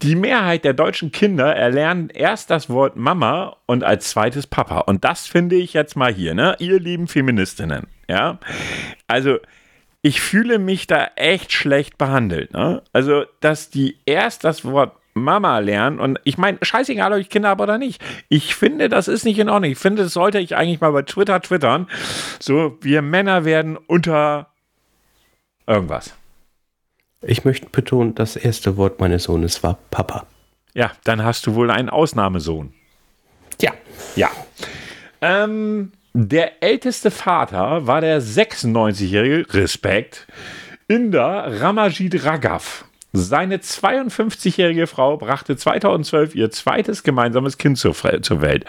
Die 0.00 0.14
Mehrheit 0.14 0.64
der 0.64 0.72
deutschen 0.72 1.12
Kinder 1.12 1.54
erlernen 1.54 2.08
erst 2.08 2.50
das 2.50 2.70
Wort 2.70 2.96
Mama 2.96 3.56
und 3.66 3.84
als 3.84 4.10
zweites 4.10 4.46
Papa. 4.46 4.80
Und 4.80 5.04
das 5.04 5.26
finde 5.26 5.56
ich 5.56 5.74
jetzt 5.74 5.94
mal 5.94 6.14
hier, 6.14 6.32
ne? 6.32 6.56
Ihr 6.58 6.80
lieben 6.80 7.06
Feministinnen. 7.06 7.86
Ja. 8.08 8.38
Also, 9.08 9.38
ich 10.00 10.20
fühle 10.22 10.58
mich 10.58 10.86
da 10.86 11.10
echt 11.16 11.52
schlecht 11.52 11.98
behandelt. 11.98 12.52
Ne? 12.52 12.82
Also, 12.92 13.24
dass 13.40 13.68
die 13.68 13.96
erst 14.06 14.44
das 14.44 14.64
Wort 14.64 14.96
Mama 15.16 15.58
lernen. 15.58 15.98
Und 15.98 16.20
ich 16.24 16.38
meine, 16.38 16.58
scheißegal, 16.62 17.12
ob 17.12 17.18
ich 17.18 17.30
Kinder 17.30 17.48
habe 17.48 17.62
oder 17.62 17.78
nicht. 17.78 18.02
Ich 18.28 18.54
finde, 18.54 18.88
das 18.88 19.08
ist 19.08 19.24
nicht 19.24 19.38
in 19.38 19.48
Ordnung. 19.48 19.72
Ich 19.72 19.78
finde, 19.78 20.04
das 20.04 20.12
sollte 20.12 20.38
ich 20.38 20.54
eigentlich 20.56 20.80
mal 20.80 20.92
bei 20.92 21.02
Twitter 21.02 21.40
twittern. 21.40 21.88
So, 22.38 22.76
wir 22.80 23.02
Männer 23.02 23.44
werden 23.44 23.76
unter 23.76 24.50
irgendwas. 25.66 26.14
Ich 27.22 27.44
möchte 27.44 27.68
betonen, 27.70 28.14
das 28.14 28.36
erste 28.36 28.76
Wort 28.76 29.00
meines 29.00 29.24
Sohnes 29.24 29.62
war 29.62 29.78
Papa. 29.90 30.26
Ja, 30.74 30.92
dann 31.04 31.24
hast 31.24 31.46
du 31.46 31.54
wohl 31.54 31.70
einen 31.70 31.88
Ausnahmesohn. 31.88 32.72
Ja. 33.60 33.72
Ja. 34.14 34.30
Ähm, 35.22 35.92
der 36.12 36.62
älteste 36.62 37.10
Vater 37.10 37.86
war 37.86 38.00
der 38.00 38.20
96-jährige, 38.20 39.52
Respekt, 39.54 40.26
Inder 40.88 41.60
Ramajit 41.60 42.24
Raghav. 42.24 42.84
Seine 43.16 43.56
52-jährige 43.56 44.86
Frau 44.86 45.16
brachte 45.16 45.56
2012 45.56 46.34
ihr 46.34 46.50
zweites 46.50 47.02
gemeinsames 47.02 47.56
Kind 47.56 47.78
zur, 47.78 47.94
zur 48.22 48.42
Welt. 48.42 48.66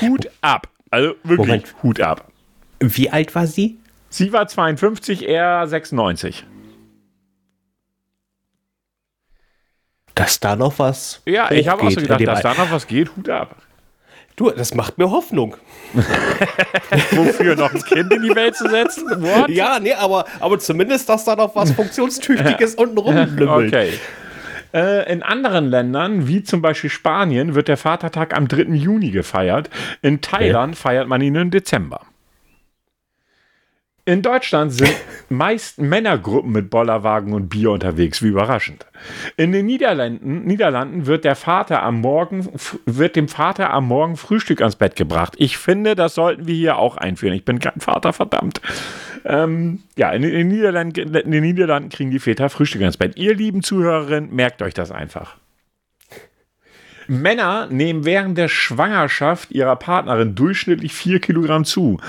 Hut 0.00 0.28
ab. 0.40 0.68
Also 0.90 1.14
wirklich 1.24 1.48
Moment. 1.48 1.74
Hut 1.82 2.00
ab. 2.00 2.30
Wie 2.78 3.10
alt 3.10 3.34
war 3.34 3.46
sie? 3.46 3.78
Sie 4.08 4.32
war 4.32 4.46
52, 4.46 5.28
er 5.28 5.66
96. 5.66 6.46
Dass 10.14 10.40
da 10.40 10.54
noch 10.54 10.78
was. 10.78 11.20
Ja, 11.26 11.50
ich 11.50 11.68
habe 11.68 11.82
auch 11.82 11.90
so 11.90 12.00
gedacht, 12.00 12.26
dass 12.26 12.42
da 12.42 12.54
noch 12.54 12.70
was 12.70 12.86
geht, 12.86 13.14
Hut 13.16 13.28
ab. 13.28 13.56
Du, 14.38 14.52
das 14.52 14.72
macht 14.72 14.98
mir 14.98 15.10
Hoffnung. 15.10 15.56
Wofür 17.10 17.56
noch 17.56 17.74
ein 17.74 17.82
Kind 17.82 18.12
in 18.12 18.22
die 18.22 18.36
Welt 18.36 18.54
zu 18.54 18.68
setzen? 18.68 19.04
What? 19.20 19.48
Ja, 19.48 19.80
nee, 19.80 19.94
aber, 19.94 20.26
aber 20.38 20.60
zumindest, 20.60 21.08
dass 21.08 21.24
da 21.24 21.34
noch 21.34 21.56
was 21.56 21.72
Funktionstüchtiges 21.72 22.76
unten 22.76 22.98
rumlümmelt. 22.98 23.74
Okay. 23.74 23.90
Äh, 24.72 25.12
in 25.12 25.24
anderen 25.24 25.66
Ländern, 25.66 26.28
wie 26.28 26.44
zum 26.44 26.62
Beispiel 26.62 26.88
Spanien, 26.88 27.56
wird 27.56 27.66
der 27.66 27.76
Vatertag 27.76 28.36
am 28.36 28.46
3. 28.46 28.74
Juni 28.74 29.10
gefeiert. 29.10 29.70
In 30.02 30.20
Thailand 30.20 30.74
okay. 30.74 30.82
feiert 30.82 31.08
man 31.08 31.20
ihn 31.20 31.34
im 31.34 31.50
Dezember. 31.50 32.02
In 34.08 34.22
Deutschland 34.22 34.72
sind 34.72 34.96
meist 35.28 35.78
Männergruppen 35.78 36.50
mit 36.50 36.70
Bollerwagen 36.70 37.34
und 37.34 37.50
Bier 37.50 37.72
unterwegs, 37.72 38.22
wie 38.22 38.28
überraschend. 38.28 38.86
In 39.36 39.52
den 39.52 39.66
Niederlanden, 39.66 40.46
Niederlanden 40.46 41.04
wird 41.04 41.26
der 41.26 41.36
Vater 41.36 41.82
am 41.82 42.00
Morgen, 42.00 42.48
wird 42.86 43.16
dem 43.16 43.28
Vater 43.28 43.68
am 43.68 43.86
Morgen 43.86 44.16
Frühstück 44.16 44.62
ans 44.62 44.76
Bett 44.76 44.96
gebracht. 44.96 45.34
Ich 45.36 45.58
finde, 45.58 45.94
das 45.94 46.14
sollten 46.14 46.46
wir 46.46 46.54
hier 46.54 46.78
auch 46.78 46.96
einführen. 46.96 47.34
Ich 47.34 47.44
bin 47.44 47.58
kein 47.58 47.80
Vater, 47.80 48.14
verdammt. 48.14 48.62
Ähm, 49.26 49.80
ja, 49.94 50.10
in, 50.12 50.22
in, 50.22 50.30
den 50.30 50.48
Niederlanden, 50.48 51.14
in 51.14 51.30
den 51.30 51.42
Niederlanden 51.42 51.90
kriegen 51.90 52.10
die 52.10 52.18
Väter 52.18 52.48
Frühstück 52.48 52.80
ans 52.80 52.96
Bett. 52.96 53.18
Ihr 53.18 53.34
lieben 53.34 53.62
Zuhörerinnen, 53.62 54.34
merkt 54.34 54.62
euch 54.62 54.72
das 54.72 54.90
einfach. 54.90 55.36
Männer 57.08 57.66
nehmen 57.70 58.06
während 58.06 58.38
der 58.38 58.48
Schwangerschaft 58.48 59.50
ihrer 59.50 59.76
Partnerin 59.76 60.34
durchschnittlich 60.34 60.94
4 60.94 61.20
Kilogramm 61.20 61.66
zu 61.66 62.00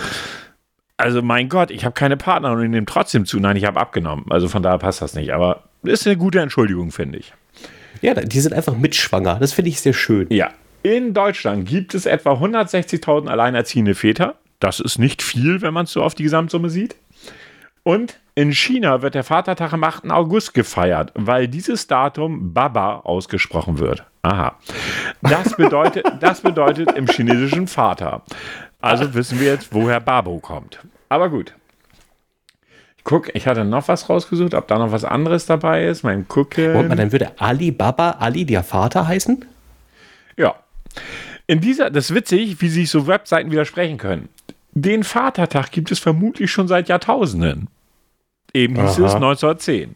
also 1.00 1.22
mein 1.22 1.50
Gott, 1.50 1.72
ich 1.72 1.86
habe 1.86 1.94
keine 1.94 2.18
Partner 2.18 2.52
und 2.52 2.62
ich 2.62 2.70
nehme 2.70 2.86
trotzdem 2.86 3.26
zu. 3.26 3.40
Nein, 3.40 3.56
ich 3.56 3.66
habe 3.66 3.80
abgenommen. 3.80 4.26
Also 4.30 4.48
von 4.50 4.62
daher 4.62 4.80
passt 4.80 5.02
das 5.02 5.14
nicht. 5.14 5.34
Aber 5.34 5.64
ist 5.84 6.06
eine 6.06 6.18
gute 6.18 6.40
Entschuldigung, 6.42 6.92
finde 6.92 7.20
ich. 7.20 7.34
Ja, 8.02 8.14
die 8.14 8.40
sind 8.40 8.54
einfach 8.54 8.76
mitschwanger. 8.76 9.36
Das 9.40 9.54
finde 9.54 9.70
ich 9.70 9.80
sehr 9.82 9.94
schön. 9.94 10.28
Ja. 10.30 10.50
In 10.84 11.14
Deutschland 11.14 11.68
gibt 11.68 11.94
es 11.94 12.06
etwa 12.06 12.34
160.000 12.34 13.28
alleinerziehende 13.28 13.96
Väter. 13.96 14.36
Das 14.60 14.80
ist 14.80 14.98
nicht 14.98 15.22
viel, 15.22 15.62
wenn 15.62 15.74
man 15.74 15.86
es 15.86 15.92
so 15.92 16.04
auf 16.04 16.16
die 16.16 16.24
Gesamtsumme 16.24 16.70
sieht. 16.70 16.96
Und 17.84 18.20
in 18.36 18.54
China 18.54 19.02
wird 19.02 19.16
der 19.16 19.24
Vatertag 19.24 19.74
am 19.74 19.84
8. 19.84 20.10
August 20.12 20.54
gefeiert, 20.54 21.12
weil 21.16 21.48
dieses 21.48 21.88
Datum 21.88 22.54
Baba 22.54 22.98
ausgesprochen 22.98 23.80
wird. 23.80 24.06
Aha. 24.22 24.58
Das 25.22 25.56
bedeutet, 25.56 26.06
das 26.20 26.42
bedeutet 26.42 26.92
im 26.94 27.08
chinesischen 27.08 27.68
Vater. 27.68 28.22
Also 28.82 29.14
wissen 29.14 29.40
wir 29.40 29.48
jetzt, 29.48 29.74
woher 29.74 30.00
Babo 30.00 30.40
kommt. 30.40 30.80
Aber 31.10 31.30
gut. 31.30 31.54
Ich 32.98 33.04
guck, 33.04 33.34
ich 33.36 33.48
hatte 33.48 33.66
noch 33.66 33.88
was 33.88 34.10
rausgesucht, 34.10 34.54
ob 34.54 34.68
da 34.68 34.78
noch 34.78 34.92
was 34.92 35.04
anderes 35.04 35.46
dabei 35.46 35.86
ist. 35.86 36.04
Mal 36.04 36.24
gucken. 36.24 36.76
Und 36.76 36.90
dann 36.90 37.12
würde 37.12 37.32
Ali 37.40 37.72
Baba 37.72 38.12
Ali 38.20 38.46
der 38.46 38.64
Vater 38.64 39.08
heißen? 39.08 39.46
Ja. 40.38 40.56
In 41.48 41.62
dieser, 41.62 41.90
das 41.90 42.10
ist 42.10 42.16
witzig, 42.16 42.62
wie 42.62 42.70
sich 42.70 42.90
so 42.90 43.08
Webseiten 43.08 43.52
widersprechen 43.52 43.98
können. 43.98 44.30
Den 44.72 45.04
Vatertag 45.04 45.72
gibt 45.72 45.92
es 45.92 46.00
vermutlich 46.00 46.52
schon 46.52 46.68
seit 46.68 46.90
Jahrtausenden. 46.90 47.68
Eben 48.54 48.76
hieß 48.76 49.00
Aha. 49.00 49.06
es 49.06 49.16
1910. 49.16 49.96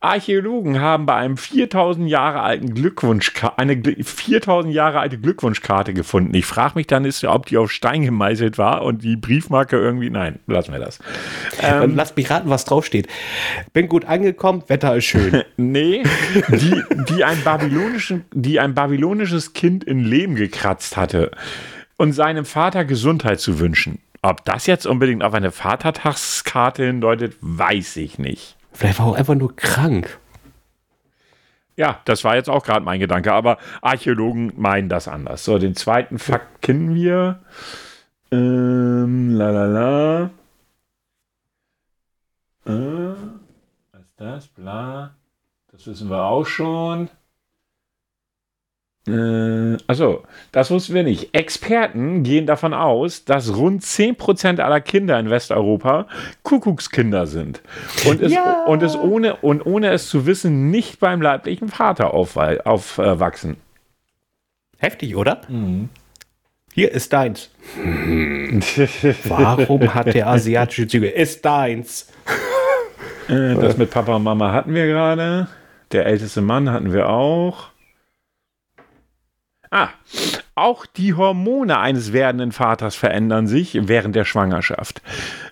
Archäologen 0.00 0.80
haben 0.80 1.06
bei 1.06 1.14
einem 1.14 1.36
4000 1.36 2.08
Jahre 2.08 2.40
alten 2.40 2.74
Glückwunsch 2.74 3.32
eine 3.56 3.80
4000 4.02 4.72
Jahre 4.72 5.00
alte 5.00 5.18
Glückwunschkarte 5.18 5.92
gefunden. 5.92 6.34
Ich 6.34 6.46
frage 6.46 6.74
mich 6.76 6.86
dann, 6.86 7.04
ist, 7.04 7.24
ob 7.24 7.46
die 7.46 7.56
auf 7.56 7.72
Stein 7.72 8.02
gemeißelt 8.02 8.58
war 8.58 8.82
und 8.82 9.02
die 9.02 9.16
Briefmarke 9.16 9.76
irgendwie. 9.76 10.10
Nein, 10.10 10.38
lassen 10.46 10.72
wir 10.72 10.80
das. 10.80 11.00
Ähm, 11.60 11.94
Lass 11.96 12.14
mich 12.14 12.30
raten, 12.30 12.50
was 12.50 12.64
draufsteht. 12.64 13.08
Bin 13.72 13.88
gut 13.88 14.04
angekommen, 14.04 14.62
Wetter 14.68 14.96
ist 14.96 15.06
schön. 15.06 15.42
nee, 15.56 16.02
die, 16.48 16.82
die, 17.08 17.24
ein 17.24 17.42
babylonischen, 17.42 18.24
die 18.32 18.60
ein 18.60 18.74
babylonisches 18.74 19.52
Kind 19.52 19.84
in 19.84 20.04
Lehm 20.04 20.34
gekratzt 20.34 20.96
hatte 20.96 21.32
und 21.96 22.12
seinem 22.12 22.44
Vater 22.44 22.84
Gesundheit 22.84 23.40
zu 23.40 23.58
wünschen. 23.58 23.98
Ob 24.22 24.44
das 24.44 24.66
jetzt 24.66 24.86
unbedingt 24.86 25.24
auf 25.24 25.34
eine 25.34 25.50
Vatertagskarte 25.50 26.84
hindeutet, 26.86 27.36
weiß 27.40 27.96
ich 27.96 28.20
nicht. 28.20 28.56
Vielleicht 28.72 29.00
war 29.00 29.06
er 29.06 29.10
auch 29.10 29.16
einfach 29.16 29.34
nur 29.34 29.54
krank. 29.56 30.18
Ja, 31.76 32.00
das 32.04 32.22
war 32.22 32.36
jetzt 32.36 32.48
auch 32.48 32.64
gerade 32.64 32.84
mein 32.84 33.00
Gedanke, 33.00 33.32
aber 33.32 33.58
Archäologen 33.80 34.52
meinen 34.56 34.88
das 34.88 35.08
anders. 35.08 35.44
So, 35.44 35.58
den 35.58 35.74
zweiten 35.74 36.20
Fakt 36.20 36.62
kennen 36.62 36.94
wir. 36.94 37.40
Ähm, 38.30 39.34
la 39.34 39.50
la 39.50 39.66
la. 39.66 40.30
Äh, 42.66 43.14
was 43.92 44.02
ist 44.02 44.20
das? 44.20 44.48
Bla. 44.48 45.14
Das 45.72 45.86
wissen 45.86 46.10
wir 46.10 46.22
auch 46.22 46.46
schon. 46.46 47.08
Äh, 49.06 49.76
also, 49.86 50.22
das 50.52 50.70
wussten 50.70 50.94
wir 50.94 51.02
nicht. 51.02 51.34
Experten 51.34 52.22
gehen 52.22 52.46
davon 52.46 52.72
aus, 52.72 53.24
dass 53.24 53.56
rund 53.56 53.82
10% 53.82 54.60
aller 54.60 54.80
Kinder 54.80 55.18
in 55.18 55.30
Westeuropa 55.30 56.06
Kuckuckskinder 56.42 57.26
sind. 57.26 57.62
Und 58.06 58.22
es, 58.22 58.32
ja. 58.32 58.64
und 58.66 58.82
es 58.82 58.96
ohne, 58.96 59.36
und 59.36 59.66
ohne 59.66 59.90
es 59.90 60.08
zu 60.08 60.26
wissen, 60.26 60.70
nicht 60.70 61.00
beim 61.00 61.20
leiblichen 61.20 61.68
Vater 61.68 62.14
aufwachsen. 62.14 63.56
Heftig, 64.78 65.16
oder? 65.16 65.40
Mhm. 65.48 65.88
Hier 66.74 66.90
ist 66.92 67.12
deins. 67.12 67.50
Warum 69.24 69.94
hat 69.94 70.14
der 70.14 70.28
asiatische 70.28 70.86
Züge? 70.86 71.08
Ist 71.08 71.44
deins. 71.44 72.10
Äh, 73.28 73.54
das 73.56 73.76
mit 73.76 73.90
Papa 73.90 74.16
und 74.16 74.22
Mama 74.22 74.52
hatten 74.52 74.74
wir 74.74 74.86
gerade. 74.86 75.48
Der 75.92 76.06
älteste 76.06 76.40
Mann 76.40 76.70
hatten 76.70 76.92
wir 76.92 77.08
auch. 77.08 77.71
Ah, 79.74 79.88
auch 80.54 80.84
die 80.84 81.14
Hormone 81.14 81.78
eines 81.78 82.12
werdenden 82.12 82.52
Vaters 82.52 82.94
verändern 82.94 83.46
sich 83.46 83.78
während 83.88 84.14
der 84.14 84.26
Schwangerschaft. 84.26 85.00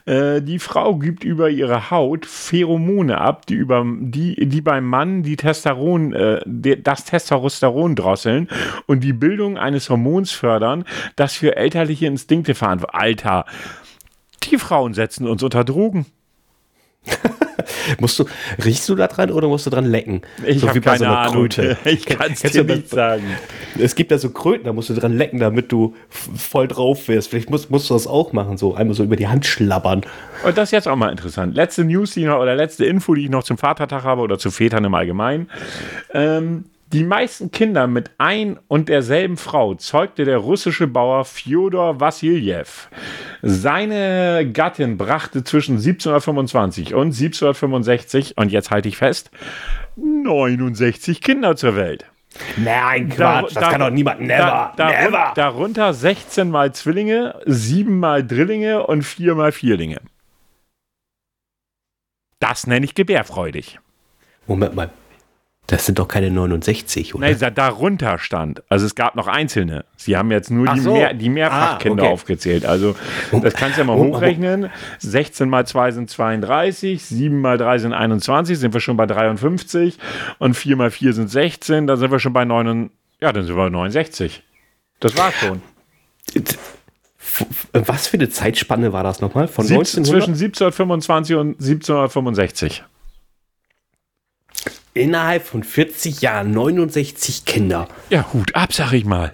Äh, 0.04 0.42
die 0.42 0.58
Frau 0.58 0.96
gibt 0.96 1.24
über 1.24 1.48
ihre 1.48 1.90
Haut 1.90 2.26
Pheromone 2.26 3.18
ab, 3.18 3.46
die, 3.46 3.54
über, 3.54 3.82
die, 3.86 4.36
die 4.46 4.60
beim 4.60 4.84
Mann 4.84 5.22
die 5.22 5.36
Testosteron, 5.36 6.12
äh, 6.12 6.76
das 6.82 7.06
Testosteron 7.06 7.96
drosseln 7.96 8.48
und 8.86 9.02
die 9.02 9.14
Bildung 9.14 9.56
eines 9.56 9.88
Hormons 9.88 10.32
fördern, 10.32 10.84
das 11.16 11.32
für 11.32 11.56
elterliche 11.56 12.06
Instinkte 12.06 12.54
verantwortlich 12.54 13.00
Alter, 13.00 13.46
die 14.42 14.58
Frauen 14.58 14.92
setzen 14.92 15.26
uns 15.26 15.42
unter 15.42 15.64
Drogen. 15.64 16.04
musst 17.98 18.18
du, 18.18 18.24
riechst 18.64 18.88
du 18.88 18.94
da 18.94 19.06
dran 19.06 19.30
oder 19.30 19.48
musst 19.48 19.66
du 19.66 19.70
dran 19.70 19.84
lecken? 19.84 20.22
Ich 20.44 20.60
so 20.60 20.68
habe 20.68 20.80
keine 20.80 20.98
so 20.98 21.04
Ahnung. 21.06 21.32
Kröte. 21.32 21.76
Ich 21.84 22.04
kann 22.04 22.32
es 22.32 22.40
dir 22.40 22.64
nicht 22.64 22.88
sagen. 22.88 23.24
Es 23.78 23.94
gibt 23.94 24.10
da 24.10 24.18
so 24.18 24.30
Kröten, 24.30 24.64
da 24.64 24.72
musst 24.72 24.90
du 24.90 24.94
dran 24.94 25.16
lecken, 25.16 25.40
damit 25.40 25.72
du 25.72 25.94
voll 26.08 26.68
drauf 26.68 27.08
wirst. 27.08 27.30
Vielleicht 27.30 27.50
musst, 27.50 27.70
musst 27.70 27.90
du 27.90 27.94
das 27.94 28.06
auch 28.06 28.32
machen, 28.32 28.56
so 28.56 28.74
einmal 28.74 28.94
so 28.94 29.02
über 29.02 29.16
die 29.16 29.28
Hand 29.28 29.46
schlabbern. 29.46 30.02
Und 30.44 30.58
das 30.58 30.68
ist 30.68 30.72
jetzt 30.72 30.88
auch 30.88 30.96
mal 30.96 31.10
interessant. 31.10 31.54
Letzte 31.54 31.84
News, 31.84 32.12
die 32.12 32.24
noch, 32.24 32.40
oder 32.40 32.54
letzte 32.54 32.84
Info, 32.84 33.14
die 33.14 33.24
ich 33.24 33.30
noch 33.30 33.44
zum 33.44 33.58
Vatertag 33.58 34.04
habe 34.04 34.22
oder 34.22 34.38
zu 34.38 34.50
Vätern 34.50 34.84
im 34.84 34.94
Allgemeinen. 34.94 35.50
Ähm, 36.12 36.64
die 36.92 37.04
meisten 37.04 37.50
Kinder 37.50 37.86
mit 37.86 38.10
ein 38.18 38.58
und 38.66 38.88
derselben 38.88 39.36
Frau 39.36 39.74
zeugte 39.74 40.24
der 40.24 40.38
russische 40.38 40.86
Bauer 40.88 41.24
Fjodor 41.24 42.00
Wassiljew. 42.00 42.88
Seine 43.42 44.50
Gattin 44.52 44.98
brachte 44.98 45.44
zwischen 45.44 45.76
1725 45.76 46.94
und 46.94 47.08
1765, 47.08 48.36
und 48.36 48.50
jetzt 48.50 48.70
halte 48.70 48.88
ich 48.88 48.96
fest, 48.96 49.30
69 49.96 51.20
Kinder 51.20 51.54
zur 51.56 51.76
Welt. 51.76 52.06
Nein, 52.56 53.08
Quatsch, 53.08 53.54
da, 53.54 53.60
das 53.60 53.70
kann 53.70 53.80
doch 53.80 53.90
niemand, 53.90 54.20
never, 54.20 54.72
da, 54.76 54.88
never. 54.88 55.32
Darunter 55.34 55.94
16 55.94 56.50
mal 56.50 56.72
Zwillinge, 56.72 57.40
7 57.46 57.98
mal 57.98 58.26
Drillinge 58.26 58.86
und 58.86 59.02
4 59.02 59.34
mal 59.34 59.52
Vierlinge. 59.52 60.00
Das 62.38 62.66
nenne 62.66 62.86
ich 62.86 62.94
gebärfreudig. 62.94 63.78
Moment 64.46 64.74
mal, 64.74 64.90
das 65.66 65.86
sind 65.86 66.00
doch 66.00 66.08
keine 66.08 66.30
69, 66.30 67.14
oder? 67.14 67.30
Nein, 67.30 67.54
darunter 67.54 68.18
stand. 68.18 68.64
Also 68.68 68.86
es 68.86 68.96
gab 68.96 69.14
noch 69.14 69.28
einzelne. 69.28 69.84
Sie 69.96 70.16
haben 70.16 70.32
jetzt 70.32 70.50
nur 70.50 70.66
die, 70.74 70.80
so. 70.80 70.92
mehr, 70.92 71.14
die 71.14 71.28
Mehrfachkinder 71.28 72.02
ah, 72.02 72.06
okay. 72.06 72.12
aufgezählt. 72.12 72.66
Also 72.66 72.96
das 73.30 73.54
kannst 73.54 73.76
du 73.76 73.82
ja 73.82 73.86
mal 73.86 73.96
hochrechnen. 73.96 74.70
16 74.98 75.48
mal 75.48 75.64
2 75.66 75.92
sind 75.92 76.10
32, 76.10 77.04
7 77.04 77.40
mal 77.40 77.56
3 77.56 77.78
sind 77.78 77.92
21, 77.92 78.58
sind 78.58 78.74
wir 78.74 78.80
schon 78.80 78.96
bei 78.96 79.06
53 79.06 79.96
und 80.38 80.54
4 80.54 80.76
mal 80.76 80.90
4 80.90 81.12
sind 81.12 81.30
16, 81.30 81.86
dann 81.86 81.98
sind 81.98 82.10
wir 82.10 82.18
schon 82.18 82.32
bei 82.32 82.44
9, 82.44 82.90
ja, 83.20 83.32
dann 83.32 83.44
sind 83.44 83.54
wir 83.54 83.62
bei 83.62 83.70
69. 83.70 84.42
Das 84.98 85.16
war's 85.16 85.34
schon. 85.34 85.62
Was 87.72 88.08
für 88.08 88.16
eine 88.16 88.28
Zeitspanne 88.28 88.92
war 88.92 89.04
das 89.04 89.20
nochmal? 89.20 89.46
Von 89.46 89.64
1900? 89.64 90.06
Zwischen 90.06 90.34
1725 90.34 91.36
und 91.36 91.48
1765. 91.60 92.82
Innerhalb 94.94 95.46
von 95.46 95.62
40 95.62 96.20
Jahren 96.20 96.50
69 96.50 97.44
Kinder. 97.44 97.88
Ja, 98.08 98.26
Hut 98.32 98.54
ab, 98.54 98.72
sag 98.72 98.92
ich 98.92 99.04
mal. 99.04 99.32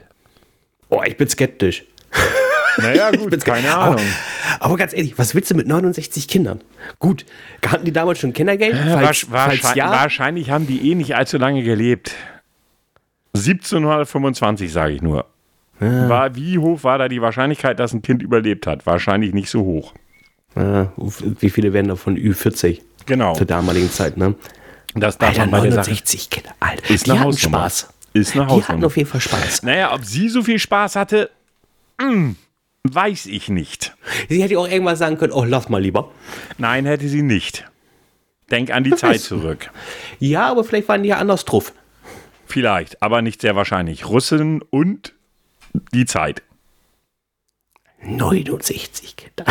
Oh, 0.89 1.03
ich 1.05 1.17
bin 1.17 1.29
skeptisch. 1.29 1.85
Naja, 2.79 3.11
gut, 3.11 3.43
keine 3.43 3.75
Ahnung. 3.75 4.05
Aber, 4.51 4.65
aber, 4.67 4.77
ganz 4.77 4.93
ehrlich, 4.93 5.19
was 5.19 5.35
willst 5.35 5.51
du 5.51 5.55
mit 5.55 5.67
69 5.67 6.29
Kindern? 6.29 6.61
Gut, 6.99 7.25
hatten 7.67 7.87
die 7.87 7.93
damals 7.93 8.19
schon 8.19 8.35
Kindergeld? 8.35 8.77
Falls, 8.77 9.31
wahrscheinlich, 9.31 9.63
falls 9.63 9.77
ja? 9.77 9.91
wahrscheinlich 9.91 10.51
haben 10.51 10.67
die 10.67 10.91
eh 10.91 10.95
nicht 10.95 11.17
allzu 11.17 11.39
lange 11.39 11.63
gelebt. 11.63 12.15
1725, 13.35 14.71
sage 14.71 14.93
ich 14.93 15.01
nur. 15.01 15.25
Ja. 15.81 16.09
War, 16.09 16.37
wie 16.37 16.59
hoch 16.59 16.85
war 16.85 16.99
da 16.99 17.09
die 17.09 17.21
Wahrscheinlichkeit, 17.21 17.79
dass 17.79 17.93
ein 17.93 18.03
Kind 18.03 18.23
überlebt 18.23 18.67
hat? 18.67 18.87
Wahrscheinlich 18.87 19.35
nicht 19.35 19.51
so 19.51 19.61
hoch. 19.61 19.95
Ja, 20.55 20.93
wie 20.97 21.51
viele 21.51 21.73
werden 21.73 21.89
davon 21.89 22.17
Ü40? 22.17 22.81
Genau. 23.05 23.35
Zur 23.35 23.47
damaligen 23.47 23.91
Zeit, 23.91 24.17
ne? 24.17 24.35
Das 24.97 25.19
darf 25.19 25.31
Alter, 25.31 25.47
man 25.47 25.51
bei 25.51 25.69
69 25.69 26.31
Kinder, 26.31 26.51
Alter. 26.61 26.91
Ist 26.91 27.07
die 27.07 27.13
hatten 27.13 27.37
Spaß. 27.37 27.89
Ist 28.15 28.35
eine 28.35 28.47
Die 28.47 28.65
hatten 28.65 28.85
auf 28.85 28.97
jeden 28.97 29.09
Fall 29.09 29.21
Spaß. 29.21 29.63
Naja, 29.63 29.93
ob 29.93 30.05
sie 30.05 30.29
so 30.29 30.43
viel 30.43 30.59
Spaß 30.59 30.97
hatte, 30.97 31.31
mh, 31.99 32.09
hm, 32.09 32.37
weiß 32.85 33.27
ich 33.27 33.49
nicht. 33.49 33.95
Sie 34.29 34.43
hätte 34.43 34.59
auch 34.59 34.69
irgendwann 34.69 34.97
sagen 34.97 35.19
können, 35.19 35.33
oh, 35.33 35.45
lass 35.45 35.69
mal 35.69 35.83
lieber. 35.83 36.11
Nein, 36.57 36.87
hätte 36.87 37.09
sie 37.09 37.23
nicht. 37.23 37.65
Denk 38.51 38.71
an 38.71 38.85
die 38.85 38.95
Zeit 38.95 39.21
zurück. 39.21 39.71
Ja, 40.19 40.51
aber 40.51 40.65
vielleicht 40.65 40.89
waren 40.89 41.03
die 41.03 41.11
ja 41.11 41.19
anders 41.19 41.45
drauf. 41.45 41.73
Vielleicht, 42.47 43.03
aber 43.03 43.23
nicht 43.23 43.41
sehr 43.41 43.57
wahrscheinlich. 43.57 44.07
Russen 44.07 44.63
und 44.63 45.15
die 45.93 46.07
Zeit. 46.07 46.43
69 48.03 49.17
Kinder. 49.17 49.45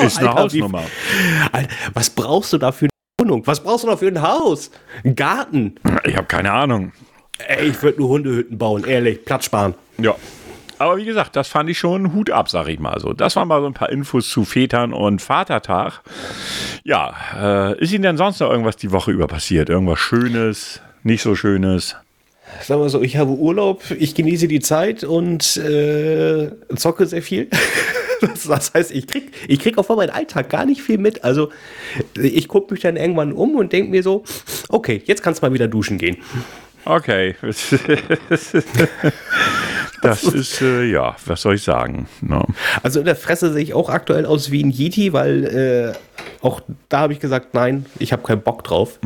Ist 0.00 0.18
eine 0.18 0.30
Alter, 0.30 0.42
Hausnummer. 0.42 0.82
Wie, 0.82 1.48
Alter, 1.52 1.68
was 1.92 2.10
brauchst 2.10 2.52
du 2.54 2.58
da 2.58 2.72
für 2.72 2.86
eine 2.86 2.93
Wohnung? 3.24 3.46
Was 3.46 3.60
brauchst 3.60 3.84
du 3.84 3.88
da 3.88 3.96
für 3.96 4.08
ein 4.08 4.20
Haus? 4.20 4.70
Ein 5.02 5.16
Garten? 5.16 5.76
Ich 6.04 6.14
habe 6.14 6.26
keine 6.26 6.52
Ahnung. 6.52 6.92
Ey, 7.38 7.68
ich 7.68 7.82
würde 7.82 7.98
nur 7.98 8.10
Hundehütten 8.10 8.58
bauen, 8.58 8.84
ehrlich, 8.84 9.24
Platz 9.24 9.46
sparen. 9.46 9.74
Ja. 9.96 10.14
Aber 10.78 10.98
wie 10.98 11.06
gesagt, 11.06 11.34
das 11.34 11.48
fand 11.48 11.70
ich 11.70 11.78
schon 11.78 12.12
Hut 12.12 12.30
ab, 12.30 12.50
sag 12.50 12.68
ich 12.68 12.78
mal 12.78 13.00
so. 13.00 13.14
Das 13.14 13.34
waren 13.36 13.48
mal 13.48 13.60
so 13.60 13.66
ein 13.66 13.72
paar 13.72 13.88
Infos 13.88 14.28
zu 14.28 14.44
Vätern 14.44 14.92
und 14.92 15.22
Vatertag. 15.22 16.02
Ja, 16.84 17.14
äh, 17.34 17.78
ist 17.80 17.92
Ihnen 17.92 18.02
denn 18.02 18.16
sonst 18.18 18.40
noch 18.40 18.50
irgendwas 18.50 18.76
die 18.76 18.92
Woche 18.92 19.10
über 19.10 19.26
passiert? 19.26 19.70
Irgendwas 19.70 20.00
Schönes, 20.00 20.82
nicht 21.02 21.22
so 21.22 21.34
Schönes? 21.34 21.96
Sagen 22.62 22.82
wir 22.82 22.90
so, 22.90 23.00
ich 23.00 23.16
habe 23.16 23.30
Urlaub, 23.30 23.82
ich 23.98 24.14
genieße 24.14 24.48
die 24.48 24.60
Zeit 24.60 25.02
und 25.02 25.56
äh, 25.56 26.50
zocke 26.76 27.06
sehr 27.06 27.22
viel. 27.22 27.48
das 28.48 28.72
heißt, 28.74 28.90
ich 28.90 29.06
krieg, 29.06 29.32
ich 29.48 29.58
krieg 29.60 29.78
auch 29.78 29.86
von 29.86 29.96
meinem 29.96 30.14
Alltag 30.14 30.50
gar 30.50 30.66
nicht 30.66 30.82
viel 30.82 30.98
mit. 30.98 31.24
Also 31.24 31.50
ich 32.14 32.48
gucke 32.48 32.72
mich 32.72 32.82
dann 32.82 32.96
irgendwann 32.96 33.32
um 33.32 33.56
und 33.56 33.72
denke 33.72 33.90
mir 33.90 34.02
so, 34.02 34.24
okay, 34.68 35.02
jetzt 35.04 35.22
kannst 35.22 35.42
du 35.42 35.46
mal 35.46 35.52
wieder 35.52 35.68
duschen 35.68 35.98
gehen. 35.98 36.18
Okay. 36.84 37.34
das 40.02 40.24
ist, 40.24 40.60
äh, 40.60 40.84
ja, 40.84 41.16
was 41.24 41.40
soll 41.42 41.54
ich 41.54 41.62
sagen? 41.62 42.08
No. 42.20 42.44
Also 42.82 43.00
in 43.00 43.06
der 43.06 43.16
Fresse 43.16 43.52
sehe 43.52 43.62
ich 43.62 43.72
auch 43.74 43.88
aktuell 43.88 44.26
aus 44.26 44.50
wie 44.50 44.62
ein 44.62 44.70
Yeti, 44.70 45.12
weil 45.14 45.44
äh, 45.44 45.92
auch 46.44 46.60
da 46.88 47.00
habe 47.00 47.14
ich 47.14 47.20
gesagt, 47.20 47.54
nein, 47.54 47.86
ich 47.98 48.12
habe 48.12 48.22
keinen 48.22 48.42
Bock 48.42 48.64
drauf. 48.64 48.98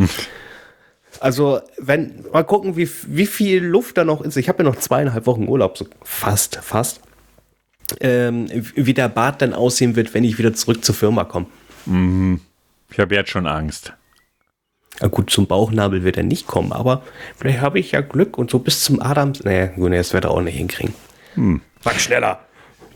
Also, 1.20 1.60
wenn, 1.78 2.24
mal 2.32 2.44
gucken, 2.44 2.76
wie, 2.76 2.88
wie 3.06 3.26
viel 3.26 3.64
Luft 3.64 3.96
da 3.98 4.04
noch 4.04 4.20
ist. 4.20 4.36
Ich 4.36 4.48
habe 4.48 4.62
ja 4.62 4.70
noch 4.70 4.76
zweieinhalb 4.76 5.26
Wochen 5.26 5.48
Urlaub, 5.48 5.76
so 5.78 5.86
fast, 6.02 6.56
fast. 6.62 7.00
Ähm, 8.01 8.49
wie 8.74 8.95
der 8.95 9.09
Bart 9.09 9.41
dann 9.43 9.55
aussehen 9.55 9.97
wird, 9.97 10.14
wenn 10.14 10.24
ich 10.24 10.39
wieder 10.39 10.53
zurück 10.53 10.84
zur 10.84 10.95
Firma 10.95 11.24
komme. 11.24 11.47
Mhm. 11.86 12.41
Ich 12.91 12.99
habe 12.99 13.14
jetzt 13.14 13.30
schon 13.30 13.47
Angst. 13.47 13.93
Ja, 15.01 15.09
gut, 15.09 15.30
zum 15.30 15.47
Bauchnabel 15.47 16.03
wird 16.03 16.16
er 16.16 16.24
nicht 16.24 16.47
kommen, 16.47 16.72
aber 16.72 17.03
vielleicht 17.36 17.61
habe 17.61 17.78
ich 17.78 17.93
ja 17.93 18.01
Glück 18.01 18.36
und 18.36 18.51
so 18.51 18.59
bis 18.59 18.82
zum 18.82 19.01
Adams. 19.01 19.45
Naja, 19.45 19.66
gut, 19.66 19.93
das 19.93 20.12
wird 20.12 20.24
er 20.24 20.32
auch 20.32 20.41
nicht 20.41 20.57
hinkriegen. 20.57 20.95
Hm. 21.34 21.61
Sag 21.82 22.01
schneller. 22.01 22.41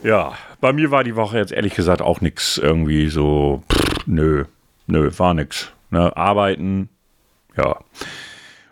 Ja, 0.02 0.32
bei 0.60 0.72
mir 0.72 0.90
war 0.90 1.04
die 1.04 1.14
Woche 1.14 1.38
jetzt 1.38 1.52
ehrlich 1.52 1.74
gesagt 1.74 2.02
auch 2.02 2.20
nichts 2.20 2.58
irgendwie 2.58 3.08
so. 3.08 3.62
Pff, 3.72 4.06
nö, 4.06 4.44
nö, 4.86 5.10
war 5.16 5.34
nix. 5.34 5.70
Ne, 5.90 6.16
arbeiten, 6.16 6.88
ja. 7.56 7.78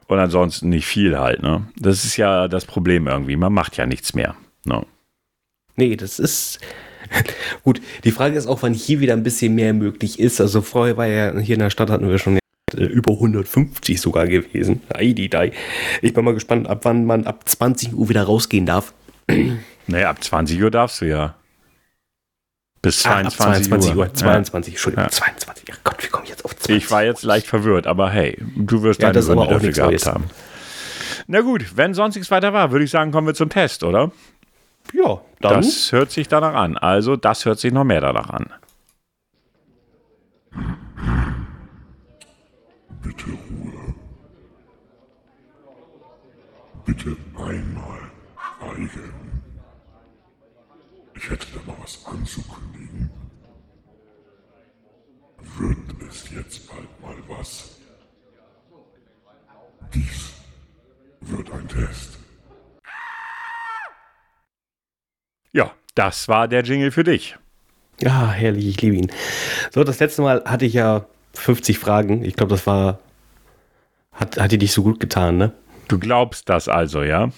Und 0.06 0.18
ansonsten 0.18 0.70
nicht 0.70 0.86
viel 0.86 1.18
halt, 1.18 1.42
ne? 1.42 1.68
Das 1.76 2.04
ist 2.04 2.16
ja 2.16 2.48
das 2.48 2.64
Problem 2.64 3.06
irgendwie. 3.06 3.36
Man 3.36 3.52
macht 3.52 3.76
ja 3.76 3.86
nichts 3.86 4.14
mehr. 4.14 4.34
Ne? 4.64 4.84
Nee, 5.80 5.96
das 5.96 6.18
ist. 6.18 6.60
Gut, 7.64 7.80
die 8.04 8.10
Frage 8.10 8.36
ist 8.36 8.46
auch, 8.46 8.62
wann 8.62 8.74
hier 8.74 9.00
wieder 9.00 9.14
ein 9.14 9.22
bisschen 9.22 9.54
mehr 9.54 9.72
möglich 9.72 10.20
ist. 10.20 10.38
Also 10.40 10.60
vorher 10.60 10.98
war 10.98 11.06
ja 11.06 11.38
hier 11.38 11.54
in 11.54 11.60
der 11.60 11.70
Stadt 11.70 11.88
hatten 11.88 12.06
wir 12.06 12.18
schon 12.18 12.38
äh, 12.76 12.84
über 12.84 13.14
150 13.14 13.98
sogar 13.98 14.26
gewesen. 14.26 14.82
Eididei. 14.92 15.52
Ich 16.02 16.12
bin 16.12 16.22
mal 16.22 16.34
gespannt, 16.34 16.68
ab 16.68 16.80
wann 16.82 17.06
man 17.06 17.26
ab 17.26 17.48
20 17.48 17.94
Uhr 17.94 18.10
wieder 18.10 18.24
rausgehen 18.24 18.66
darf. 18.66 18.92
Naja, 19.86 20.10
ab 20.10 20.22
20 20.22 20.62
Uhr 20.62 20.70
darfst 20.70 21.00
du 21.00 21.06
ja. 21.06 21.34
Bis 22.82 23.00
22, 23.00 23.40
ah, 23.40 23.52
22 23.52 23.90
Uhr. 23.92 23.96
Uhr. 23.96 24.14
22, 24.14 24.74
ja. 24.74 24.76
Entschuldigung, 24.76 25.04
ja. 25.04 25.10
22. 25.10 25.64
Ach 25.72 25.78
Gott, 25.82 26.04
wie 26.04 26.08
komme 26.08 26.24
ich 26.24 26.30
jetzt 26.30 26.44
auf 26.44 26.54
20? 26.56 26.76
Ich 26.76 26.90
war 26.90 27.04
jetzt 27.04 27.22
leicht 27.22 27.46
verwirrt, 27.46 27.86
aber 27.86 28.10
hey, 28.10 28.36
du 28.54 28.82
wirst 28.82 29.00
ja, 29.00 29.12
deine 29.12 29.24
Gründe 29.24 29.48
dafür 29.48 29.72
gehabt 29.72 29.90
Neues. 29.92 30.06
haben. 30.06 30.24
Na 31.26 31.40
gut, 31.40 31.76
wenn 31.76 31.94
sonst 31.94 32.16
nichts 32.16 32.30
weiter 32.30 32.52
war, 32.52 32.70
würde 32.70 32.84
ich 32.84 32.90
sagen, 32.90 33.12
kommen 33.12 33.26
wir 33.26 33.34
zum 33.34 33.48
Test, 33.48 33.82
oder? 33.82 34.12
Ja, 34.92 35.20
dann. 35.40 35.54
Das 35.54 35.92
hört 35.92 36.10
sich 36.10 36.28
danach 36.28 36.54
an. 36.54 36.76
Also, 36.76 37.16
das 37.16 37.44
hört 37.44 37.58
sich 37.58 37.72
noch 37.72 37.84
mehr 37.84 38.00
danach 38.00 38.30
an. 38.30 38.52
Bitte 43.02 43.26
Ruhe. 43.30 43.94
Bitte 46.84 47.16
einmal 47.36 48.10
schweigen. 48.70 49.42
Ich 51.14 51.30
hätte 51.30 51.46
da 51.54 51.72
noch 51.72 51.82
was 51.82 52.04
anzukündigen. 52.06 53.10
Wird 55.58 56.02
es 56.08 56.30
jetzt 56.30 56.68
bald 56.68 57.00
mal 57.00 57.16
was? 57.28 57.78
Dies 59.92 60.32
wird 61.20 61.50
ein 61.50 61.68
Test. 61.68 62.18
Ja, 65.52 65.72
das 66.00 66.28
war 66.28 66.48
der 66.48 66.62
Jingle 66.62 66.92
für 66.92 67.04
dich. 67.04 67.36
Ja, 68.00 68.30
herrlich, 68.30 68.66
ich 68.66 68.80
liebe 68.80 68.96
ihn. 68.96 69.12
So, 69.70 69.84
das 69.84 70.00
letzte 70.00 70.22
Mal 70.22 70.42
hatte 70.46 70.64
ich 70.64 70.72
ja 70.72 71.04
50 71.34 71.78
Fragen. 71.78 72.24
Ich 72.24 72.36
glaube, 72.36 72.52
das 72.52 72.66
war. 72.66 73.00
Hat, 74.12 74.38
hat 74.38 74.50
dir 74.50 74.58
nicht 74.58 74.72
so 74.72 74.82
gut 74.82 74.98
getan, 74.98 75.36
ne? 75.36 75.52
Du 75.88 75.98
glaubst 75.98 76.48
das 76.48 76.68
also, 76.68 77.02
ja? 77.02 77.28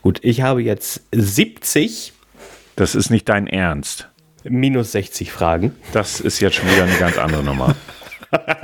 Gut, 0.00 0.20
ich 0.22 0.42
habe 0.42 0.62
jetzt 0.62 1.02
70. 1.10 2.12
Das 2.76 2.94
ist 2.94 3.10
nicht 3.10 3.28
dein 3.28 3.48
Ernst. 3.48 4.08
Minus 4.44 4.92
60 4.92 5.32
Fragen. 5.32 5.74
Das 5.92 6.20
ist 6.20 6.38
jetzt 6.38 6.54
schon 6.54 6.70
wieder 6.70 6.84
eine 6.84 6.98
ganz 6.98 7.18
andere 7.18 7.42
Nummer. 7.42 7.74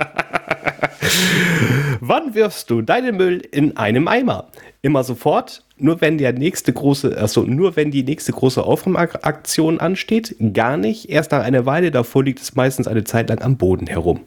Wann 2.01 2.35
wirfst 2.35 2.71
du 2.71 2.83
deinen 2.83 3.17
Müll 3.17 3.39
in 3.39 3.77
einem 3.77 4.07
Eimer? 4.07 4.49
Immer 4.81 5.03
sofort, 5.03 5.65
nur 5.77 6.01
wenn 6.01 6.19
der 6.19 6.33
nächste 6.33 6.73
große, 6.73 7.17
also 7.19 7.43
nur 7.43 7.75
wenn 7.75 7.91
die 7.91 8.05
nächste 8.05 8.33
große 8.33 8.63
Aufräumaktion 8.63 9.81
ansteht, 9.81 10.37
gar 10.53 10.77
nicht. 10.77 11.11
Erst 11.11 11.33
nach 11.33 11.43
einer 11.43 11.67
Weile, 11.67 11.91
davor 11.91 12.23
liegt 12.23 12.41
es 12.41 12.55
meistens 12.55 12.87
eine 12.87 13.03
Zeit 13.03 13.29
lang 13.29 13.43
am 13.43 13.57
Boden 13.57 13.89
herum. 13.89 14.21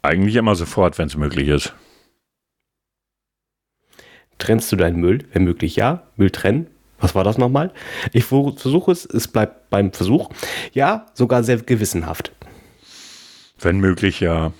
Eigentlich 0.00 0.36
immer 0.36 0.54
sofort, 0.54 0.96
wenn 0.98 1.08
es 1.08 1.16
möglich 1.16 1.48
ist. 1.48 1.74
Trennst 4.38 4.72
du 4.72 4.76
deinen 4.76 5.00
Müll? 5.00 5.26
Wenn 5.32 5.44
möglich 5.44 5.76
ja. 5.76 6.04
Müll 6.16 6.30
trennen. 6.30 6.68
Was 7.00 7.14
war 7.14 7.24
das 7.24 7.38
nochmal? 7.38 7.72
Ich 8.12 8.24
versuche 8.24 8.90
es, 8.90 9.04
es 9.04 9.28
bleibt 9.28 9.68
beim 9.70 9.92
Versuch. 9.92 10.30
Ja, 10.72 11.06
sogar 11.14 11.44
sehr 11.44 11.58
gewissenhaft. 11.58 12.32
Wenn 13.60 13.78
möglich, 13.78 14.20
ja. 14.20 14.52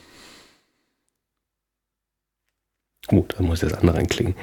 Gut, 3.07 3.35
dann 3.39 3.47
muss 3.47 3.61
das 3.61 3.75
andere 3.75 3.99
anklicken. 3.99 4.35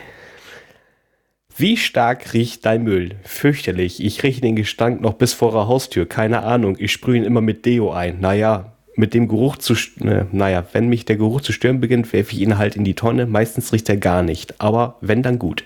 Wie 1.58 1.78
stark 1.78 2.34
riecht 2.34 2.66
dein 2.66 2.84
Müll? 2.84 3.16
Fürchterlich. 3.24 4.04
Ich 4.04 4.24
rieche 4.24 4.42
den 4.42 4.58
Gestank 4.58 5.00
noch 5.00 5.14
bis 5.14 5.34
vor 5.34 5.54
der 5.54 5.68
Haustür. 5.68 6.06
Keine 6.06 6.44
Ahnung. 6.44 6.76
Ich 6.80 6.92
sprühe 6.92 7.16
ihn 7.16 7.24
immer 7.24 7.40
mit 7.40 7.66
Deo 7.66 7.94
ein. 7.94 8.20
Naja, 8.20 8.74
mit 8.96 9.14
dem 9.14 9.30
Geruch 9.30 9.56
zu, 9.56 9.74
äh, 10.02 10.26
naja, 10.34 10.66
wenn 10.74 10.90
mich 10.90 11.06
der 11.06 11.16
Geruch 11.16 11.40
zu 11.40 11.54
stören 11.54 11.80
beginnt, 11.80 12.12
werfe 12.12 12.34
ich 12.34 12.42
ihn 12.42 12.58
halt 12.58 12.76
in 12.76 12.84
die 12.84 12.94
Tonne. 12.94 13.26
Meistens 13.26 13.72
riecht 13.72 13.88
er 13.88 13.96
gar 13.96 14.22
nicht. 14.22 14.60
Aber 14.60 14.98
wenn, 15.00 15.24
dann 15.24 15.40
gut. 15.40 15.64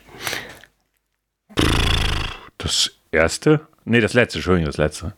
Das 2.59 2.91
erste? 3.11 3.61
Nee, 3.83 3.99
das 3.99 4.13
letzte, 4.13 4.37
Entschuldigung, 4.37 4.67
das 4.67 4.77
letzte. 4.77 5.13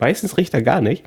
Meistens 0.00 0.36
riecht 0.36 0.54
er 0.54 0.62
gar 0.62 0.80
nicht. 0.80 1.04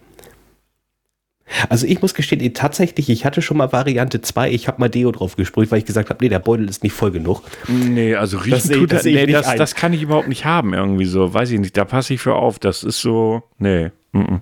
Also 1.70 1.88
ich 1.88 2.02
muss 2.02 2.14
gestehen, 2.14 2.42
eh, 2.42 2.50
tatsächlich, 2.50 3.10
ich 3.10 3.26
hatte 3.26 3.42
schon 3.42 3.58
mal 3.58 3.72
Variante 3.72 4.22
2, 4.22 4.52
ich 4.52 4.68
habe 4.68 4.80
mal 4.80 4.90
Deo 4.90 5.12
drauf 5.12 5.36
gesprüht, 5.36 5.72
weil 5.72 5.80
ich 5.80 5.86
gesagt 5.86 6.10
habe, 6.10 6.24
nee, 6.24 6.30
der 6.30 6.40
Beutel 6.40 6.68
ist 6.70 6.84
nicht 6.84 6.94
voll 6.94 7.12
genug. 7.12 7.42
Nee, 7.68 8.16
also 8.16 8.38
riechen 8.38 8.52
Das 8.52 8.68
tut 8.68 8.92
das 8.92 9.04
das, 9.04 9.06
nee, 9.06 9.26
nicht 9.26 9.34
das, 9.34 9.48
ein. 9.48 9.58
das 9.58 9.76
kann 9.76 9.94
ich 9.94 10.02
überhaupt 10.02 10.28
nicht 10.28 10.46
haben, 10.46 10.74
irgendwie 10.74 11.06
so. 11.06 11.34
Weiß 11.34 11.52
ich 11.52 11.60
nicht, 11.60 11.78
da 11.78 11.86
passe 11.86 12.14
ich 12.14 12.22
für 12.22 12.36
auf. 12.36 12.60
Das 12.60 12.84
ist 12.84 13.02
so, 13.02 13.44
nee. 13.60 13.92
mhm. 14.12 14.42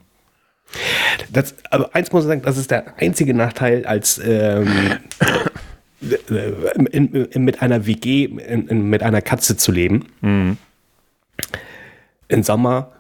Das, 1.31 1.55
aber 1.69 1.93
eins 1.95 2.11
muss 2.11 2.23
ich 2.23 2.27
sagen, 2.27 2.41
das 2.43 2.57
ist 2.57 2.71
der 2.71 2.97
einzige 2.99 3.33
Nachteil, 3.33 3.85
als 3.85 4.19
ähm, 4.23 4.67
äh, 6.01 6.51
in, 6.91 7.13
in, 7.13 7.43
mit 7.43 7.61
einer 7.61 7.85
WG, 7.85 8.25
in, 8.25 8.89
mit 8.89 9.03
einer 9.03 9.21
Katze 9.21 9.57
zu 9.57 9.71
leben. 9.71 10.07
Mhm. 10.21 10.57
Im 12.27 12.43
Sommer 12.43 12.91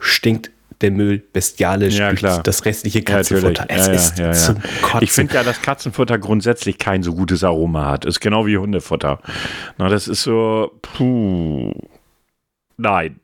stinkt 0.00 0.50
der 0.80 0.90
Müll 0.92 1.18
bestialisch 1.32 1.96
Ja, 1.98 2.12
klar. 2.14 2.42
das 2.42 2.64
restliche 2.64 2.98
Ja. 3.00 3.04
Katzenfutter. 3.04 3.66
es 3.68 3.86
Ja, 3.86 3.92
ist 3.92 4.18
ja, 4.18 4.26
ja, 4.26 4.32
zum. 4.32 4.56
Kotzen. 4.82 5.02
Ich 5.02 5.12
finde 5.12 5.34
ja, 5.34 5.42
dass 5.42 5.60
Katzenfutter 5.62 6.18
grundsätzlich 6.18 6.78
kein 6.78 7.02
so 7.02 7.14
gutes 7.14 7.42
Aroma 7.44 7.86
hat. 7.86 8.04
Ist 8.04 8.20
genau 8.20 8.46
wie 8.46 8.56
Hundefutter. 8.58 9.20
Na, 9.76 9.88
das 9.88 10.06
ist 10.08 10.22
so, 10.22 10.70
puh. 10.82 11.72
Nein, 12.76 13.18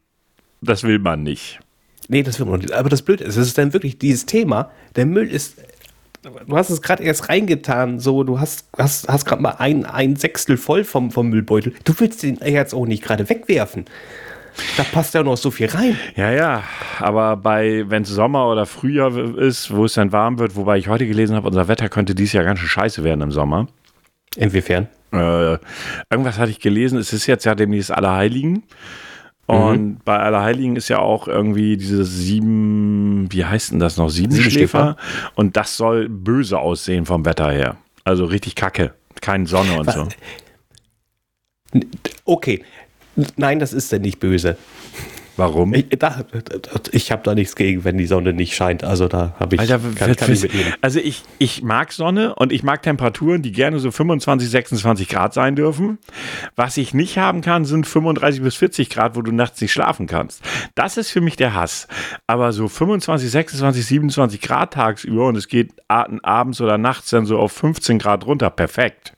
das 0.60 0.82
will 0.82 0.98
man 0.98 1.22
nicht. 1.22 1.60
Nee, 2.08 2.22
das 2.22 2.38
wird 2.38 2.48
man 2.48 2.60
nicht. 2.60 2.72
Aber 2.72 2.88
das 2.88 3.02
Blöde 3.02 3.24
ist, 3.24 3.36
es 3.36 3.46
ist 3.48 3.58
dann 3.58 3.72
wirklich 3.72 3.98
dieses 3.98 4.26
Thema, 4.26 4.70
der 4.96 5.06
Müll 5.06 5.28
ist, 5.30 5.56
du 6.22 6.56
hast 6.56 6.70
es 6.70 6.82
gerade 6.82 7.02
erst 7.04 7.28
reingetan, 7.28 7.98
so, 8.00 8.24
du 8.24 8.40
hast, 8.40 8.66
hast, 8.76 9.08
hast 9.08 9.24
gerade 9.24 9.40
mal 9.42 9.56
ein, 9.58 9.84
ein 9.86 10.16
Sechstel 10.16 10.56
voll 10.56 10.84
vom, 10.84 11.10
vom 11.12 11.28
Müllbeutel. 11.28 11.72
Du 11.84 11.94
willst 11.98 12.22
den 12.22 12.38
jetzt 12.44 12.74
auch 12.74 12.86
nicht 12.86 13.02
gerade 13.02 13.28
wegwerfen. 13.28 13.84
Da 14.76 14.84
passt 14.84 15.14
ja 15.14 15.22
noch 15.22 15.36
so 15.36 15.50
viel 15.50 15.66
rein. 15.66 15.98
Ja, 16.16 16.30
ja, 16.30 16.62
aber 17.00 17.36
bei, 17.36 17.84
wenn 17.88 18.02
es 18.02 18.10
Sommer 18.10 18.48
oder 18.48 18.66
Frühjahr 18.66 19.16
ist, 19.36 19.74
wo 19.74 19.84
es 19.84 19.94
dann 19.94 20.12
warm 20.12 20.38
wird, 20.38 20.56
wobei 20.56 20.78
ich 20.78 20.88
heute 20.88 21.06
gelesen 21.06 21.34
habe, 21.36 21.46
unser 21.46 21.68
Wetter 21.68 21.88
könnte 21.88 22.14
dieses 22.14 22.34
Jahr 22.34 22.44
ganz 22.44 22.60
schön 22.60 22.68
scheiße 22.68 23.04
werden 23.04 23.20
im 23.20 23.32
Sommer. 23.32 23.66
Inwiefern? 24.36 24.88
Äh, 25.12 25.58
irgendwas 26.10 26.38
hatte 26.38 26.50
ich 26.50 26.60
gelesen, 26.60 26.98
es 26.98 27.12
ist 27.12 27.26
jetzt 27.26 27.44
ja 27.44 27.54
demnächst 27.54 27.90
Allerheiligen. 27.90 28.64
Und 29.46 30.04
bei 30.04 30.18
Allerheiligen 30.18 30.76
ist 30.76 30.88
ja 30.88 31.00
auch 31.00 31.28
irgendwie 31.28 31.76
diese 31.76 32.04
sieben, 32.04 33.30
wie 33.30 33.44
heißt 33.44 33.72
denn 33.72 33.78
das 33.78 33.98
noch? 33.98 34.08
Siebenschläfer. 34.08 34.96
Und 35.34 35.56
das 35.56 35.76
soll 35.76 36.08
böse 36.08 36.58
aussehen 36.58 37.04
vom 37.04 37.26
Wetter 37.26 37.50
her. 37.50 37.76
Also 38.04 38.24
richtig 38.24 38.54
kacke. 38.54 38.94
Keine 39.20 39.46
Sonne 39.46 39.78
und 39.78 39.90
so. 39.90 40.08
Okay. 42.24 42.64
Nein, 43.36 43.58
das 43.58 43.72
ist 43.72 43.92
denn 43.92 44.02
nicht 44.02 44.20
böse. 44.20 44.56
Warum? 45.36 45.74
Ich, 45.74 45.86
ich 46.92 47.12
habe 47.12 47.22
da 47.24 47.34
nichts 47.34 47.56
gegen, 47.56 47.82
wenn 47.84 47.98
die 47.98 48.06
Sonne 48.06 48.32
nicht 48.32 48.54
scheint. 48.54 48.84
Also 48.84 49.08
da 49.08 49.34
habe 49.40 49.56
ich, 49.56 49.60
Alter, 49.60 49.80
kann, 49.96 50.14
kann 50.14 50.32
ich 50.32 50.48
also 50.80 51.00
ich, 51.00 51.24
ich 51.38 51.62
mag 51.62 51.92
Sonne 51.92 52.36
und 52.36 52.52
ich 52.52 52.62
mag 52.62 52.82
Temperaturen, 52.82 53.42
die 53.42 53.50
gerne 53.50 53.80
so 53.80 53.90
25, 53.90 54.48
26 54.48 55.08
Grad 55.08 55.34
sein 55.34 55.56
dürfen. 55.56 55.98
Was 56.54 56.76
ich 56.76 56.94
nicht 56.94 57.18
haben 57.18 57.40
kann, 57.40 57.64
sind 57.64 57.86
35 57.86 58.42
bis 58.42 58.54
40 58.54 58.90
Grad, 58.90 59.16
wo 59.16 59.22
du 59.22 59.32
nachts 59.32 59.60
nicht 59.60 59.72
schlafen 59.72 60.06
kannst. 60.06 60.42
Das 60.76 60.96
ist 60.96 61.10
für 61.10 61.20
mich 61.20 61.36
der 61.36 61.54
Hass. 61.54 61.88
Aber 62.28 62.52
so 62.52 62.68
25, 62.68 63.28
26, 63.28 63.84
27 63.86 64.40
Grad 64.40 64.74
tagsüber 64.74 65.26
und 65.26 65.36
es 65.36 65.48
geht 65.48 65.72
abends 65.88 66.60
oder 66.60 66.78
nachts 66.78 67.10
dann 67.10 67.26
so 67.26 67.38
auf 67.38 67.52
15 67.52 67.98
Grad 67.98 68.24
runter, 68.24 68.50
perfekt. 68.50 69.14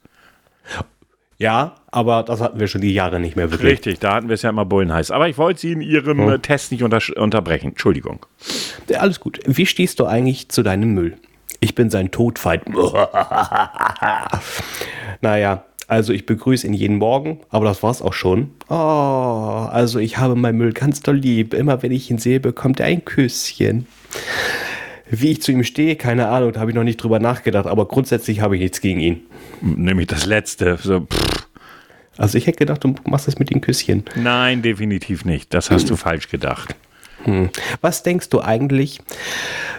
Ja, 1.39 1.75
aber 1.91 2.23
das 2.23 2.41
hatten 2.41 2.59
wir 2.59 2.67
schon 2.67 2.81
die 2.81 2.95
Jahre 2.95 3.21
nicht 3.21 3.37
mehr 3.37 3.51
wirklich. 3.51 3.73
Richtig, 3.73 3.99
da 3.99 4.15
hatten 4.15 4.29
wir 4.29 4.35
es 4.35 4.43
ja 4.43 4.51
immer 4.51 4.65
bullenheiß. 4.65 5.11
Aber 5.11 5.29
ich 5.29 5.37
wollte 5.37 5.61
Sie 5.61 5.73
in 5.73 5.83
Ihrem 5.83 6.27
äh, 6.29 6.39
Test 6.39 6.73
nicht 6.73 6.83
unter 6.83 7.01
unterbrechen. 7.17 7.69
Entschuldigung. 7.69 8.25
Ja, 8.89 9.01
alles 9.01 9.21
gut. 9.21 9.41
Wie 9.45 9.67
stehst 9.67 10.01
du 10.01 10.07
eigentlich 10.07 10.49
zu 10.49 10.63
deinem 10.63 10.95
Müll? 10.95 11.19
Ich 11.61 11.75
bin 11.75 11.91
sein 11.91 12.11
Todfeind. 12.11 12.63
naja, 15.21 15.65
also 15.89 16.13
ich 16.13 16.27
begrüße 16.27 16.67
ihn 16.67 16.75
jeden 16.75 16.97
Morgen, 16.97 17.41
aber 17.51 17.65
das 17.67 17.83
war's 17.83 18.03
auch 18.03 18.13
schon. 18.13 18.51
Oh, 18.69 18.75
also 18.75 19.99
ich 19.99 20.19
habe 20.19 20.35
meinen 20.35 20.59
Müll 20.59 20.73
ganz 20.73 21.01
doll 21.01 21.17
lieb. 21.17 21.55
Immer 21.55 21.83
wenn 21.83 21.93
ich 21.93 22.11
ihn 22.11 22.19
sehe, 22.19 22.41
bekommt 22.41 22.81
er 22.81 22.87
ein 22.87 23.05
Küsschen. 23.05 23.87
Wie 25.09 25.33
ich 25.33 25.43
zu 25.43 25.53
ihm 25.53 25.63
stehe, 25.65 25.97
keine 25.97 26.29
Ahnung, 26.29 26.53
da 26.53 26.61
habe 26.61 26.71
ich 26.71 26.75
noch 26.75 26.85
nicht 26.85 27.03
drüber 27.03 27.19
nachgedacht, 27.19 27.67
aber 27.67 27.87
grundsätzlich 27.87 28.41
habe 28.41 28.57
ich 28.57 28.63
nichts 28.63 28.81
gegen 28.81 29.01
ihn. 29.01 29.23
Nämlich 29.61 30.09
das 30.09 30.27
letzte. 30.27 30.79
So. 30.83 31.07
Also 32.17 32.39
ich 32.39 32.47
hätte 32.47 32.59
gedacht, 32.59 32.83
du 32.83 32.95
machst 33.05 33.29
das 33.29 33.39
mit 33.39 33.51
den 33.51 33.61
Küsschen. 33.61 34.05
Nein, 34.17 34.63
definitiv 34.63 35.25
nicht. 35.25 35.55
Das 35.55 35.71
hast 35.71 35.91
du 35.91 35.97
falsch 35.97 36.29
gedacht. 36.29 36.75
Was 37.81 38.03
denkst 38.03 38.29
du 38.29 38.41
eigentlich, 38.41 39.01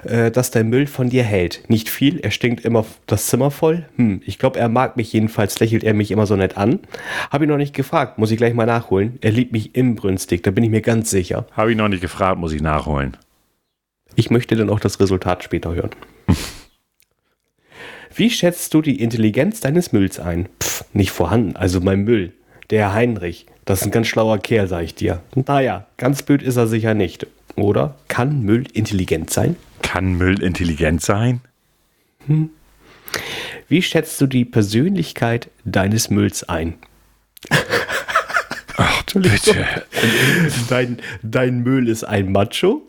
äh, 0.03 0.31
dass 0.31 0.51
der 0.51 0.63
Müll 0.63 0.85
von 0.85 1.09
dir 1.09 1.23
hält? 1.23 1.63
Nicht 1.69 1.89
viel, 1.89 2.19
er 2.19 2.31
stinkt 2.31 2.65
immer 2.65 2.85
das 3.05 3.27
Zimmer 3.27 3.51
voll. 3.51 3.85
Hm, 3.95 4.21
ich 4.25 4.37
glaube, 4.37 4.59
er 4.59 4.69
mag 4.69 4.97
mich 4.97 5.13
jedenfalls, 5.13 5.59
lächelt 5.59 5.83
er 5.83 5.93
mich 5.93 6.11
immer 6.11 6.25
so 6.25 6.35
nett 6.35 6.57
an. 6.57 6.79
Habe 7.31 7.45
ich 7.45 7.49
noch 7.49 7.57
nicht 7.57 7.73
gefragt, 7.73 8.17
muss 8.17 8.31
ich 8.31 8.37
gleich 8.37 8.53
mal 8.53 8.65
nachholen. 8.65 9.17
Er 9.21 9.31
liebt 9.31 9.53
mich 9.53 9.75
inbrünstig, 9.75 10.43
da 10.43 10.51
bin 10.51 10.63
ich 10.63 10.69
mir 10.69 10.81
ganz 10.81 11.09
sicher. 11.09 11.45
Habe 11.51 11.71
ich 11.71 11.77
noch 11.77 11.87
nicht 11.87 12.01
gefragt, 12.01 12.39
muss 12.39 12.51
ich 12.51 12.61
nachholen. 12.61 13.15
Ich 14.17 14.31
möchte 14.31 14.55
dann 14.55 14.71
auch 14.71 14.79
das 14.79 14.99
Resultat 14.99 15.43
später 15.43 15.75
hören. 15.75 15.91
Wie 18.15 18.31
schätzt 18.31 18.73
du 18.73 18.81
die 18.81 18.99
Intelligenz 18.99 19.59
deines 19.59 19.91
Mülls 19.91 20.19
ein? 20.19 20.49
Pff, 20.59 20.85
nicht 20.91 21.11
vorhanden, 21.11 21.55
also 21.55 21.81
mein 21.81 22.03
Müll. 22.03 22.33
Der 22.71 22.93
Heinrich, 22.93 23.45
das 23.65 23.81
ist 23.81 23.85
ein 23.85 23.91
ganz 23.91 24.07
schlauer 24.07 24.39
Kerl, 24.39 24.67
sag 24.67 24.83
ich 24.83 24.95
dir. 24.95 25.21
Naja, 25.35 25.85
ganz 25.97 26.23
blöd 26.23 26.41
ist 26.41 26.57
er 26.57 26.65
sicher 26.65 26.95
nicht. 26.95 27.27
Oder? 27.55 27.95
Kann 28.07 28.41
Müll 28.41 28.65
intelligent 28.73 29.29
sein? 29.29 29.55
Kann 29.83 30.13
Müll 30.13 30.41
intelligent 30.41 31.03
sein? 31.03 31.41
Wie 33.67 33.81
schätzt 33.83 34.19
du 34.19 34.25
die 34.25 34.45
Persönlichkeit 34.45 35.51
deines 35.63 36.09
Mülls 36.09 36.43
ein? 36.49 36.73
Ach, 38.77 39.03
bitte. 39.13 39.83
Dein, 40.69 40.97
dein 41.21 41.59
Müll 41.61 41.87
ist 41.87 42.03
ein 42.03 42.31
Macho, 42.31 42.81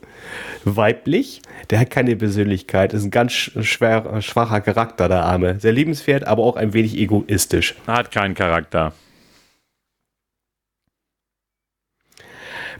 weiblich, 0.76 1.42
der 1.70 1.80
hat 1.80 1.90
keine 1.90 2.16
Persönlichkeit, 2.16 2.92
ist 2.92 3.04
ein 3.04 3.10
ganz 3.10 3.32
sch- 3.32 3.62
schwer, 3.62 4.20
schwacher 4.22 4.60
Charakter, 4.60 5.08
der 5.08 5.22
Arme. 5.24 5.58
Sehr 5.60 5.72
liebenswert, 5.72 6.24
aber 6.24 6.42
auch 6.44 6.56
ein 6.56 6.72
wenig 6.72 6.96
egoistisch. 6.96 7.74
Hat 7.86 8.10
keinen 8.10 8.34
Charakter. 8.34 8.92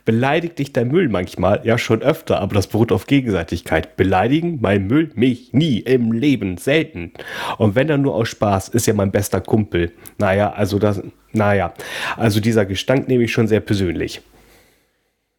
Beleidigt 0.05 0.59
dich 0.59 0.73
dein 0.73 0.89
Müll 0.89 1.09
manchmal? 1.09 1.61
Ja, 1.65 1.77
schon 1.77 2.01
öfter, 2.03 2.41
aber 2.41 2.55
das 2.55 2.67
beruht 2.69 2.93
auf 2.93 3.07
Gegenseitigkeit. 3.07 3.97
Beleidigen 3.97 4.59
mein 4.63 4.87
Müll 4.87 5.11
mich 5.15 5.53
nie 5.53 5.81
im 5.81 6.13
Leben, 6.13 6.57
selten. 6.57 7.13
Und 7.59 7.75
wenn 7.75 7.89
dann 7.89 8.03
nur 8.03 8.15
aus 8.15 8.29
Spaß, 8.29 8.69
ist 8.71 8.87
ja 8.87 8.95
mein 8.95 9.11
bester 9.11 9.41
Kumpel. 9.43 9.93
Naja, 10.17 10.53
also 10.53 10.79
das, 10.79 11.03
naja, 11.33 11.75
also 12.17 12.41
dieser 12.41 12.65
Gestank 12.65 13.09
nehme 13.09 13.25
ich 13.25 13.33
schon 13.33 13.49
sehr 13.49 13.61
persönlich. 13.61 14.23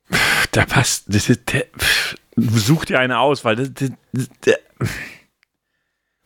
Da 0.52 0.66
passt. 0.66 1.06
Das 1.08 1.30
ist, 1.30 1.54
der, 1.54 1.66
such 2.38 2.86
dir 2.86 3.00
eine 3.00 3.20
aus, 3.20 3.46
weil 3.46 3.56
das, 3.56 3.72
das, 3.74 4.30
das, 4.42 4.56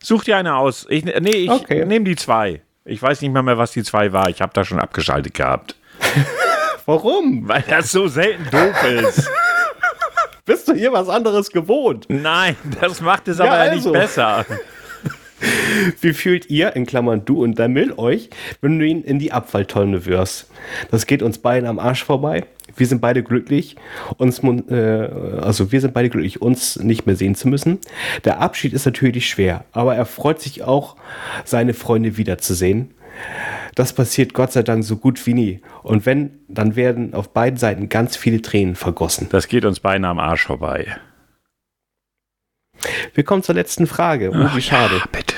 Such 0.02 0.24
dir 0.24 0.36
eine 0.36 0.56
aus. 0.56 0.86
Ich, 0.90 1.04
nee, 1.04 1.30
ich 1.30 1.50
Okay. 1.50 1.84
nehme 1.84 2.04
die 2.04 2.16
zwei. 2.16 2.60
Ich 2.84 3.00
weiß 3.00 3.22
nicht 3.22 3.32
mal 3.32 3.42
mehr, 3.42 3.56
was 3.56 3.72
die 3.72 3.82
zwei 3.82 4.12
war. 4.12 4.28
Ich 4.28 4.42
habe 4.42 4.52
da 4.52 4.64
schon 4.64 4.78
abgeschaltet 4.78 5.32
gehabt. 5.34 5.76
Warum? 6.86 7.48
Weil 7.48 7.64
das 7.68 7.90
so 7.90 8.06
selten 8.08 8.44
doof 8.50 8.82
ist. 8.84 9.30
Bist 10.44 10.68
du 10.68 10.74
hier 10.74 10.92
was 10.92 11.08
anderes 11.08 11.50
gewohnt? 11.50 12.04
Nein, 12.08 12.56
das 12.80 13.00
macht 13.00 13.28
es 13.28 13.38
Ja, 13.38 13.46
aber 13.46 13.54
also. 13.54 13.90
nicht 13.90 13.98
besser. 13.98 14.44
Wie 16.02 16.12
fühlt 16.12 16.50
ihr, 16.50 16.76
in 16.76 16.84
Klammern 16.84 17.24
du 17.24 17.42
und 17.42 17.58
der 17.58 17.68
Mill, 17.68 17.94
euch, 17.96 18.28
wenn 18.60 18.78
du 18.78 18.84
ihn 18.86 19.02
in 19.02 19.18
die 19.18 19.32
Abfalltonne 19.32 20.04
wirfst? 20.04 20.50
Das 20.90 21.06
geht 21.06 21.22
uns 21.22 21.38
beiden 21.38 21.66
am 21.66 21.78
Arsch 21.78 22.04
vorbei. 22.04 22.44
Wir 22.76 22.86
sind 22.86 23.00
beide 23.00 23.22
glücklich, 23.22 23.76
uns, 24.16 24.40
äh, 24.40 25.08
also 25.40 25.72
wir 25.72 25.80
sind 25.80 25.94
beide 25.94 26.10
glücklich, 26.10 26.42
uns 26.42 26.76
nicht 26.76 27.06
mehr 27.06 27.16
sehen 27.16 27.34
zu 27.34 27.48
müssen. 27.48 27.78
Der 28.24 28.40
Abschied 28.40 28.72
ist 28.72 28.86
natürlich 28.86 29.28
schwer, 29.28 29.64
aber 29.72 29.94
er 29.94 30.06
freut 30.06 30.40
sich 30.40 30.62
auch, 30.62 30.96
seine 31.44 31.74
Freunde 31.74 32.16
wiederzusehen. 32.16 32.94
Das 33.74 33.92
passiert 33.92 34.34
Gott 34.34 34.52
sei 34.52 34.62
Dank 34.62 34.84
so 34.84 34.96
gut 34.96 35.24
wie 35.26 35.34
nie. 35.34 35.60
Und 35.82 36.06
wenn, 36.06 36.38
dann 36.48 36.76
werden 36.76 37.14
auf 37.14 37.32
beiden 37.32 37.58
Seiten 37.58 37.88
ganz 37.88 38.16
viele 38.16 38.42
Tränen 38.42 38.76
vergossen. 38.76 39.28
Das 39.30 39.48
geht 39.48 39.64
uns 39.64 39.80
beinahe 39.80 40.10
am 40.10 40.18
Arsch 40.18 40.46
vorbei. 40.46 40.86
Wir 43.14 43.24
kommen 43.24 43.42
zur 43.42 43.54
letzten 43.54 43.86
Frage. 43.86 44.30
Oh, 44.30 44.56
wie 44.56 44.62
schade. 44.62 44.96
Ja, 44.96 45.04
bitte. 45.10 45.34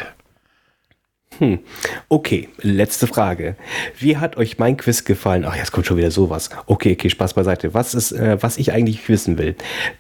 Okay, 2.09 2.49
letzte 2.61 3.07
Frage. 3.07 3.57
Wie 3.99 4.16
hat 4.16 4.37
euch 4.37 4.59
mein 4.59 4.76
Quiz 4.76 5.05
gefallen? 5.05 5.45
Ach, 5.45 5.57
jetzt 5.57 5.72
kommt 5.72 5.87
schon 5.87 5.97
wieder 5.97 6.11
sowas. 6.11 6.51
Okay, 6.66 6.93
okay, 6.93 7.11
Spaß 7.11 7.34
beiseite. 7.34 7.74
Was 7.74 7.95
ist, 7.95 8.12
äh, 8.12 8.43
was 8.43 8.59
ich 8.59 8.72
eigentlich 8.72 9.09
wissen 9.09 9.39
will? 9.39 9.57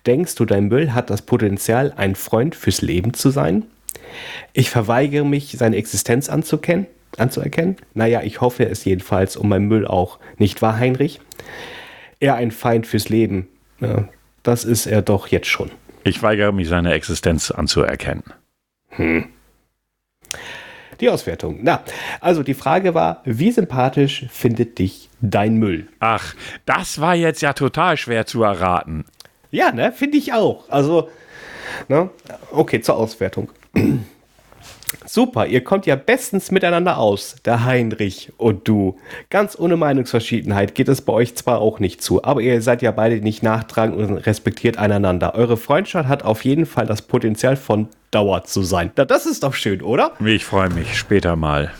Denkst 0.06 0.34
du, 0.36 0.44
dein 0.44 0.68
Müll 0.68 0.92
hat 0.92 1.10
das 1.10 1.22
Potenzial, 1.22 1.92
ein 1.96 2.14
Freund 2.14 2.54
fürs 2.54 2.82
Leben 2.82 3.14
zu 3.14 3.30
sein? 3.30 3.64
Ich 4.52 4.70
verweigere 4.70 5.24
mich, 5.24 5.56
seine 5.58 5.76
Existenz 5.76 6.28
anzukennen, 6.28 6.86
anzuerkennen. 7.18 7.76
Naja, 7.94 8.22
ich 8.22 8.40
hoffe 8.40 8.68
es 8.68 8.84
jedenfalls 8.84 9.36
um 9.36 9.48
meinen 9.48 9.68
Müll 9.68 9.86
auch. 9.86 10.18
Nicht 10.38 10.62
wahr, 10.62 10.78
Heinrich? 10.78 11.20
Er 12.20 12.36
ein 12.36 12.50
Feind 12.50 12.86
fürs 12.86 13.08
Leben. 13.08 13.48
Ja, 13.80 14.08
das 14.42 14.64
ist 14.64 14.86
er 14.86 15.02
doch 15.02 15.28
jetzt 15.28 15.48
schon. 15.48 15.70
Ich 16.04 16.22
weigere 16.22 16.52
mich, 16.52 16.68
seine 16.68 16.92
Existenz 16.94 17.50
anzuerkennen. 17.50 18.22
Die 21.00 21.10
Auswertung. 21.10 21.58
Na, 21.62 21.82
also 22.20 22.42
die 22.42 22.54
Frage 22.54 22.94
war, 22.94 23.22
wie 23.24 23.52
sympathisch 23.52 24.26
findet 24.30 24.78
dich 24.78 25.08
dein 25.20 25.56
Müll? 25.56 25.88
Ach, 26.00 26.34
das 26.64 27.00
war 27.00 27.14
jetzt 27.14 27.42
ja 27.42 27.52
total 27.52 27.96
schwer 27.96 28.26
zu 28.26 28.42
erraten. 28.42 29.04
Ja, 29.50 29.72
ne, 29.72 29.92
finde 29.92 30.18
ich 30.18 30.32
auch. 30.32 30.68
Also, 30.68 31.08
ne, 31.88 32.10
okay, 32.50 32.80
zur 32.80 32.96
Auswertung. 32.96 33.50
Super, 35.04 35.46
ihr 35.46 35.62
kommt 35.62 35.86
ja 35.86 35.96
bestens 35.96 36.50
miteinander 36.50 36.98
aus, 36.98 37.36
der 37.44 37.64
Heinrich 37.64 38.32
und 38.36 38.66
du. 38.66 38.98
Ganz 39.30 39.58
ohne 39.58 39.76
Meinungsverschiedenheit 39.76 40.74
geht 40.74 40.88
es 40.88 41.02
bei 41.02 41.12
euch 41.12 41.36
zwar 41.36 41.60
auch 41.60 41.78
nicht 41.78 42.02
zu, 42.02 42.24
aber 42.24 42.40
ihr 42.40 42.60
seid 42.62 42.82
ja 42.82 42.90
beide 42.90 43.16
nicht 43.16 43.42
nachtragend 43.42 43.96
und 43.96 44.18
respektiert 44.18 44.78
einander. 44.78 45.34
Eure 45.34 45.56
Freundschaft 45.56 46.08
hat 46.08 46.24
auf 46.24 46.44
jeden 46.44 46.66
Fall 46.66 46.86
das 46.86 47.02
Potenzial 47.02 47.56
von 47.56 47.88
Dauer 48.10 48.44
zu 48.44 48.62
sein. 48.62 48.90
Na, 48.96 49.04
das 49.04 49.26
ist 49.26 49.42
doch 49.42 49.54
schön, 49.54 49.82
oder? 49.82 50.12
Ich 50.24 50.44
freue 50.44 50.70
mich 50.70 50.96
später 50.96 51.36
mal. 51.36 51.72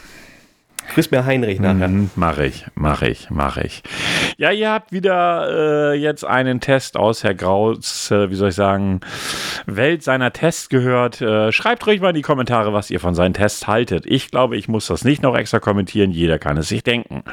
Grüß 0.94 1.10
mir 1.10 1.24
Heinrich 1.26 1.60
nachher. 1.60 1.88
Mhm, 1.88 2.10
mach 2.16 2.38
ich, 2.38 2.64
mach 2.74 3.02
ich, 3.02 3.28
mach 3.30 3.56
ich. 3.56 3.82
Ja, 4.38 4.50
ihr 4.50 4.70
habt 4.70 4.92
wieder 4.92 5.92
äh, 5.92 5.94
jetzt 5.94 6.24
einen 6.24 6.60
Test 6.60 6.96
aus 6.96 7.24
Herr 7.24 7.34
Graus, 7.34 8.10
äh, 8.10 8.30
wie 8.30 8.34
soll 8.34 8.50
ich 8.50 8.54
sagen, 8.54 9.00
Welt 9.66 10.02
seiner 10.02 10.32
Tests 10.32 10.68
gehört. 10.68 11.20
Äh, 11.20 11.52
schreibt 11.52 11.86
ruhig 11.86 12.00
mal 12.00 12.10
in 12.10 12.14
die 12.14 12.22
Kommentare, 12.22 12.72
was 12.72 12.90
ihr 12.90 13.00
von 13.00 13.14
seinen 13.14 13.34
Tests 13.34 13.66
haltet. 13.66 14.06
Ich 14.06 14.30
glaube, 14.30 14.56
ich 14.56 14.68
muss 14.68 14.86
das 14.86 15.04
nicht 15.04 15.22
noch 15.22 15.36
extra 15.36 15.58
kommentieren. 15.58 16.10
Jeder 16.10 16.38
kann 16.38 16.56
es 16.56 16.68
sich 16.68 16.82
denken. 16.82 17.24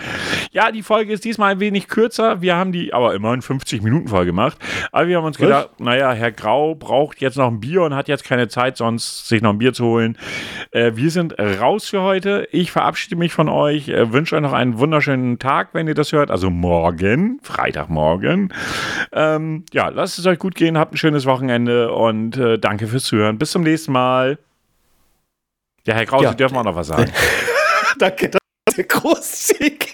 Ja, 0.52 0.72
die 0.72 0.84
Folge 0.84 1.14
ist 1.14 1.24
diesmal 1.24 1.52
ein 1.52 1.60
wenig 1.60 1.88
kürzer. 1.88 2.42
Wir 2.42 2.56
haben 2.56 2.72
die 2.72 2.94
aber 2.94 3.14
immerhin 3.14 3.42
50 3.42 3.82
Minuten 3.82 4.08
voll 4.08 4.26
gemacht. 4.26 4.58
Aber 4.92 5.08
wir 5.08 5.18
haben 5.18 5.26
uns 5.26 5.38
gedacht, 5.38 5.80
naja, 5.80 6.12
Herr 6.14 6.32
Grau 6.32 6.76
braucht 6.76 7.22
jetzt 7.22 7.38
noch 7.38 7.48
ein 7.48 7.60
Bier 7.60 7.84
und 7.84 7.96
hat 7.96 8.08
jetzt 8.08 8.24
keine 8.24 8.48
Zeit, 8.48 8.78
sonst 8.78 9.28
sich 9.28 9.42
noch 9.42 9.52
ein 9.52 9.58
Bier 9.58 9.74
zu 9.74 9.86
holen. 9.86 10.18
Äh, 10.72 10.92
wir 10.96 11.12
sind 11.12 11.36
raus 11.40 11.90
für 11.90 12.02
heute. 12.02 12.48
Ich 12.52 12.72
verabschiede 12.72 13.16
mich 13.16 13.34
von 13.34 13.43
euch, 13.50 13.90
äh, 13.90 14.12
wünsche 14.12 14.36
euch 14.36 14.42
noch 14.42 14.54
einen 14.54 14.78
wunderschönen 14.80 15.40
Tag, 15.40 15.70
wenn 15.74 15.88
ihr 15.88 15.94
das 15.94 16.12
hört. 16.12 16.32
Also 16.32 16.50
morgen, 16.50 17.40
Freitagmorgen. 17.44 18.54
Ähm, 19.12 19.66
ja, 19.74 19.90
lasst 19.90 20.20
es 20.20 20.26
euch 20.26 20.40
gut 20.40 20.56
gehen, 20.56 20.78
habt 20.78 20.94
ein 20.94 20.98
schönes 20.98 21.26
Wochenende 21.26 21.92
und 21.92 22.38
äh, 22.38 22.58
danke 22.58 22.88
fürs 22.88 23.04
Zuhören. 23.06 23.38
Bis 23.38 23.52
zum 23.52 23.64
nächsten 23.64 23.92
Mal. 23.92 24.38
Ja, 25.86 25.96
Herr 25.96 26.06
Krause, 26.06 26.26
Ja. 26.26 26.32
Sie 26.32 26.38
dürfen 26.38 26.58
auch 26.58 26.64
noch 26.64 26.76
was 26.76 26.88
sagen. 26.88 27.12
Danke, 28.00 28.30
das 28.30 28.78
ist 28.78 28.90
großzügig. 28.90 29.94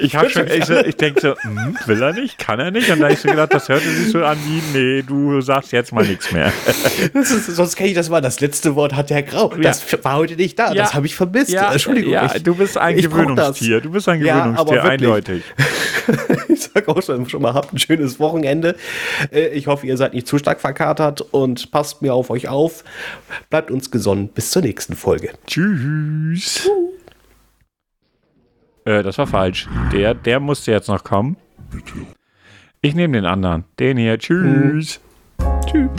Ich, 0.00 0.14
hab 0.16 0.30
schon, 0.30 0.46
ich, 0.48 0.64
so, 0.64 0.74
ich 0.76 0.96
denke 0.96 1.20
so, 1.20 1.34
hm, 1.40 1.76
will 1.86 2.02
er 2.02 2.12
nicht, 2.12 2.38
kann 2.38 2.60
er 2.60 2.70
nicht? 2.70 2.90
Und 2.90 3.00
da 3.00 3.06
hab 3.06 3.12
ich 3.12 3.18
so 3.20 3.28
gedacht, 3.28 3.52
das 3.52 3.68
hörte 3.68 3.88
sich 3.88 4.10
so 4.12 4.24
an 4.24 4.38
wie, 4.44 4.78
nee, 4.78 5.02
du 5.02 5.40
sagst 5.40 5.72
jetzt 5.72 5.92
mal 5.92 6.04
nichts 6.06 6.32
mehr. 6.32 6.52
Ist, 7.14 7.46
sonst 7.46 7.76
kenne 7.76 7.88
ich 7.90 7.94
das 7.94 8.08
mal. 8.10 8.20
Das 8.20 8.40
letzte 8.40 8.74
Wort 8.74 8.94
hat 8.94 9.10
der 9.10 9.22
Grau. 9.22 9.48
Das 9.60 9.84
war 10.04 10.16
heute 10.16 10.36
nicht 10.36 10.58
da. 10.58 10.68
Ja. 10.72 10.82
Das 10.82 10.94
habe 10.94 11.06
ich 11.06 11.14
vermisst. 11.14 11.52
Entschuldigung. 11.54 12.12
Ja, 12.12 12.32
ich, 12.34 12.42
du 12.42 12.54
bist 12.54 12.76
ein 12.78 12.96
Gewöhnungstier. 12.96 13.80
Du 13.80 13.90
bist 13.90 14.08
ein 14.08 14.24
Ja, 14.24 14.46
Gewöhnungstier, 14.46 14.84
eindeutig. 14.84 15.42
Ich 16.48 16.62
sage 16.62 16.88
auch 16.88 17.02
schon, 17.02 17.28
schon 17.28 17.42
mal, 17.42 17.52
habt 17.52 17.72
ein 17.74 17.78
schönes 17.78 18.18
Wochenende. 18.18 18.76
Äh, 19.30 19.48
Ich 19.48 19.66
hoffe, 19.66 19.86
ihr 19.86 19.96
seid 19.98 20.14
nicht 20.14 20.26
zu 20.26 20.38
stark 20.38 20.60
verkatert 20.60 21.20
und 21.20 21.70
passt 21.70 22.00
mir 22.00 22.14
auf 22.14 22.30
euch 22.30 22.48
auf. 22.48 22.82
Bleibt 23.50 23.70
uns 23.70 23.90
gesonnen. 23.90 24.28
Bis 24.28 24.50
zur 24.50 24.62
nächsten 24.62 24.96
Folge. 24.96 25.30
Tschüss. 25.46 26.68
Äh, 28.88 29.02
das 29.02 29.18
war 29.18 29.26
falsch. 29.26 29.68
Der, 29.92 30.14
der 30.14 30.40
musste 30.40 30.72
jetzt 30.72 30.88
noch 30.88 31.04
kommen. 31.04 31.36
Ich 32.80 32.94
nehme 32.94 33.18
den 33.18 33.26
anderen. 33.26 33.64
Den 33.78 33.98
hier. 33.98 34.18
Tschüss. 34.18 35.00
Tschüss. 35.66 35.90